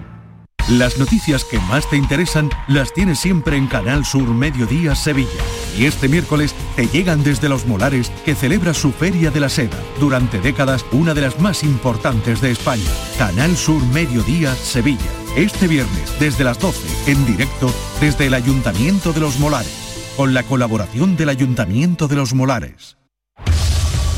Las 0.71 0.97
noticias 0.97 1.43
que 1.43 1.59
más 1.59 1.89
te 1.89 1.97
interesan 1.97 2.49
las 2.69 2.93
tienes 2.93 3.19
siempre 3.19 3.57
en 3.57 3.67
Canal 3.67 4.05
Sur 4.05 4.29
Mediodía 4.29 4.95
Sevilla. 4.95 5.43
Y 5.77 5.83
este 5.83 6.07
miércoles 6.07 6.55
te 6.77 6.87
llegan 6.87 7.25
desde 7.25 7.49
Los 7.49 7.65
Molares, 7.65 8.09
que 8.23 8.35
celebra 8.35 8.73
su 8.73 8.93
Feria 8.93 9.31
de 9.31 9.41
la 9.41 9.49
Seda, 9.49 9.77
durante 9.99 10.39
décadas 10.39 10.85
una 10.93 11.13
de 11.13 11.19
las 11.19 11.41
más 11.41 11.63
importantes 11.63 12.39
de 12.39 12.51
España. 12.51 12.89
Canal 13.17 13.57
Sur 13.57 13.83
Mediodía 13.87 14.55
Sevilla. 14.55 15.11
Este 15.35 15.67
viernes, 15.67 16.17
desde 16.21 16.45
las 16.45 16.57
12, 16.57 17.11
en 17.11 17.25
directo, 17.25 17.73
desde 17.99 18.27
el 18.27 18.33
Ayuntamiento 18.33 19.11
de 19.11 19.19
Los 19.19 19.39
Molares, 19.39 20.13
con 20.15 20.33
la 20.33 20.43
colaboración 20.43 21.17
del 21.17 21.27
Ayuntamiento 21.27 22.07
de 22.07 22.15
Los 22.15 22.33
Molares. 22.33 22.95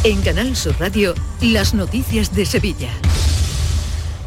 En 0.04 0.22
Canal 0.22 0.56
Sur 0.56 0.76
Radio, 0.80 1.16
las 1.42 1.74
noticias 1.74 2.36
de 2.36 2.46
Sevilla. 2.46 2.92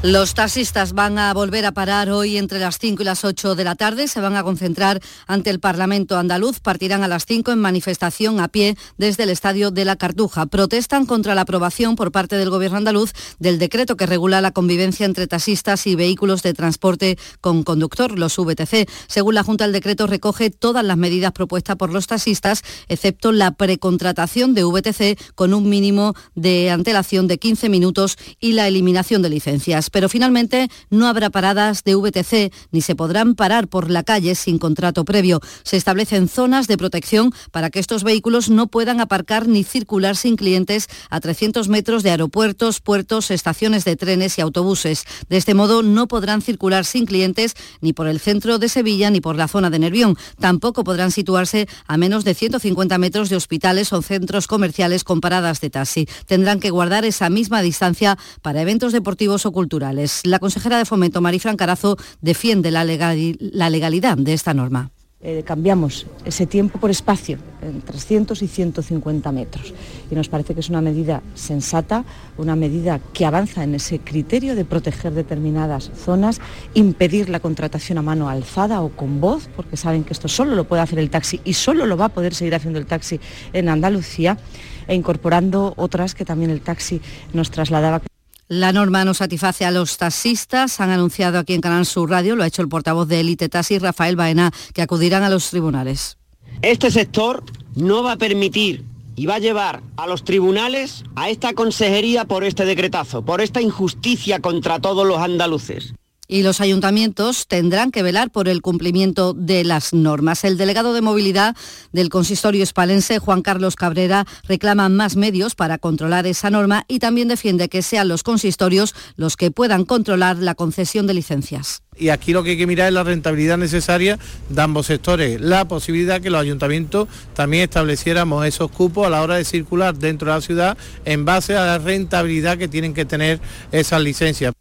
Los 0.02 0.34
taxistas 0.34 0.92
van 0.92 1.18
a 1.18 1.32
volver 1.32 1.64
a 1.64 1.72
parar 1.72 2.10
hoy 2.10 2.36
entre 2.36 2.60
las 2.60 2.78
5 2.78 3.02
y 3.02 3.04
las 3.04 3.24
8 3.24 3.54
de 3.54 3.64
la 3.64 3.76
tarde. 3.76 4.08
Se 4.08 4.20
van 4.20 4.36
a 4.36 4.42
concentrar 4.42 5.00
ante 5.26 5.48
el 5.48 5.58
Parlamento 5.58 6.18
andaluz. 6.18 6.60
Partirán 6.60 7.02
a 7.02 7.08
las 7.08 7.24
5 7.24 7.50
en 7.50 7.58
manifestación 7.58 8.38
a 8.38 8.48
pie 8.48 8.76
desde 8.98 9.22
el 9.22 9.30
Estadio 9.30 9.70
de 9.70 9.86
la 9.86 9.96
Cartuja. 9.96 10.46
Protestan 10.46 11.06
contra 11.06 11.34
la 11.34 11.40
aprobación 11.40 11.96
por 11.96 12.12
parte 12.12 12.36
del 12.36 12.50
Gobierno 12.50 12.76
andaluz 12.76 13.12
del 13.38 13.58
decreto 13.58 13.96
que 13.96 14.04
regula 14.04 14.42
la 14.42 14.52
convivencia 14.52 15.06
entre 15.06 15.26
taxistas 15.26 15.86
y 15.86 15.96
vehículos 15.96 16.42
de 16.42 16.52
transporte 16.52 17.18
con 17.40 17.62
conductor, 17.62 18.18
los 18.18 18.36
VTC. 18.36 18.88
Según 19.08 19.34
la 19.34 19.44
Junta, 19.44 19.64
el 19.64 19.72
decreto 19.72 20.06
recoge 20.06 20.50
todas 20.50 20.84
las 20.84 20.98
medidas 20.98 21.32
propuestas 21.32 21.76
por 21.76 21.90
los 21.90 22.06
taxistas, 22.06 22.62
excepto 22.88 23.32
la 23.32 23.52
precontratación 23.52 24.52
de 24.52 24.62
VTC 24.62 25.18
con 25.34 25.54
un 25.54 25.70
mínimo 25.70 26.14
de 26.34 26.70
antelación 26.70 27.26
de 27.28 27.38
15 27.38 27.70
minutos 27.70 28.18
y 28.38 28.52
la 28.52 28.68
eliminación 28.68 29.22
de 29.22 29.30
licencias 29.30 29.85
pero 29.90 30.08
finalmente 30.08 30.68
no 30.90 31.06
habrá 31.06 31.30
paradas 31.30 31.84
de 31.84 31.94
VTC 31.94 32.52
ni 32.70 32.80
se 32.80 32.94
podrán 32.94 33.34
parar 33.34 33.68
por 33.68 33.90
la 33.90 34.02
calle 34.02 34.34
sin 34.34 34.58
contrato 34.58 35.04
previo. 35.04 35.40
Se 35.62 35.76
establecen 35.76 36.28
zonas 36.28 36.66
de 36.66 36.76
protección 36.76 37.32
para 37.50 37.70
que 37.70 37.78
estos 37.78 38.04
vehículos 38.04 38.50
no 38.50 38.66
puedan 38.66 39.00
aparcar 39.00 39.48
ni 39.48 39.64
circular 39.64 40.16
sin 40.16 40.36
clientes 40.36 40.88
a 41.10 41.20
300 41.20 41.68
metros 41.68 42.02
de 42.02 42.10
aeropuertos, 42.10 42.80
puertos, 42.80 43.30
estaciones 43.30 43.84
de 43.84 43.96
trenes 43.96 44.38
y 44.38 44.40
autobuses. 44.40 45.04
De 45.28 45.36
este 45.36 45.54
modo 45.54 45.82
no 45.82 46.08
podrán 46.08 46.42
circular 46.42 46.84
sin 46.84 47.06
clientes 47.06 47.54
ni 47.80 47.92
por 47.92 48.08
el 48.08 48.20
centro 48.20 48.58
de 48.58 48.68
Sevilla 48.68 49.10
ni 49.10 49.20
por 49.20 49.36
la 49.36 49.48
zona 49.48 49.70
de 49.70 49.78
Nervión. 49.78 50.16
Tampoco 50.40 50.84
podrán 50.84 51.10
situarse 51.10 51.68
a 51.86 51.96
menos 51.96 52.24
de 52.24 52.34
150 52.34 52.98
metros 52.98 53.28
de 53.28 53.36
hospitales 53.36 53.92
o 53.92 54.02
centros 54.02 54.46
comerciales 54.46 55.04
con 55.04 55.20
paradas 55.20 55.60
de 55.60 55.70
taxi. 55.70 56.08
Tendrán 56.26 56.60
que 56.60 56.70
guardar 56.70 57.04
esa 57.04 57.30
misma 57.30 57.62
distancia 57.62 58.18
para 58.42 58.62
eventos 58.62 58.92
deportivos 58.92 59.46
o 59.46 59.52
culturales 59.52 59.75
la 59.78 60.38
consejera 60.38 60.78
de 60.78 60.84
Fomento, 60.84 61.20
Marifran 61.20 61.56
Carazo, 61.56 61.96
defiende 62.20 62.70
la, 62.70 62.84
legalidad 62.84 64.16
de 64.16 64.32
esta 64.32 64.54
norma. 64.54 64.90
Eh, 65.22 65.42
cambiamos 65.44 66.06
ese 66.24 66.46
tiempo 66.46 66.78
por 66.78 66.90
espacio, 66.90 67.38
en 67.62 67.80
300 67.80 68.42
y 68.42 68.46
150 68.46 69.32
metros. 69.32 69.72
Y 70.10 70.14
nos 70.14 70.28
parece 70.28 70.54
que 70.54 70.60
es 70.60 70.68
una 70.68 70.82
medida 70.82 71.22
sensata, 71.34 72.04
una 72.36 72.54
medida 72.54 73.00
que 73.12 73.24
avanza 73.24 73.64
en 73.64 73.74
ese 73.74 73.98
criterio 73.98 74.54
de 74.54 74.64
proteger 74.64 75.14
determinadas 75.14 75.90
zonas, 75.96 76.40
impedir 76.74 77.28
la 77.28 77.40
contratación 77.40 77.98
a 77.98 78.02
mano 78.02 78.28
alzada 78.28 78.82
o 78.82 78.90
con 78.90 79.20
voz, 79.20 79.48
porque 79.56 79.76
saben 79.76 80.04
que 80.04 80.12
esto 80.12 80.28
solo 80.28 80.54
lo 80.54 80.64
puede 80.64 80.82
hacer 80.82 80.98
el 80.98 81.10
taxi 81.10 81.40
y 81.44 81.54
solo 81.54 81.86
lo 81.86 81.96
va 81.96 82.04
a 82.04 82.10
poder 82.10 82.34
seguir 82.34 82.54
haciendo 82.54 82.78
el 82.78 82.86
taxi 82.86 83.18
en 83.52 83.68
Andalucía, 83.68 84.38
e 84.86 84.94
incorporando 84.94 85.74
otras 85.76 86.14
que 86.14 86.24
también 86.24 86.50
el 86.50 86.60
taxi 86.60 87.00
nos 87.32 87.50
trasladaba. 87.50 88.02
La 88.48 88.72
norma 88.72 89.04
no 89.04 89.12
satisface 89.12 89.64
a 89.64 89.72
los 89.72 89.96
taxistas, 89.96 90.80
han 90.80 90.90
anunciado 90.90 91.40
aquí 91.40 91.54
en 91.54 91.60
Canal 91.60 91.84
Sur 91.84 92.10
Radio, 92.10 92.36
lo 92.36 92.44
ha 92.44 92.46
hecho 92.46 92.62
el 92.62 92.68
portavoz 92.68 93.08
de 93.08 93.18
Elite 93.18 93.48
Taxi, 93.48 93.78
Rafael 93.78 94.14
Baena, 94.14 94.52
que 94.72 94.82
acudirán 94.82 95.24
a 95.24 95.30
los 95.30 95.50
tribunales. 95.50 96.16
Este 96.62 96.92
sector 96.92 97.42
no 97.74 98.04
va 98.04 98.12
a 98.12 98.16
permitir 98.16 98.84
y 99.16 99.26
va 99.26 99.34
a 99.34 99.40
llevar 99.40 99.82
a 99.96 100.06
los 100.06 100.22
tribunales 100.22 101.02
a 101.16 101.28
esta 101.28 101.54
consejería 101.54 102.24
por 102.24 102.44
este 102.44 102.64
decretazo, 102.64 103.22
por 103.22 103.40
esta 103.40 103.60
injusticia 103.60 104.40
contra 104.40 104.78
todos 104.78 105.04
los 105.04 105.18
andaluces 105.18 105.94
y 106.28 106.42
los 106.42 106.60
ayuntamientos 106.60 107.46
tendrán 107.46 107.90
que 107.90 108.02
velar 108.02 108.30
por 108.30 108.48
el 108.48 108.62
cumplimiento 108.62 109.34
de 109.34 109.64
las 109.64 109.92
normas. 109.92 110.44
El 110.44 110.56
delegado 110.56 110.94
de 110.94 111.00
movilidad 111.00 111.56
del 111.92 112.08
consistorio 112.08 112.62
espalense, 112.62 113.18
Juan 113.18 113.42
Carlos 113.42 113.76
Cabrera, 113.76 114.26
reclama 114.48 114.88
más 114.88 115.16
medios 115.16 115.54
para 115.54 115.78
controlar 115.78 116.26
esa 116.26 116.50
norma 116.50 116.84
y 116.88 116.98
también 116.98 117.28
defiende 117.28 117.68
que 117.68 117.82
sean 117.82 118.08
los 118.08 118.22
consistorios 118.22 118.94
los 119.16 119.36
que 119.36 119.50
puedan 119.50 119.84
controlar 119.84 120.38
la 120.38 120.54
concesión 120.54 121.06
de 121.06 121.14
licencias. 121.14 121.82
Y 121.98 122.10
aquí 122.10 122.32
lo 122.32 122.42
que 122.42 122.50
hay 122.50 122.58
que 122.58 122.66
mirar 122.66 122.88
es 122.88 122.94
la 122.94 123.04
rentabilidad 123.04 123.56
necesaria 123.56 124.18
de 124.50 124.62
ambos 124.62 124.86
sectores, 124.86 125.40
la 125.40 125.66
posibilidad 125.66 126.20
que 126.20 126.28
los 126.28 126.40
ayuntamientos 126.40 127.08
también 127.34 127.64
estableciéramos 127.64 128.44
esos 128.44 128.70
cupos 128.70 129.06
a 129.06 129.10
la 129.10 129.22
hora 129.22 129.36
de 129.36 129.44
circular 129.44 129.96
dentro 129.96 130.28
de 130.28 130.34
la 130.34 130.40
ciudad 130.42 130.78
en 131.06 131.24
base 131.24 131.56
a 131.56 131.64
la 131.64 131.78
rentabilidad 131.78 132.58
que 132.58 132.68
tienen 132.68 132.92
que 132.92 133.06
tener 133.06 133.40
esas 133.72 134.02
licencias. 134.02 134.52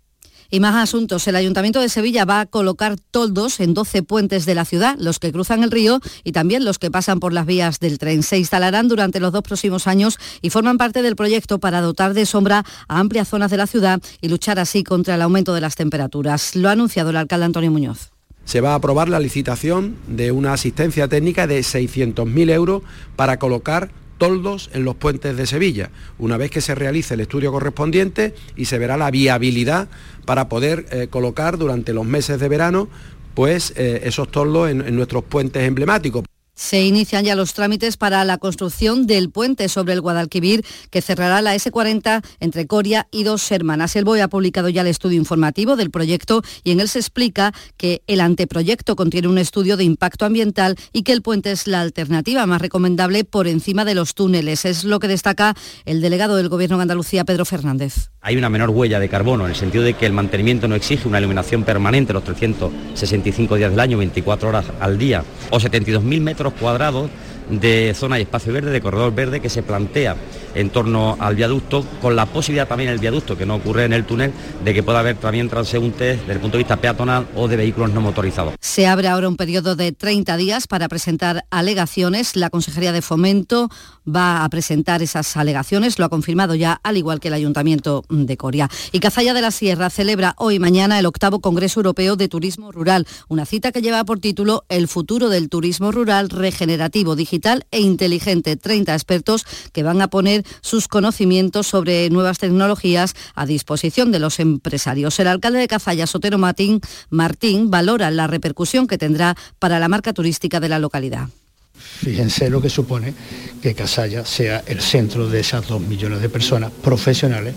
Y 0.50 0.60
más 0.60 0.76
asuntos. 0.76 1.28
El 1.28 1.36
Ayuntamiento 1.36 1.82
de 1.82 1.89
Sevilla 1.89 2.26
va 2.26 2.41
a 2.41 2.46
colocar 2.46 2.96
toldos 3.12 3.60
en 3.60 3.74
12 3.74 4.04
puentes 4.04 4.46
de 4.46 4.56
la 4.56 4.66
ciudad, 4.66 4.96
los 5.00 5.20
que 5.20 5.32
cruzan 5.32 5.64
el 5.64 5.72
río 5.72 6.00
y 6.24 6.32
también 6.32 6.66
los 6.66 6.80
que 6.80 6.91
pasan 6.91 7.20
por 7.20 7.34
las 7.34 7.46
vías 7.46 7.80
del 7.80 7.98
tren. 7.98 8.24
Se 8.24 8.38
instalarán 8.38 8.88
durante 8.88 9.20
los 9.20 9.32
dos 9.32 9.41
próximos 9.41 9.88
años 9.88 10.18
y 10.41 10.50
forman 10.50 10.78
parte 10.78 11.02
del 11.02 11.16
proyecto 11.16 11.60
para 11.60 11.82
dotar 11.82 12.14
de 12.14 12.26
sombra 12.26 12.64
a 12.88 13.00
amplias 13.00 13.28
zonas 13.28 13.52
de 13.52 13.58
la 13.58 13.68
ciudad 13.68 14.02
y 14.22 14.30
luchar 14.30 14.60
así 14.60 14.84
contra 14.84 15.16
el 15.16 15.22
aumento 15.22 15.54
de 15.54 15.62
las 15.62 15.76
temperaturas. 15.76 16.56
Lo 16.56 16.70
ha 16.70 16.74
anunciado 16.74 17.10
el 17.10 17.18
alcalde 17.18 17.46
Antonio 17.46 17.72
Muñoz 17.72 18.12
se 18.46 18.62
va 18.62 18.74
a 18.74 18.76
aprobar 18.76 19.10
la 19.10 19.20
licitación 19.20 19.96
de 20.08 20.32
una 20.32 20.54
asistencia 20.54 21.08
técnica 21.08 21.48
de 21.48 21.60
600.000 21.60 22.52
euros 22.52 22.84
para 23.16 23.39
colocar 23.39 23.89
toldos 24.18 24.70
en 24.74 24.86
los 24.86 24.95
puentes 24.95 25.36
de 25.38 25.45
Sevilla, 25.45 25.89
una 26.18 26.38
vez 26.38 26.51
que 26.51 26.61
se 26.61 26.76
realice 26.76 27.13
el 27.13 27.22
estudio 27.22 27.51
correspondiente 27.51 28.34
y 28.55 28.66
se 28.66 28.78
verá 28.78 28.97
la 28.97 29.11
viabilidad 29.11 29.88
para 30.26 30.49
poder 30.49 30.86
eh, 30.91 31.07
colocar 31.09 31.57
durante 31.57 31.93
los 31.93 32.05
meses 32.05 32.39
de 32.39 32.47
verano 32.47 32.88
pues 33.34 33.74
eh, 33.76 34.01
esos 34.05 34.30
toldos 34.30 34.70
en 34.70 34.95
nuestros 34.95 35.24
puentes 35.24 35.63
emblemáticos. 35.63 36.24
Se 36.56 36.82
inician 36.84 37.26
ya 37.26 37.36
los 37.36 37.53
trámites 37.53 37.97
para 37.97 38.24
la 38.24 38.38
construcción 38.38 39.08
del 39.08 39.30
puente 39.30 39.68
sobre 39.68 39.91
el 39.91 39.99
Guadalquivir 39.99 40.66
que 40.89 41.01
cerrará 41.01 41.41
la 41.41 41.53
S40 41.53 42.24
entre 42.39 42.66
Coria 42.66 43.08
y 43.12 43.24
Dos 43.24 43.51
Hermanas. 43.51 43.95
El 43.97 44.06
BOE 44.06 44.22
ha 44.22 44.30
publicado 44.30 44.70
ya 44.70 44.82
el 44.82 44.88
estudio 44.88 45.18
informativo 45.18 45.76
del 45.76 45.91
proyecto 45.91 46.43
y 46.64 46.72
en 46.72 46.80
él 46.80 46.88
se 46.88 46.99
explica 46.99 47.53
que 47.76 48.03
el 48.08 48.22
anteproyecto 48.22 48.95
contiene 48.95 49.28
un 49.28 49.38
estudio 49.38 49.76
de 49.76 49.84
impacto 49.84 50.26
ambiental 50.26 50.78
y 50.93 51.03
que 51.03 51.12
el 51.12 51.22
puente 51.22 51.51
es 51.51 51.68
la 51.68 51.82
alternativa 51.82 52.45
más 52.45 52.62
recomendable 52.62 53.26
por 53.26 53.47
encima 53.47 53.84
de 53.84 53.95
los 53.95 54.16
túneles. 54.16 54.64
Es 54.64 54.86
lo 54.86 54.99
que 54.99 55.10
destaca 55.10 55.56
el 55.84 55.99
delegado 55.99 56.38
del 56.38 56.47
Gobierno 56.47 56.78
de 56.78 56.84
Andalucía, 56.84 57.26
Pedro 57.26 57.43
Fernández. 57.43 58.12
Hay 58.22 58.38
una 58.38 58.49
menor 58.49 58.70
huella 58.70 58.99
de 58.99 59.10
carbono 59.10 59.43
en 59.43 59.51
el 59.51 59.58
sentido 59.58 59.84
de 59.84 59.93
que 59.93 60.06
el 60.06 60.14
mantenimiento 60.14 60.68
no 60.70 60.76
exige 60.76 61.08
una 61.08 61.20
iluminación 61.20 61.64
permanente 61.64 62.14
los 62.14 62.24
365 62.24 63.56
días 63.58 63.72
del 63.72 63.80
año, 63.80 63.97
24 63.97 64.49
horas 64.49 64.66
al 64.80 64.97
día 64.97 65.24
o 65.51 65.60
72.000 65.60 66.22
metros 66.22 66.45
cuadrados 66.54 67.10
de 67.50 67.93
zona 67.96 68.20
y 68.20 68.24
espacio 68.24 68.54
verde, 68.54 68.72
de 68.72 68.82
corredor 68.82 69.14
verde 69.14 69.39
que 69.39 69.50
se 69.50 69.64
plantea 69.64 70.16
en 70.56 70.70
torno 70.72 71.16
al 71.20 71.36
viaducto, 71.36 71.86
con 72.01 72.16
la 72.16 72.26
posibilidad 72.26 72.68
también 72.68 72.89
el 72.89 72.99
viaducto, 72.99 73.38
que 73.38 73.45
no 73.45 73.56
ocurre 73.56 73.86
en 73.86 73.93
el 73.93 74.06
túnel, 74.06 74.34
de 74.64 74.74
que 74.74 74.82
pueda 74.82 74.99
haber 74.99 75.18
también 75.18 75.49
transeúntes 75.49 76.20
desde 76.22 76.34
el 76.34 76.39
punto 76.39 76.58
de 76.58 76.64
vista 76.64 76.78
peatonal 76.78 77.28
o 77.36 77.47
de 77.47 77.58
vehículos 77.58 77.91
no 77.91 78.01
motorizados. 78.01 78.56
Se 78.60 78.88
abre 78.88 79.08
ahora 79.08 79.28
un 79.28 79.38
periodo 79.38 79.76
de 79.76 79.91
30 79.91 80.38
días 80.38 80.68
para 80.68 80.88
presentar 80.89 81.45
alegaciones. 81.51 82.36
La 82.36 82.49
Consejería 82.49 82.91
de 82.91 83.01
Fomento 83.01 83.70
va 84.08 84.43
a 84.43 84.49
presentar 84.49 85.01
esas 85.01 85.36
alegaciones, 85.38 85.99
lo 85.99 86.06
ha 86.06 86.10
confirmado 86.10 86.56
ya, 86.56 86.80
al 86.84 86.97
igual 86.97 87.20
que 87.20 87.28
el 87.28 87.34
Ayuntamiento 87.34 88.03
de 88.10 88.38
Coria. 88.38 88.70
Y 88.91 88.99
Cazalla 88.99 89.34
de 89.34 89.41
la 89.41 89.51
Sierra 89.51 89.89
celebra 89.89 90.34
hoy 90.38 90.56
y 90.56 90.60
mañana 90.60 90.97
el 90.99 91.06
octavo 91.06 91.41
Congreso 91.41 91.82
Europeo 91.82 92.16
de 92.16 92.30
Turismo 92.30 92.72
Rural, 92.72 93.06
una 93.28 93.45
cita 93.45 93.74
que 93.74 93.82
lleva 93.82 94.06
por 94.06 94.20
título 94.20 94.64
El 94.70 94.88
futuro 94.88 95.28
del 95.28 95.49
turismo 95.49 95.91
rural 95.91 96.30
regenerativo, 96.30 97.16
digital 97.16 97.66
e 97.72 97.82
inteligente. 97.82 98.56
30 98.56 98.93
expertos 98.93 99.45
que 99.74 99.84
van 99.84 100.01
a 100.01 100.08
poner 100.08 100.45
sus 100.62 100.88
conocimientos 100.88 101.68
sobre 101.68 102.10
nuevas 102.10 102.38
tecnologías 102.38 103.14
a 103.36 103.46
disposición 103.46 104.12
de 104.12 104.20
los 104.20 104.39
empresarios. 104.39 105.20
El 105.20 105.28
alcalde 105.28 105.60
de 105.60 105.68
Cazalla, 105.68 106.08
Sotero 106.08 106.38
Martín, 106.38 106.82
Martín 107.10 107.70
valora 107.70 108.12
la 108.12 108.28
repercusión 108.28 108.88
que 108.88 108.98
tendrá 108.98 109.36
para 109.60 109.80
la 109.80 109.88
marca 109.88 110.14
turística 110.14 110.60
de 110.60 110.70
la 110.70 110.80
localidad. 110.80 111.30
Fíjense 111.76 112.50
lo 112.50 112.62
que 112.62 112.70
supone 112.70 113.14
que 113.62 113.76
Casalla 113.76 114.26
sea 114.26 114.64
el 114.66 114.82
centro 114.82 115.30
de 115.30 115.39
esas 115.41 115.68
dos 115.68 115.82
millones 115.82 116.22
de 116.22 116.30
personas 116.30 116.72
profesionales 116.72 117.56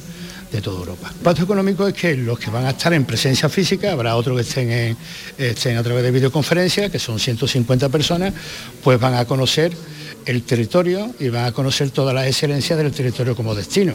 de 0.51 0.61
toda 0.61 0.79
Europa. 0.79 1.09
El 1.11 1.17
impacto 1.19 1.43
económico 1.43 1.87
es 1.87 1.95
que 1.95 2.17
los 2.17 2.39
que 2.39 2.51
van 2.51 2.65
a 2.65 2.71
estar 2.71 2.93
en 2.93 3.05
presencia 3.05 3.49
física, 3.49 3.93
habrá 3.93 4.17
otros 4.17 4.37
que 4.37 4.43
estén, 4.43 4.97
estén 5.37 5.77
a 5.77 5.83
través 5.83 6.03
de 6.03 6.11
videoconferencia, 6.11 6.91
que 6.91 6.99
son 6.99 7.19
150 7.19 7.89
personas, 7.89 8.33
pues 8.83 8.99
van 8.99 9.15
a 9.15 9.25
conocer 9.25 9.73
el 10.29 10.43
territorio 10.43 11.15
y 11.19 11.31
van 11.31 11.47
a 11.47 11.53
conocer 11.53 11.91
todas 11.91 12.15
las 12.15 12.27
excelencias 12.27 12.79
del 12.79 12.93
territorio 12.93 13.35
como 13.35 13.55
destino. 13.55 13.95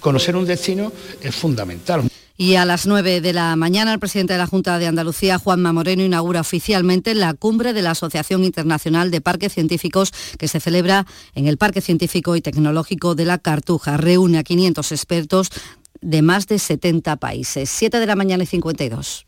Conocer 0.00 0.34
un 0.34 0.46
destino 0.46 0.90
es 1.20 1.34
fundamental. 1.34 2.08
Y 2.38 2.54
a 2.54 2.64
las 2.64 2.86
9 2.86 3.20
de 3.20 3.32
la 3.34 3.54
mañana 3.54 3.92
el 3.92 3.98
presidente 3.98 4.32
de 4.32 4.38
la 4.38 4.46
Junta 4.46 4.78
de 4.78 4.86
Andalucía, 4.86 5.38
Juanma 5.38 5.74
Moreno, 5.74 6.04
inaugura 6.04 6.40
oficialmente 6.40 7.14
la 7.14 7.34
cumbre 7.34 7.74
de 7.74 7.82
la 7.82 7.90
Asociación 7.90 8.44
Internacional 8.44 9.10
de 9.10 9.20
Parques 9.20 9.52
Científicos 9.52 10.12
que 10.38 10.48
se 10.48 10.60
celebra 10.60 11.04
en 11.34 11.46
el 11.48 11.58
Parque 11.58 11.82
Científico 11.82 12.34
y 12.34 12.40
Tecnológico 12.40 13.14
de 13.14 13.26
la 13.26 13.36
Cartuja. 13.38 13.98
Reúne 13.98 14.38
a 14.38 14.44
500 14.44 14.92
expertos 14.92 15.50
de 16.00 16.22
más 16.22 16.46
de 16.46 16.58
70 16.58 17.16
países. 17.16 17.68
7 17.68 18.00
de 18.00 18.06
la 18.06 18.16
mañana 18.16 18.44
y 18.44 18.46
52. 18.46 19.27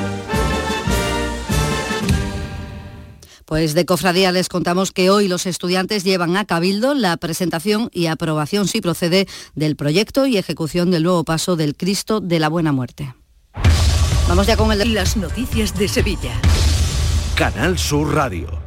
Pues 3.51 3.73
de 3.73 3.85
Cofradía 3.85 4.31
les 4.31 4.47
contamos 4.47 4.93
que 4.93 5.09
hoy 5.09 5.27
los 5.27 5.45
estudiantes 5.45 6.05
llevan 6.05 6.37
a 6.37 6.45
Cabildo 6.45 6.93
la 6.93 7.17
presentación 7.17 7.89
y 7.91 8.05
aprobación, 8.05 8.65
si 8.65 8.79
procede, 8.79 9.27
del 9.55 9.75
proyecto 9.75 10.25
y 10.25 10.37
ejecución 10.37 10.89
del 10.89 11.03
nuevo 11.03 11.25
paso 11.25 11.57
del 11.57 11.75
Cristo 11.75 12.21
de 12.21 12.39
la 12.39 12.47
Buena 12.47 12.71
Muerte. 12.71 13.13
Vamos 14.29 14.47
ya 14.47 14.55
con 14.55 14.71
el... 14.71 14.93
Las 14.93 15.17
noticias 15.17 15.77
de 15.77 15.89
Sevilla. 15.89 16.31
Canal 17.35 17.77
Sur 17.77 18.15
Radio. 18.15 18.60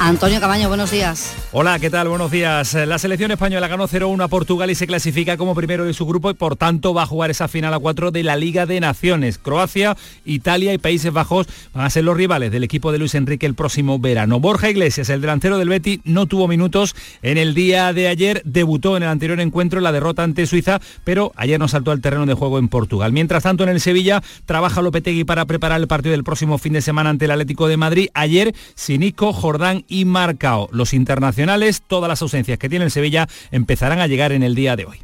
Antonio 0.00 0.40
Camaño, 0.40 0.68
buenos 0.68 0.90
días. 0.90 1.34
Hola, 1.52 1.78
¿qué 1.78 1.88
tal? 1.88 2.08
Buenos 2.08 2.30
días. 2.30 2.74
La 2.74 2.98
selección 2.98 3.30
española 3.30 3.68
ganó 3.68 3.86
0-1 3.86 4.24
a 4.24 4.28
Portugal 4.28 4.68
y 4.70 4.74
se 4.74 4.88
clasifica 4.88 5.36
como 5.36 5.54
primero 5.54 5.84
de 5.84 5.94
su 5.94 6.04
grupo 6.04 6.30
y 6.30 6.34
por 6.34 6.56
tanto 6.56 6.92
va 6.92 7.04
a 7.04 7.06
jugar 7.06 7.30
esa 7.30 7.46
final 7.46 7.72
a 7.72 7.78
4 7.78 8.10
de 8.10 8.24
la 8.24 8.34
Liga 8.34 8.66
de 8.66 8.80
Naciones. 8.80 9.38
Croacia, 9.38 9.96
Italia 10.24 10.74
y 10.74 10.78
Países 10.78 11.12
Bajos 11.12 11.46
van 11.72 11.86
a 11.86 11.90
ser 11.90 12.02
los 12.04 12.16
rivales 12.16 12.50
del 12.50 12.64
equipo 12.64 12.90
de 12.90 12.98
Luis 12.98 13.14
Enrique 13.14 13.46
el 13.46 13.54
próximo 13.54 14.00
verano. 14.00 14.40
Borja 14.40 14.68
Iglesias, 14.68 15.08
el 15.10 15.20
delantero 15.20 15.58
del 15.58 15.68
Betty, 15.68 16.00
no 16.04 16.26
tuvo 16.26 16.48
minutos 16.48 16.96
en 17.22 17.38
el 17.38 17.54
día 17.54 17.92
de 17.92 18.08
ayer, 18.08 18.42
debutó 18.44 18.96
en 18.96 19.04
el 19.04 19.08
anterior 19.08 19.38
encuentro 19.40 19.78
en 19.78 19.84
la 19.84 19.92
derrota 19.92 20.24
ante 20.24 20.46
Suiza, 20.46 20.80
pero 21.04 21.32
ayer 21.36 21.60
no 21.60 21.68
saltó 21.68 21.92
al 21.92 22.00
terreno 22.00 22.26
de 22.26 22.34
juego 22.34 22.58
en 22.58 22.68
Portugal. 22.68 23.12
Mientras 23.12 23.44
tanto, 23.44 23.62
en 23.62 23.70
el 23.70 23.80
Sevilla 23.80 24.22
trabaja 24.44 24.82
Lopetegui 24.82 25.22
para 25.22 25.44
preparar 25.44 25.80
el 25.80 25.86
partido 25.86 26.12
del 26.12 26.24
próximo 26.24 26.58
fin 26.58 26.72
de 26.72 26.82
semana 26.82 27.10
ante 27.10 27.26
el 27.26 27.30
Atlético 27.30 27.68
de 27.68 27.76
Madrid. 27.76 28.08
Ayer, 28.12 28.54
Sinico, 28.74 29.32
Jordán 29.32 29.83
y 29.88 30.04
Marcao. 30.04 30.68
Los 30.72 30.94
internacionales, 30.94 31.82
todas 31.86 32.08
las 32.08 32.22
ausencias 32.22 32.58
que 32.58 32.68
tiene 32.68 32.84
el 32.84 32.90
Sevilla 32.90 33.28
empezarán 33.50 34.00
a 34.00 34.06
llegar 34.06 34.32
en 34.32 34.42
el 34.42 34.54
día 34.54 34.76
de 34.76 34.86
hoy. 34.86 35.03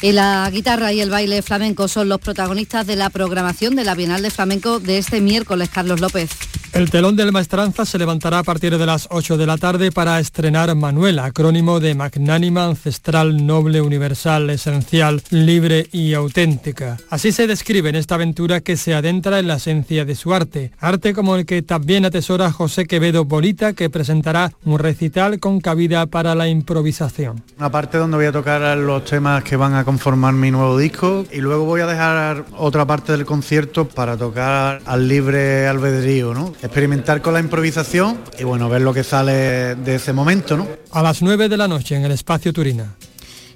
Y 0.00 0.12
la 0.12 0.48
guitarra 0.52 0.92
y 0.92 1.00
el 1.00 1.10
baile 1.10 1.42
flamenco 1.42 1.88
son 1.88 2.08
los 2.08 2.20
protagonistas 2.20 2.86
de 2.86 2.94
la 2.94 3.10
programación 3.10 3.74
de 3.74 3.84
la 3.84 3.96
Bienal 3.96 4.22
de 4.22 4.30
Flamenco 4.30 4.78
de 4.78 4.98
este 4.98 5.20
miércoles, 5.20 5.70
Carlos 5.70 6.00
López. 6.00 6.30
El 6.72 6.90
telón 6.90 7.16
del 7.16 7.32
Maestranza 7.32 7.86
se 7.86 7.98
levantará 7.98 8.40
a 8.40 8.42
partir 8.42 8.76
de 8.76 8.86
las 8.86 9.08
8 9.10 9.38
de 9.38 9.46
la 9.46 9.56
tarde 9.56 9.90
para 9.90 10.20
estrenar 10.20 10.74
Manuel, 10.76 11.18
acrónimo 11.18 11.80
de 11.80 11.94
magnánima, 11.94 12.66
ancestral, 12.66 13.46
noble, 13.46 13.80
universal, 13.80 14.50
esencial, 14.50 15.22
libre 15.30 15.88
y 15.92 16.12
auténtica. 16.12 16.98
Así 17.08 17.32
se 17.32 17.46
describe 17.46 17.88
en 17.88 17.96
esta 17.96 18.16
aventura 18.16 18.60
que 18.60 18.76
se 18.76 18.94
adentra 18.94 19.38
en 19.38 19.48
la 19.48 19.56
esencia 19.56 20.04
de 20.04 20.14
su 20.14 20.34
arte, 20.34 20.70
arte 20.78 21.14
como 21.14 21.36
el 21.36 21.46
que 21.46 21.62
también 21.62 22.04
atesora 22.04 22.52
José 22.52 22.86
Quevedo 22.86 23.24
Bolita, 23.24 23.72
que 23.72 23.88
presentará 23.88 24.52
un 24.64 24.78
recital 24.78 25.40
con 25.40 25.60
cabida 25.60 26.06
para 26.06 26.34
la 26.34 26.48
improvisación. 26.48 27.42
Una 27.58 27.70
parte 27.70 27.96
donde 27.96 28.18
voy 28.18 28.26
a 28.26 28.32
tocar 28.32 28.76
los 28.76 29.04
temas 29.04 29.42
que 29.42 29.56
van 29.56 29.74
a 29.74 29.84
conformar 29.88 30.34
mi 30.34 30.50
nuevo 30.50 30.76
disco 30.76 31.24
y 31.32 31.38
luego 31.38 31.64
voy 31.64 31.80
a 31.80 31.86
dejar 31.86 32.44
otra 32.58 32.84
parte 32.84 33.12
del 33.12 33.24
concierto 33.24 33.88
para 33.88 34.18
tocar 34.18 34.82
al 34.84 35.08
libre 35.08 35.66
albedrío, 35.66 36.34
¿no? 36.34 36.52
experimentar 36.62 37.22
con 37.22 37.32
la 37.32 37.40
improvisación 37.40 38.18
y 38.38 38.44
bueno, 38.44 38.68
ver 38.68 38.82
lo 38.82 38.92
que 38.92 39.02
sale 39.02 39.76
de 39.76 39.94
ese 39.94 40.12
momento, 40.12 40.58
¿no? 40.58 40.68
A 40.90 41.02
las 41.02 41.22
9 41.22 41.48
de 41.48 41.56
la 41.56 41.66
noche 41.66 41.96
en 41.96 42.04
el 42.04 42.12
Espacio 42.12 42.52
Turina. 42.52 42.96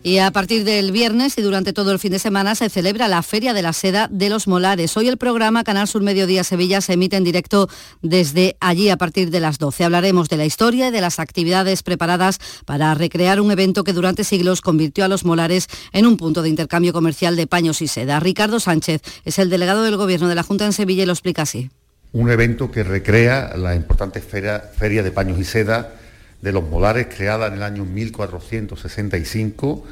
Y 0.04 0.18
a 0.18 0.32
partir 0.32 0.64
del 0.64 0.90
viernes 0.90 1.38
y 1.38 1.42
durante 1.42 1.72
todo 1.72 1.92
el 1.92 2.00
fin 2.00 2.10
de 2.10 2.18
semana 2.18 2.56
se 2.56 2.68
celebra 2.68 3.06
la 3.06 3.22
Feria 3.22 3.54
de 3.54 3.62
la 3.62 3.72
Seda 3.72 4.08
de 4.10 4.28
los 4.28 4.48
Molares. 4.48 4.96
Hoy 4.96 5.06
el 5.06 5.16
programa 5.16 5.62
Canal 5.62 5.86
Sur 5.86 6.02
Mediodía 6.02 6.42
Sevilla 6.42 6.80
se 6.80 6.94
emite 6.94 7.16
en 7.16 7.22
directo 7.22 7.68
desde 8.00 8.56
allí 8.58 8.88
a 8.88 8.96
partir 8.96 9.30
de 9.30 9.38
las 9.38 9.58
12. 9.58 9.84
Hablaremos 9.84 10.28
de 10.28 10.38
la 10.38 10.44
historia 10.44 10.88
y 10.88 10.90
de 10.90 11.00
las 11.00 11.20
actividades 11.20 11.84
preparadas 11.84 12.40
para 12.64 12.92
recrear 12.94 13.40
un 13.40 13.52
evento 13.52 13.84
que 13.84 13.92
durante 13.92 14.24
siglos 14.24 14.60
convirtió 14.60 15.04
a 15.04 15.08
los 15.08 15.24
Molares 15.24 15.68
en 15.92 16.06
un 16.06 16.16
punto 16.16 16.42
de 16.42 16.48
intercambio 16.48 16.92
comercial 16.92 17.36
de 17.36 17.46
paños 17.46 17.80
y 17.80 17.86
seda. 17.86 18.18
Ricardo 18.18 18.58
Sánchez 18.58 19.02
es 19.24 19.38
el 19.38 19.50
delegado 19.50 19.84
del 19.84 19.96
Gobierno 19.96 20.26
de 20.26 20.34
la 20.34 20.42
Junta 20.42 20.66
en 20.66 20.72
Sevilla 20.72 21.04
y 21.04 21.06
lo 21.06 21.12
explica 21.12 21.42
así 21.42 21.70
un 22.12 22.30
evento 22.30 22.70
que 22.70 22.82
recrea 22.82 23.56
la 23.56 23.74
importante 23.74 24.20
feria, 24.20 24.58
feria, 24.60 25.02
de 25.02 25.12
paños 25.12 25.38
y 25.38 25.44
seda 25.44 25.94
de 26.42 26.52
los 26.52 26.68
molares 26.68 27.06
creada 27.06 27.46
en 27.46 27.54
el 27.54 27.62
año 27.62 27.84
1465 27.84 29.84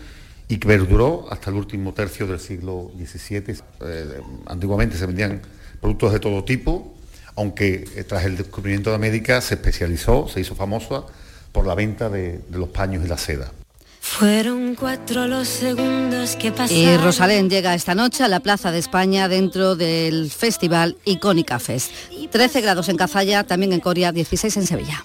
y 0.49 0.59
que 0.59 0.69
perduró 0.69 1.27
hasta 1.31 1.51
el 1.51 1.57
último 1.57 1.95
tercio 1.95 2.27
del 2.27 2.41
siglo 2.41 2.91
XVII. 2.99 3.57
Eh, 3.83 4.21
antiguamente 4.47 4.99
se 4.99 5.07
vendían 5.07 5.41
productos 5.81 6.13
de 6.13 6.21
todo 6.21 6.45
tipo, 6.45 6.95
aunque 7.37 7.85
eh, 7.95 8.05
tras 8.05 8.25
el 8.25 8.37
descubrimiento 8.37 8.91
de 8.91 8.97
América 8.97 9.41
se 9.41 9.55
especializó, 9.55 10.29
se 10.29 10.41
hizo 10.41 10.57
famosa 10.57 11.05
por 11.53 11.67
la 11.67 11.75
venta 11.75 12.11
de 12.11 12.41
los 12.51 12.69
paños 12.69 13.05
y 13.05 13.09
la 13.09 13.17
seda. 13.17 13.53
Fueron 14.01 14.75
cuatro 14.75 15.29
los 15.29 15.47
segundos 15.47 16.35
que 16.35 16.51
pasaron. 16.51 16.77
Y 16.77 16.97
Rosalén 16.97 17.51
llega 17.51 17.75
esta 17.75 17.95
noche 17.95 18.25
a 18.25 18.29
la 18.29 18.41
Plaza 18.41 18.73
de 18.73 18.79
España 18.79 19.29
dentro 19.29 19.77
del 19.77 20.31
festival 20.31 20.97
Icónica 21.05 21.59
Fest. 21.59 21.93
13 22.31 22.63
grados 22.63 22.89
en 22.89 22.97
Cazalla, 22.97 23.45
también 23.45 23.73
en 23.73 23.81
Coria, 23.81 24.11
16 24.11 24.57
en 24.57 24.67
Sevilla. 24.67 25.05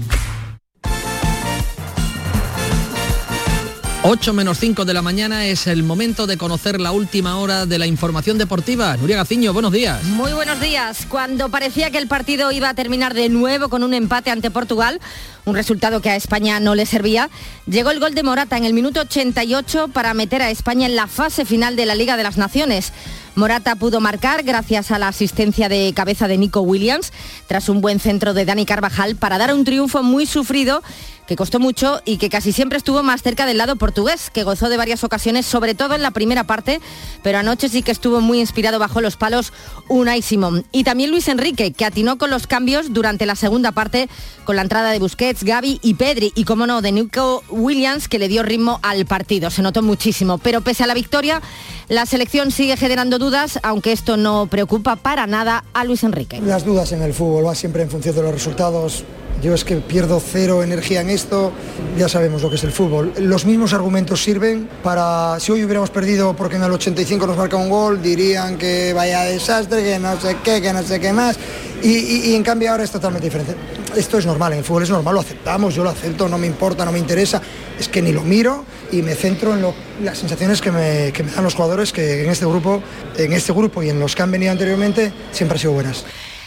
8 4.03 4.33
menos 4.33 4.57
5 4.57 4.83
de 4.83 4.95
la 4.95 5.03
mañana 5.03 5.45
es 5.45 5.67
el 5.67 5.83
momento 5.83 6.25
de 6.25 6.35
conocer 6.35 6.81
la 6.81 6.91
última 6.91 7.37
hora 7.37 7.67
de 7.67 7.77
la 7.77 7.85
información 7.85 8.39
deportiva. 8.39 8.97
Nuria 8.97 9.17
Gaciño, 9.17 9.53
buenos 9.53 9.71
días. 9.71 10.03
Muy 10.05 10.33
buenos 10.33 10.59
días. 10.59 11.05
Cuando 11.07 11.49
parecía 11.49 11.91
que 11.91 11.99
el 11.99 12.07
partido 12.07 12.51
iba 12.51 12.69
a 12.69 12.73
terminar 12.73 13.13
de 13.13 13.29
nuevo 13.29 13.69
con 13.69 13.83
un 13.83 13.93
empate 13.93 14.31
ante 14.31 14.49
Portugal, 14.49 14.99
un 15.45 15.53
resultado 15.53 16.01
que 16.01 16.09
a 16.09 16.15
España 16.15 16.59
no 16.59 16.73
le 16.73 16.87
servía, 16.87 17.29
llegó 17.67 17.91
el 17.91 17.99
gol 17.99 18.15
de 18.15 18.23
Morata 18.23 18.57
en 18.57 18.65
el 18.65 18.73
minuto 18.73 19.01
88 19.01 19.89
para 19.89 20.15
meter 20.15 20.41
a 20.41 20.49
España 20.49 20.87
en 20.87 20.95
la 20.95 21.05
fase 21.05 21.45
final 21.45 21.75
de 21.75 21.85
la 21.85 21.93
Liga 21.93 22.17
de 22.17 22.23
las 22.23 22.37
Naciones. 22.37 22.93
Morata 23.35 23.75
pudo 23.75 24.01
marcar 24.01 24.41
gracias 24.41 24.89
a 24.89 24.97
la 24.97 25.09
asistencia 25.09 25.69
de 25.69 25.93
cabeza 25.95 26.27
de 26.27 26.39
Nico 26.39 26.61
Williams, 26.61 27.13
tras 27.45 27.69
un 27.69 27.81
buen 27.81 27.99
centro 27.99 28.33
de 28.33 28.45
Dani 28.45 28.65
Carvajal, 28.65 29.15
para 29.15 29.37
dar 29.37 29.53
un 29.53 29.63
triunfo 29.63 30.01
muy 30.01 30.25
sufrido 30.25 30.81
que 31.27 31.35
costó 31.35 31.59
mucho 31.59 32.01
y 32.05 32.17
que 32.17 32.29
casi 32.29 32.51
siempre 32.51 32.77
estuvo 32.77 33.03
más 33.03 33.21
cerca 33.21 33.45
del 33.45 33.57
lado 33.57 33.75
portugués, 33.75 34.29
que 34.29 34.43
gozó 34.43 34.69
de 34.69 34.77
varias 34.77 35.03
ocasiones, 35.03 35.45
sobre 35.45 35.75
todo 35.75 35.95
en 35.95 36.01
la 36.01 36.11
primera 36.11 36.45
parte, 36.45 36.81
pero 37.23 37.37
anoche 37.37 37.69
sí 37.69 37.81
que 37.81 37.91
estuvo 37.91 38.21
muy 38.21 38.39
inspirado 38.39 38.79
bajo 38.79 39.01
los 39.01 39.17
palos 39.17 39.53
Unai 39.87 40.21
Simón. 40.21 40.65
Y 40.71 40.83
también 40.83 41.11
Luis 41.11 41.27
Enrique, 41.27 41.71
que 41.71 41.85
atinó 41.85 42.17
con 42.17 42.29
los 42.29 42.47
cambios 42.47 42.93
durante 42.93 43.25
la 43.25 43.35
segunda 43.35 43.71
parte 43.71 44.09
con 44.43 44.55
la 44.55 44.61
entrada 44.63 44.91
de 44.91 44.99
Busquets, 44.99 45.43
Gaby 45.43 45.79
y 45.81 45.93
Pedri, 45.93 46.31
y 46.35 46.43
como 46.43 46.67
no, 46.67 46.81
de 46.81 46.91
Nico 46.91 47.43
Williams, 47.49 48.07
que 48.07 48.19
le 48.19 48.27
dio 48.27 48.43
ritmo 48.43 48.79
al 48.81 49.05
partido. 49.05 49.49
Se 49.49 49.61
notó 49.61 49.81
muchísimo, 49.81 50.37
pero 50.37 50.61
pese 50.61 50.83
a 50.83 50.87
la 50.87 50.93
victoria, 50.93 51.41
la 51.87 52.05
selección 52.05 52.51
sigue 52.51 52.77
generando 52.77 53.19
dudas, 53.19 53.59
aunque 53.63 53.91
esto 53.91 54.17
no 54.17 54.47
preocupa 54.47 54.95
para 54.95 55.27
nada 55.27 55.63
a 55.73 55.83
Luis 55.85 56.03
Enrique. 56.03 56.41
Las 56.41 56.65
dudas 56.65 56.91
en 56.91 57.01
el 57.01 57.13
fútbol 57.13 57.45
va 57.45 57.55
siempre 57.55 57.83
en 57.83 57.89
función 57.89 58.15
de 58.15 58.23
los 58.23 58.33
resultados 58.33 59.03
yo 59.41 59.55
es 59.55 59.65
que 59.65 59.77
pierdo 59.77 60.21
cero 60.23 60.63
energía 60.63 61.01
en 61.01 61.09
esto, 61.09 61.51
ya 61.97 62.07
sabemos 62.07 62.41
lo 62.41 62.49
que 62.49 62.55
es 62.55 62.63
el 62.63 62.71
fútbol. 62.71 63.11
Los 63.19 63.45
mismos 63.45 63.73
argumentos 63.73 64.23
sirven 64.23 64.69
para, 64.83 65.39
si 65.39 65.51
hoy 65.51 65.63
hubiéramos 65.63 65.89
perdido 65.89 66.35
porque 66.35 66.57
en 66.57 66.63
el 66.63 66.71
85 66.71 67.25
nos 67.25 67.37
marca 67.37 67.57
un 67.57 67.69
gol, 67.69 68.01
dirían 68.01 68.57
que 68.57 68.93
vaya 68.93 69.23
desastre, 69.23 69.83
que 69.83 69.99
no 69.99 70.19
sé 70.19 70.37
qué, 70.43 70.61
que 70.61 70.71
no 70.71 70.83
sé 70.83 70.99
qué 70.99 71.11
más. 71.11 71.37
Y, 71.83 72.35
en 72.35 72.43
cambio 72.43 72.69
ahora 72.69 72.83
es 72.83 72.91
totalmente 72.91 73.25
diferente. 73.25 73.55
Esto 73.95 74.19
es 74.19 74.25
normal, 74.25 74.53
en 74.53 74.59
el 74.59 74.63
fútbol 74.63 74.83
es 74.83 74.89
normal, 74.91 75.15
lo 75.15 75.21
aceptamos, 75.21 75.73
yo 75.73 75.83
lo 75.83 75.89
acepto, 75.89 76.29
no 76.29 76.37
me 76.37 76.45
importa, 76.45 76.85
no 76.85 76.91
me 76.91 76.99
interesa. 76.99 77.41
Es 77.79 77.89
que 77.89 78.01
ni 78.01 78.11
lo 78.11 78.21
miro 78.21 78.63
y 78.91 79.01
me 79.01 79.15
centro 79.15 79.55
en 79.55 79.65
las 80.05 80.19
sensaciones 80.19 80.61
que 80.61 80.71
me, 80.71 81.11
que 81.11 81.23
me 81.23 81.31
dan 81.31 81.43
los 81.43 81.55
jugadores 81.55 81.91
que 81.91 82.23
en 82.23 82.29
este 82.29 82.45
grupo, 82.45 82.83
en 83.17 83.33
este 83.33 83.51
grupo 83.53 83.81
y 83.81 83.89
en 83.89 83.99
los 83.99 84.15
que 84.15 84.21
han 84.21 84.31
venido 84.31 84.51
anteriormente 84.51 85.11
siempre 85.31 85.55
han 85.55 85.59
sido 85.59 85.73
buenas. 85.73 86.05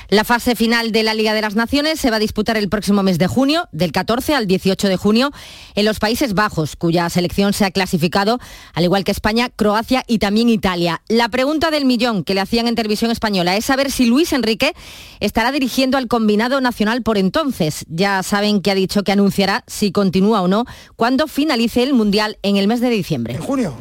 La 0.09 0.25
fase 0.25 0.55
final 0.55 0.93
de 0.93 1.03
la 1.03 1.15
Liga 1.15 1.35
de 1.35 1.41
las 1.41 1.55
Naciones 1.55 2.01
se 2.01 2.11
va 2.11 2.17
a 2.17 2.21
disputar 2.21 2.57
el 2.57 2.69
próximo 2.69 3.03
mes 3.03 3.19
de 3.19 3.27
junio, 3.27 3.69
del 3.73 3.93
14 3.93 4.35
al 4.35 4.47
18 4.47 4.89
de 4.89 4.97
junio, 4.97 5.31
en 5.75 5.85
los 5.85 5.99
Países 5.99 6.35
Bajos, 6.35 6.77
cuya 6.77 7.09
selección 7.09 7.53
se 7.53 7.65
ha 7.65 7.71
clasificado, 7.71 8.39
al 8.75 8.85
igual 8.85 9.05
que 9.05 9.13
España, 9.13 9.49
Croacia 9.49 10.05
y 10.07 10.19
también 10.19 10.49
Italia. 10.49 11.03
La 11.09 11.29
pregunta 11.29 11.71
del 11.71 11.85
millón 11.85 12.25
que 12.25 12.35
le 12.35 12.41
hacían 12.41 12.69
en 12.69 12.75
televisión 12.75 13.11
española 13.11 13.57
es 13.57 13.65
saber 13.65 13.91
si 13.91 14.07
Luis 14.07 14.33
Enrique 14.33 14.75
estará 15.21 15.53
dirigiendo 15.53 15.97
al 15.97 16.09
combinado 16.09 16.61
nacional 16.61 17.03
por 17.03 17.19
entonces. 17.19 17.85
Ya 17.89 18.23
saben 18.23 18.61
que 18.61 18.71
ha 18.71 18.75
dicho 18.75 19.03
que 19.05 19.13
anunciará 19.13 19.65
si 19.67 19.93
continúa 19.93 20.43
o 20.43 20.49
no 20.49 20.65
cuando 20.97 21.27
finalice 21.27 21.83
el 21.83 21.95
Mundial 21.95 22.39
en 22.43 22.57
el 22.57 22.69
mes 22.69 22.81
de 22.81 22.91
diciembre. 22.91 23.35
¿En 23.35 23.43
junio? 23.43 23.75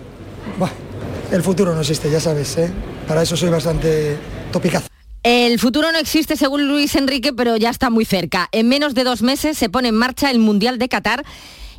el 1.31 1.41
futuro 1.41 1.73
no 1.73 1.81
existe, 1.81 2.11
ya 2.11 2.19
sabes, 2.19 2.57
¿eh? 2.57 2.71
Para 3.07 3.23
eso 3.23 3.35
soy 3.35 3.49
bastante 3.49 4.17
topicazo. 4.51 4.92
El 5.23 5.57
futuro 5.57 5.89
no 5.93 5.97
existe 5.99 6.35
según 6.35 6.67
Luis 6.67 6.95
Enrique, 6.95 7.31
pero 7.31 7.55
ya 7.55 7.69
está 7.69 7.89
muy 7.89 8.03
cerca. 8.03 8.49
En 8.51 8.67
menos 8.67 8.93
de 8.93 9.05
dos 9.05 9.21
meses 9.21 9.57
se 9.57 9.69
pone 9.69 9.87
en 9.87 9.95
marcha 9.95 10.29
el 10.29 10.39
Mundial 10.39 10.77
de 10.77 10.89
Qatar 10.89 11.23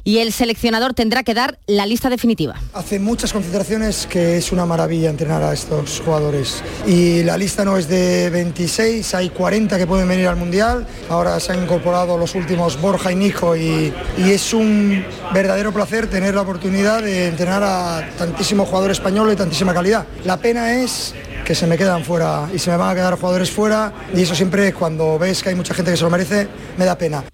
y 0.04 0.18
el 0.18 0.32
seleccionador 0.32 0.94
tendrá 0.94 1.22
que 1.22 1.34
dar 1.34 1.58
la 1.66 1.86
lista 1.86 2.10
definitiva. 2.10 2.54
Hace 2.74 2.98
muchas 2.98 3.32
concentraciones 3.32 4.06
que 4.06 4.36
es 4.36 4.52
una 4.52 4.66
maravilla 4.66 5.10
entrenar 5.10 5.42
a 5.42 5.52
estos 5.52 6.00
jugadores 6.04 6.62
y 6.86 7.22
la 7.22 7.36
lista 7.38 7.64
no 7.64 7.76
es 7.76 7.88
de 7.88 8.30
26, 8.30 9.14
hay 9.14 9.30
40 9.30 9.78
que 9.78 9.86
pueden 9.86 10.06
venir 10.06 10.28
al 10.28 10.36
Mundial, 10.36 10.86
ahora 11.08 11.40
se 11.40 11.52
han 11.52 11.62
incorporado 11.62 12.18
los 12.18 12.34
últimos 12.34 12.80
Borja 12.80 13.12
y 13.12 13.16
Nico 13.16 13.56
y, 13.56 13.92
es 14.18 14.52
un 14.52 15.04
verdadero 15.32 15.72
placer 15.72 16.08
tener 16.08 16.34
la 16.34 16.42
oportunidad 16.42 17.02
de 17.02 17.28
entrenar 17.28 17.62
a 17.62 18.10
tantísimo 18.18 18.66
jugador 18.66 18.90
español 18.90 19.28
de 19.28 19.36
tantísima 19.36 19.72
calidad. 19.72 20.06
La 20.24 20.36
pena 20.36 20.82
es 20.82 21.14
que 21.44 21.54
se 21.54 21.66
me 21.66 21.78
quedan 21.78 22.04
fuera 22.04 22.48
y 22.52 22.58
se 22.58 22.70
me 22.70 22.76
van 22.76 22.90
a 22.90 22.94
quedar 22.94 23.14
jugadores 23.14 23.50
fuera 23.50 23.92
y 24.12 24.22
eso 24.22 24.34
siempre 24.34 24.72
cuando 24.72 25.18
ves 25.18 25.42
que 25.42 25.50
hay 25.50 25.54
mucha 25.54 25.72
gente 25.72 25.92
que 25.92 25.96
se 25.96 26.04
lo 26.04 26.10
merece 26.10 26.48
me 26.76 26.84
da 26.84 26.98
pena. 26.98 27.24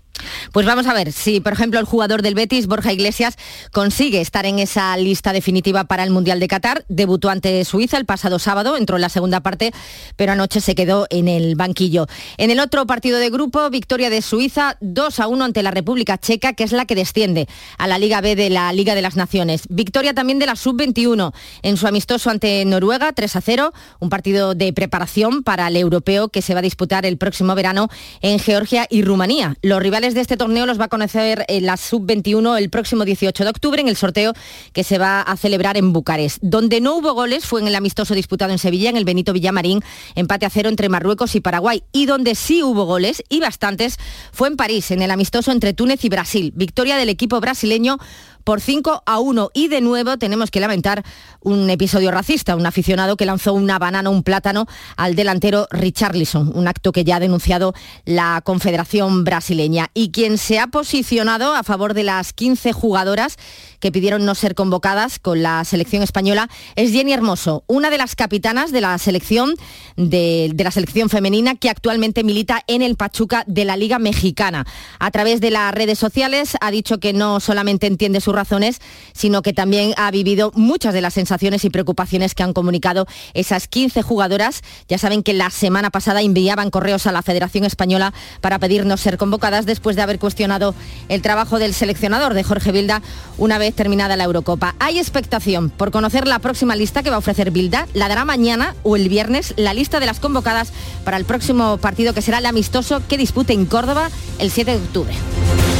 Pues 0.53 0.67
vamos 0.67 0.87
a 0.87 0.95
ver 0.95 1.13
si, 1.13 1.41
por 1.41 1.53
ejemplo, 1.53 1.79
el 1.79 1.87
jugador 1.87 2.23
del 2.23 2.35
Betis, 2.35 2.67
Borja 2.67 2.93
Iglesias, 2.93 3.37
consigue 3.73 4.21
estar 4.21 4.47
en 4.47 4.59
esa 4.59 4.97
lista 4.97 5.33
definitiva 5.33 5.85
para 5.85 6.05
el 6.05 6.11
Mundial 6.11 6.41
de 6.41 6.49
Qatar. 6.49 6.85
Debutó 6.89 7.31
ante 7.31 7.65
Suiza 7.65 7.97
el 7.97 8.05
pasado 8.05 8.39
sábado, 8.39 8.77
entró 8.77 8.97
en 8.97 9.03
la 9.03 9.09
segunda 9.09 9.41
parte, 9.41 9.73
pero 10.17 10.33
anoche 10.33 10.61
se 10.61 10.75
quedó 10.75 11.07
en 11.11 11.29
el 11.29 11.55
banquillo. 11.57 12.07
En 12.37 12.51
el 12.51 12.61
otro 12.61 12.87
partido 12.87 13.19
de 13.19 13.31
grupo, 13.31 13.71
victoria 13.71 14.11
de 14.11 14.23
Suiza 14.23 14.77
2 14.81 15.21
a 15.21 15.29
1 15.29 15.45
ante 15.45 15.63
la 15.63 15.71
República 15.71 16.19
Checa, 16.19 16.53
que 16.53 16.65
es 16.65 16.73
la 16.73 16.85
que 16.85 16.95
desciende 16.95 17.49
a 17.79 17.87
la 17.87 17.99
Liga 17.99 18.21
B 18.21 18.37
de 18.37 18.51
la 18.51 18.73
Liga 18.73 18.95
de 18.95 19.03
las 19.03 19.17
Naciones. 19.17 19.63
Victoria 19.69 20.15
también 20.15 20.39
de 20.39 20.47
la 20.47 20.57
Sub-21 20.57 21.33
en 21.63 21.77
su 21.77 21.87
amistoso 21.87 22.31
ante 22.31 22.65
Noruega, 22.65 23.13
3 23.13 23.37
a 23.37 23.41
0, 23.41 23.73
un 24.01 24.11
partido 24.11 24.55
de 24.55 24.73
preparación 24.73 25.43
para 25.43 25.69
el 25.69 25.77
europeo 25.77 26.29
que 26.29 26.43
se 26.43 26.55
va 26.55 26.61
a 26.61 26.63
disputar 26.63 27.07
el 27.07 27.17
próximo 27.17 27.55
verano 27.55 27.89
en 28.21 28.39
Georgia 28.39 28.87
y 28.91 29.03
Rumanía. 29.03 29.57
Los 29.63 29.81
rivales 29.81 30.10
de 30.15 30.21
este 30.21 30.37
torneo 30.37 30.67
los 30.67 30.81
va 30.81 30.87
a 30.87 30.89
conocer 30.89 31.45
la 31.49 31.77
sub-21 31.77 32.59
el 32.59 32.71
próximo 32.71 33.05
18 33.05 33.45
de 33.45 33.51
octubre 33.51 33.81
en 33.81 33.89
el 33.89 33.97
sorteo 33.97 34.33
que 34.73 34.85
se 34.85 34.99
va 34.99 35.23
a 35.23 35.37
celebrar 35.37 35.77
en 35.77 35.93
Bucarest. 35.93 36.39
Donde 36.43 36.81
no 36.81 36.97
hubo 36.97 37.13
goles 37.13 37.45
fue 37.45 37.61
en 37.61 37.69
el 37.69 37.75
amistoso 37.75 38.15
disputado 38.15 38.53
en 38.53 38.59
Sevilla, 38.59 38.91
en 38.91 38.97
el 38.97 39.05
Benito 39.05 39.33
Villamarín, 39.33 39.83
empate 40.15 40.47
a 40.47 40.51
cero 40.51 40.69
entre 40.69 40.89
Marruecos 40.89 41.35
y 41.35 41.41
Paraguay. 41.41 41.83
Y 41.93 42.07
donde 42.07 42.35
sí 42.35 42.63
hubo 42.63 42.85
goles, 42.85 43.23
y 43.29 43.41
bastantes, 43.41 43.99
fue 44.33 44.49
en 44.49 44.57
París, 44.57 44.91
en 44.91 45.03
el 45.03 45.11
amistoso 45.11 45.53
entre 45.53 45.73
Túnez 45.73 46.05
y 46.05 46.09
Brasil. 46.09 46.53
Victoria 46.55 46.97
del 46.97 47.09
equipo 47.09 47.41
brasileño 47.41 47.99
por 48.45 48.61
5 48.61 49.03
a 49.05 49.19
1. 49.19 49.51
Y 49.55 49.69
de 49.69 49.81
nuevo 49.81 50.17
tenemos 50.19 50.51
que 50.51 50.61
lamentar 50.61 51.05
un 51.41 51.71
episodio 51.71 52.11
racista, 52.11 52.57
un 52.57 52.67
aficionado 52.67 53.17
que 53.17 53.27
lanzó 53.27 53.53
una 53.55 53.79
banana, 53.79 54.11
un 54.11 54.23
plátano 54.23 54.67
al 54.97 55.15
delantero 55.15 55.67
Richarlison, 55.71 56.53
un 56.55 56.69
acto 56.69 56.93
que 56.93 57.05
ya 57.05 57.17
ha 57.17 57.21
denunciado 57.21 57.75
la 58.05 58.41
Confederación 58.45 59.25
Brasileña. 59.25 59.91
Y 59.95 60.11
quien 60.11 60.39
se 60.39 60.59
ha 60.59 60.67
posicionado 60.67 61.55
a 61.55 61.63
favor 61.63 61.95
de 61.95 62.05
las 62.05 62.33
15 62.33 62.73
jugadoras 62.73 63.37
que 63.81 63.93
pidieron 63.93 64.25
no 64.25 64.35
ser 64.35 64.55
convocadas 64.55 65.19
con 65.19 65.43
la 65.43 65.65
selección 65.65 66.03
española 66.03 66.49
es 66.77 66.93
Jenny 66.93 67.13
Hermoso, 67.13 67.65
una 67.67 67.91
de 67.91 67.99
las 67.99 68.15
capitanas 68.15 68.73
de 68.73 68.81
la 68.81 68.97
selección 68.99 69.55
de, 69.97 70.53
la 70.57 70.71
selección 70.71 71.09
femenina 71.09 71.55
que 71.57 71.71
actualmente 71.71 72.25
milita 72.25 72.63
en 72.67 72.83
el 72.83 72.97
Pachuca 72.97 73.45
de 73.47 73.65
la 73.65 73.77
Liga 73.77 73.99
Mexicana. 73.99 74.67
A 74.99 75.11
través 75.11 75.41
de 75.41 75.51
las 75.51 75.73
redes 75.75 75.99
sociales 75.99 76.57
ha 76.61 76.71
dicho 76.71 76.99
que 76.99 77.13
no 77.13 77.41
solamente 77.41 77.87
entiende 77.87 78.21
razones, 78.35 78.81
sino 79.13 79.43
que 79.43 79.53
también 79.53 79.95
ha 79.97 80.11
vivido 80.11 80.53
muchas 80.55 80.95
de 80.95 81.01
las 81.01 81.15
sensaciones 81.15 81.65
y 81.65 81.71
preocupaciones 81.71 82.35
que 82.35 82.43
han 82.43 82.53
comunicado 82.53 83.07
esas 83.35 83.69
15 83.69 84.03
jugadoras. 84.03 84.63
Ya 84.89 84.99
saben 84.99 85.23
que 85.23 85.33
la 85.33 85.51
semana 85.51 85.91
pasada 85.91 86.23
enviaban 86.23 86.71
correos 86.71 87.07
a 87.07 87.13
la 87.13 87.23
Federación 87.23 87.65
Española 87.65 88.13
para 88.41 88.59
pedir 88.59 88.87
no 88.87 88.97
ser 88.97 89.19
convocadas 89.19 89.67
después 89.67 89.97
de 89.97 90.03
haber 90.03 90.19
cuestionado 90.19 90.75
el 91.09 91.23
trabajo 91.23 91.59
del 91.59 91.75
seleccionador 91.75 92.35
de 92.35 92.45
Jorge 92.45 92.73
Vilda 92.73 93.03
una 93.39 93.59
vez 93.59 93.75
terminada 93.75 94.17
la 94.17 94.25
Eurocopa. 94.25 94.75
Hay 94.79 94.99
expectación 94.99 95.71
por 95.71 95.91
conocer 95.91 96.27
la 96.27 96.39
próxima 96.39 96.77
lista 96.77 97.03
que 97.03 97.11
va 97.11 97.17
a 97.17 97.21
ofrecer 97.21 97.51
Bilda. 97.51 97.87
La 97.95 98.09
dará 98.09 98.25
mañana 98.25 98.75
o 98.83 98.97
el 98.97 99.09
viernes 99.09 99.55
la 99.57 99.75
lista 99.75 100.01
de 100.01 100.07
las 100.07 100.21
convocadas 100.21 100.73
para 101.05 101.17
el 101.17 101.25
próximo 101.25 101.79
partido 101.79 102.15
que 102.15 102.23
será 102.23 102.39
el 102.39 102.47
amistoso 102.47 103.03
que 103.09 103.17
dispute 103.17 103.53
en 103.53 103.67
Córdoba 103.67 104.11
el 104.39 104.51
7 104.51 104.73
de 104.73 104.77
octubre. 104.77 105.80